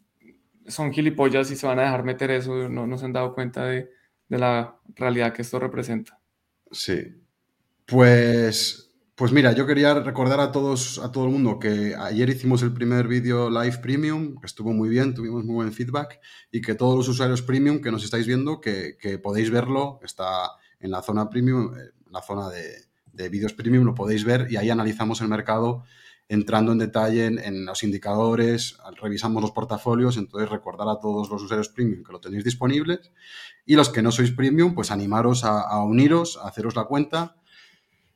son 0.66 0.92
gilipollas 0.92 1.50
y 1.50 1.56
se 1.56 1.66
van 1.66 1.78
a 1.78 1.82
dejar 1.82 2.04
meter 2.04 2.30
eso, 2.30 2.68
no, 2.68 2.98
se 2.98 3.04
han 3.04 3.12
dado 3.12 3.34
cuenta 3.34 3.66
de, 3.66 3.90
de, 4.28 4.38
la 4.38 4.78
realidad 4.96 5.32
que 5.32 5.42
esto 5.42 5.58
representa. 5.58 6.18
Sí. 6.70 7.22
Pues, 7.86 8.94
pues 9.14 9.30
mira, 9.30 9.52
yo 9.52 9.66
quería 9.66 9.94
recordar 9.94 10.40
a 10.40 10.50
todos, 10.50 10.98
a 10.98 11.12
todo 11.12 11.26
el 11.26 11.30
mundo 11.30 11.58
que 11.58 11.94
ayer 11.94 12.30
hicimos 12.30 12.62
el 12.62 12.72
primer 12.72 13.06
vídeo 13.06 13.50
live 13.50 13.78
premium, 13.78 14.40
que 14.40 14.46
estuvo 14.46 14.72
muy 14.72 14.88
bien, 14.88 15.14
tuvimos 15.14 15.44
muy 15.44 15.54
buen 15.54 15.72
feedback 15.72 16.18
y 16.50 16.62
que 16.62 16.74
todos 16.74 16.96
los 16.96 17.08
usuarios 17.08 17.42
premium 17.42 17.80
que 17.80 17.92
nos 17.92 18.04
estáis 18.04 18.26
viendo, 18.26 18.60
que, 18.60 18.96
que 18.98 19.18
podéis 19.18 19.50
verlo, 19.50 20.00
está 20.02 20.50
en 20.80 20.90
la 20.90 21.02
zona 21.02 21.28
premium, 21.28 21.74
eh, 21.76 21.90
la 22.10 22.22
zona 22.22 22.48
de, 22.48 22.86
de 23.12 23.28
vídeos 23.28 23.52
premium, 23.52 23.84
lo 23.84 23.94
podéis 23.94 24.24
ver 24.24 24.50
y 24.50 24.56
ahí 24.56 24.70
analizamos 24.70 25.20
el 25.20 25.28
mercado 25.28 25.84
entrando 26.28 26.72
en 26.72 26.78
detalle 26.78 27.26
en, 27.26 27.66
los 27.66 27.82
indicadores, 27.82 28.78
revisamos 29.00 29.42
los 29.42 29.52
portafolios, 29.52 30.16
entonces 30.16 30.48
recordar 30.48 30.88
a 30.88 30.98
todos 31.00 31.28
los 31.30 31.42
usuarios 31.42 31.68
premium 31.68 32.02
que 32.02 32.12
lo 32.12 32.20
tenéis 32.20 32.44
disponibles 32.44 33.12
y 33.66 33.74
los 33.74 33.90
que 33.90 34.02
no 34.02 34.10
sois 34.10 34.30
premium, 34.30 34.74
pues 34.74 34.90
animaros 34.90 35.44
a, 35.44 35.82
uniros, 35.84 36.38
a 36.42 36.48
haceros 36.48 36.76
la 36.76 36.84
cuenta. 36.84 37.36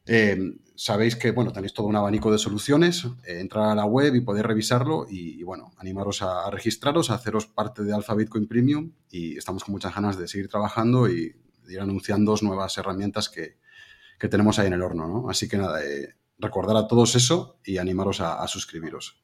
Eh, 0.06 0.38
sabéis 0.74 1.16
que, 1.16 1.32
bueno, 1.32 1.52
tenéis 1.52 1.74
todo 1.74 1.86
un 1.86 1.96
abanico 1.96 2.32
de 2.32 2.38
soluciones, 2.38 3.04
eh, 3.26 3.40
entrar 3.40 3.68
a 3.68 3.74
la 3.74 3.84
web 3.84 4.14
y 4.14 4.20
poder 4.22 4.46
revisarlo 4.46 5.06
y, 5.08 5.42
bueno, 5.42 5.72
animaros 5.76 6.22
a, 6.22 6.50
registraros, 6.50 7.10
a 7.10 7.14
haceros 7.14 7.46
parte 7.46 7.82
de 7.82 7.92
Alpha 7.92 8.14
Bitcoin 8.14 8.46
Premium 8.46 8.92
y 9.10 9.36
estamos 9.36 9.64
con 9.64 9.72
muchas 9.72 9.94
ganas 9.94 10.16
de 10.16 10.28
seguir 10.28 10.48
trabajando 10.48 11.08
y 11.08 11.34
de 11.66 11.72
ir 11.74 11.80
anunciando 11.80 12.34
nuevas 12.40 12.78
herramientas 12.78 13.28
que, 13.28 13.58
que 14.18 14.28
tenemos 14.28 14.58
ahí 14.58 14.68
en 14.68 14.72
el 14.74 14.82
horno, 14.82 15.06
¿no? 15.06 15.28
Así 15.28 15.48
que 15.48 15.58
nada, 15.58 15.84
eh, 15.84 16.14
recordar 16.38 16.76
a 16.76 16.86
todos 16.86 17.14
eso 17.14 17.58
y 17.64 17.78
animaros 17.78 18.20
a, 18.20 18.46
suscribiros. 18.46 19.22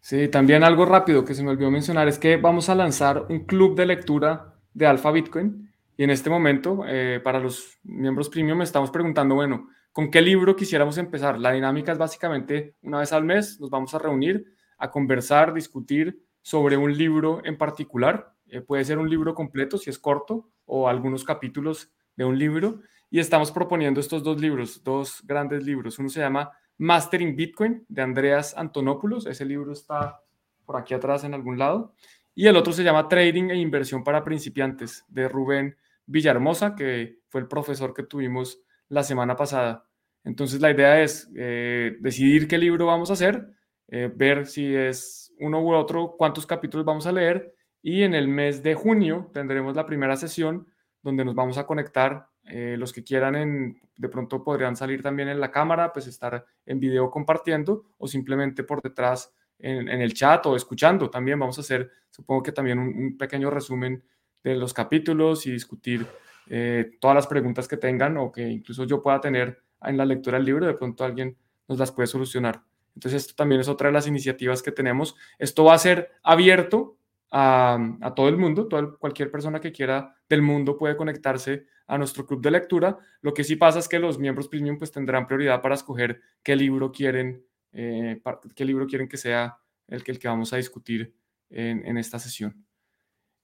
Sí, 0.00 0.28
también 0.28 0.64
algo 0.64 0.84
rápido 0.84 1.24
que 1.24 1.34
se 1.34 1.42
me 1.42 1.50
olvidó 1.50 1.70
mencionar 1.70 2.08
es 2.08 2.18
que 2.18 2.36
vamos 2.36 2.68
a 2.68 2.74
lanzar 2.74 3.26
un 3.28 3.44
club 3.44 3.76
de 3.76 3.86
lectura 3.86 4.56
de 4.74 4.86
Alpha 4.86 5.10
Bitcoin 5.10 5.70
y 5.96 6.04
en 6.04 6.10
este 6.10 6.28
momento 6.28 6.84
eh, 6.86 7.20
para 7.22 7.38
los 7.38 7.78
miembros 7.84 8.28
premium 8.28 8.62
estamos 8.62 8.90
preguntando, 8.90 9.34
bueno, 9.34 9.68
¿con 9.92 10.10
qué 10.10 10.20
libro 10.20 10.56
quisiéramos 10.56 10.98
empezar? 10.98 11.38
La 11.38 11.52
dinámica 11.52 11.92
es 11.92 11.98
básicamente 11.98 12.76
una 12.82 12.98
vez 12.98 13.12
al 13.12 13.24
mes 13.24 13.60
nos 13.60 13.70
vamos 13.70 13.94
a 13.94 13.98
reunir 13.98 14.44
a 14.78 14.90
conversar, 14.90 15.54
discutir 15.54 16.24
sobre 16.42 16.76
un 16.76 16.96
libro 16.96 17.40
en 17.44 17.56
particular. 17.56 18.34
Eh, 18.46 18.60
puede 18.60 18.84
ser 18.84 18.98
un 18.98 19.08
libro 19.08 19.34
completo 19.34 19.78
si 19.78 19.90
es 19.90 19.98
corto 19.98 20.50
o 20.64 20.88
algunos 20.88 21.22
capítulos 21.24 21.92
de 22.16 22.24
un 22.24 22.38
libro 22.38 22.80
y 23.12 23.20
estamos 23.20 23.52
proponiendo 23.52 24.00
estos 24.00 24.22
dos 24.22 24.40
libros, 24.40 24.82
dos 24.82 25.22
grandes 25.26 25.62
libros. 25.64 25.98
Uno 25.98 26.08
se 26.08 26.20
llama 26.20 26.50
Mastering 26.78 27.36
Bitcoin 27.36 27.84
de 27.86 28.00
Andreas 28.00 28.56
Antonopoulos, 28.56 29.26
ese 29.26 29.44
libro 29.44 29.72
está 29.72 30.22
por 30.64 30.78
aquí 30.78 30.94
atrás 30.94 31.22
en 31.22 31.34
algún 31.34 31.58
lado, 31.58 31.92
y 32.34 32.46
el 32.46 32.56
otro 32.56 32.72
se 32.72 32.82
llama 32.82 33.08
Trading 33.08 33.50
e 33.50 33.56
Inversión 33.56 34.02
para 34.02 34.24
Principiantes 34.24 35.04
de 35.08 35.28
Rubén 35.28 35.76
Villahermosa, 36.06 36.74
que 36.74 37.18
fue 37.28 37.42
el 37.42 37.48
profesor 37.48 37.92
que 37.92 38.04
tuvimos 38.04 38.62
la 38.88 39.02
semana 39.02 39.36
pasada. 39.36 39.84
Entonces 40.24 40.62
la 40.62 40.70
idea 40.70 41.02
es 41.02 41.30
eh, 41.36 41.98
decidir 42.00 42.48
qué 42.48 42.56
libro 42.56 42.86
vamos 42.86 43.10
a 43.10 43.12
hacer, 43.12 43.46
eh, 43.88 44.10
ver 44.14 44.46
si 44.46 44.74
es 44.74 45.34
uno 45.38 45.62
u 45.62 45.74
otro, 45.74 46.14
cuántos 46.16 46.46
capítulos 46.46 46.86
vamos 46.86 47.06
a 47.06 47.12
leer 47.12 47.54
y 47.82 48.04
en 48.04 48.14
el 48.14 48.26
mes 48.28 48.62
de 48.62 48.74
junio 48.74 49.30
tendremos 49.34 49.76
la 49.76 49.84
primera 49.84 50.16
sesión 50.16 50.66
donde 51.02 51.26
nos 51.26 51.34
vamos 51.34 51.58
a 51.58 51.66
conectar 51.66 52.31
eh, 52.44 52.76
los 52.78 52.92
que 52.92 53.04
quieran 53.04 53.36
en, 53.36 53.80
de 53.96 54.08
pronto 54.08 54.42
podrían 54.42 54.76
salir 54.76 55.02
también 55.02 55.28
en 55.28 55.40
la 55.40 55.50
cámara, 55.50 55.92
pues 55.92 56.06
estar 56.06 56.44
en 56.66 56.80
video 56.80 57.10
compartiendo 57.10 57.84
o 57.98 58.08
simplemente 58.08 58.64
por 58.64 58.82
detrás 58.82 59.32
en, 59.58 59.88
el 59.88 60.12
chat 60.12 60.44
o 60.46 60.56
escuchando. 60.56 61.08
También 61.08 61.38
vamos 61.38 61.58
a 61.58 61.60
hacer, 61.60 61.90
supongo 62.10 62.42
que 62.42 62.52
también 62.52 62.78
un, 62.78 63.16
pequeño 63.16 63.50
resumen 63.50 64.02
de 64.42 64.56
los 64.56 64.74
capítulos 64.74 65.46
y 65.46 65.52
discutir 65.52 66.06
eh, 66.48 66.96
todas 67.00 67.14
las 67.14 67.26
preguntas 67.28 67.68
que 67.68 67.76
tengan 67.76 68.16
o 68.16 68.32
que 68.32 68.48
incluso 68.48 68.84
yo 68.84 69.02
pueda 69.02 69.20
tener 69.20 69.62
en 69.82 69.96
la 69.96 70.04
lectura 70.04 70.36
del 70.36 70.46
libro, 70.46 70.66
de 70.66 70.74
pronto 70.74 71.04
alguien 71.04 71.36
nos 71.68 71.78
las 71.78 71.92
puede 71.92 72.08
solucionar. 72.08 72.62
Entonces, 72.94 73.22
esto 73.22 73.34
también 73.36 73.60
es 73.60 73.68
otra 73.68 73.88
de 73.88 73.94
las 73.94 74.06
iniciativas 74.06 74.62
que 74.62 74.72
tenemos. 74.72 75.16
Esto 75.38 75.64
va 75.64 75.74
a 75.74 75.78
ser 75.78 76.10
abierto 76.22 76.98
a, 77.34 78.12
todo 78.14 78.28
el 78.28 78.36
mundo, 78.36 78.68
cualquier 78.98 79.30
persona 79.30 79.58
que 79.58 79.72
quiera 79.72 80.14
del 80.28 80.42
mundo 80.42 80.76
puede 80.76 80.96
conectarse 80.96 81.66
a 81.86 81.96
nuestro 81.96 82.26
club 82.26 82.42
de 82.42 82.50
lectura. 82.50 82.98
Lo 83.22 83.32
que 83.32 83.42
sí 83.42 83.56
pasa 83.56 83.78
es 83.78 83.88
que 83.88 83.98
los 83.98 84.18
miembros 84.18 84.48
premium 84.48 84.76
pues 84.78 84.92
tendrán 84.92 85.26
prioridad 85.26 85.62
para 85.62 85.74
escoger 85.74 86.20
qué 86.42 86.54
libro 86.54 86.92
quieren, 86.92 87.42
eh, 87.72 88.20
qué 88.54 88.64
libro 88.66 88.86
quieren 88.86 89.08
que 89.08 89.16
sea 89.16 89.56
el 89.88 90.04
que, 90.04 90.12
el 90.12 90.18
que 90.18 90.28
vamos 90.28 90.52
a 90.52 90.58
discutir 90.58 91.14
en, 91.48 91.96
esta 91.96 92.18
sesión. 92.18 92.66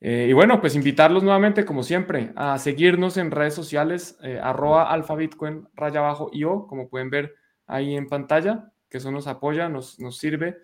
Eh, 0.01 0.27
y 0.31 0.33
bueno, 0.33 0.61
pues 0.61 0.77
invitarlos 0.77 1.23
nuevamente, 1.23 1.65
como 1.65 1.83
siempre, 1.83 2.33
a 2.37 2.59
seguirnos 2.59 3.17
en 3.17 3.31
redes 3.31 3.55
sociales, 3.55 4.19
eh, 4.23 4.39
arroba 4.41 4.93
alfabitcoin 4.93 5.67
raya 5.75 6.01
abajo 6.01 6.31
o 6.47 6.67
como 6.67 6.89
pueden 6.89 7.11
ver 7.11 7.35
ahí 7.67 7.97
en 7.97 8.07
pantalla, 8.07 8.71
que 8.89 8.99
eso 8.99 9.11
nos 9.11 9.27
apoya, 9.27 9.69
nos, 9.71 9.99
nos 9.99 10.19
sirve. 10.19 10.59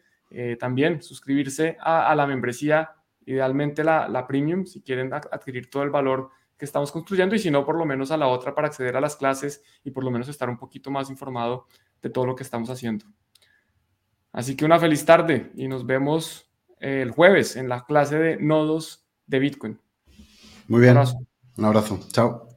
también 0.58 1.00
suscribirse 1.00 1.76
a 1.80 2.12
la 2.16 2.26
membresía 2.26 2.90
idealmente 3.26 3.84
la, 3.84 4.08
la 4.08 4.26
premium, 4.26 4.66
si 4.66 4.82
quieren 4.82 5.12
adquirir 5.12 5.70
todo 5.70 5.82
el 5.82 5.90
valor 5.90 6.30
que 6.56 6.64
estamos 6.64 6.92
construyendo 6.92 7.34
y 7.34 7.38
si 7.38 7.50
no, 7.50 7.64
por 7.64 7.76
lo 7.76 7.84
menos 7.84 8.10
a 8.10 8.16
la 8.16 8.28
otra 8.28 8.54
para 8.54 8.68
acceder 8.68 8.96
a 8.96 9.00
las 9.00 9.16
clases 9.16 9.62
y 9.82 9.90
por 9.90 10.04
lo 10.04 10.10
menos 10.10 10.28
estar 10.28 10.48
un 10.48 10.58
poquito 10.58 10.90
más 10.90 11.10
informado 11.10 11.66
de 12.00 12.10
todo 12.10 12.26
lo 12.26 12.34
que 12.34 12.42
estamos 12.42 12.70
haciendo. 12.70 13.06
Así 14.32 14.56
que 14.56 14.64
una 14.64 14.78
feliz 14.78 15.04
tarde 15.04 15.52
y 15.54 15.68
nos 15.68 15.86
vemos 15.86 16.50
el 16.80 17.10
jueves 17.10 17.56
en 17.56 17.68
la 17.68 17.84
clase 17.84 18.18
de 18.18 18.36
nodos 18.36 19.06
de 19.26 19.38
Bitcoin. 19.38 19.80
Muy 20.68 20.80
bien. 20.80 20.92
Un 20.92 20.98
abrazo. 20.98 21.18
Un 21.56 21.64
abrazo. 21.64 22.00
Chao. 22.12 22.53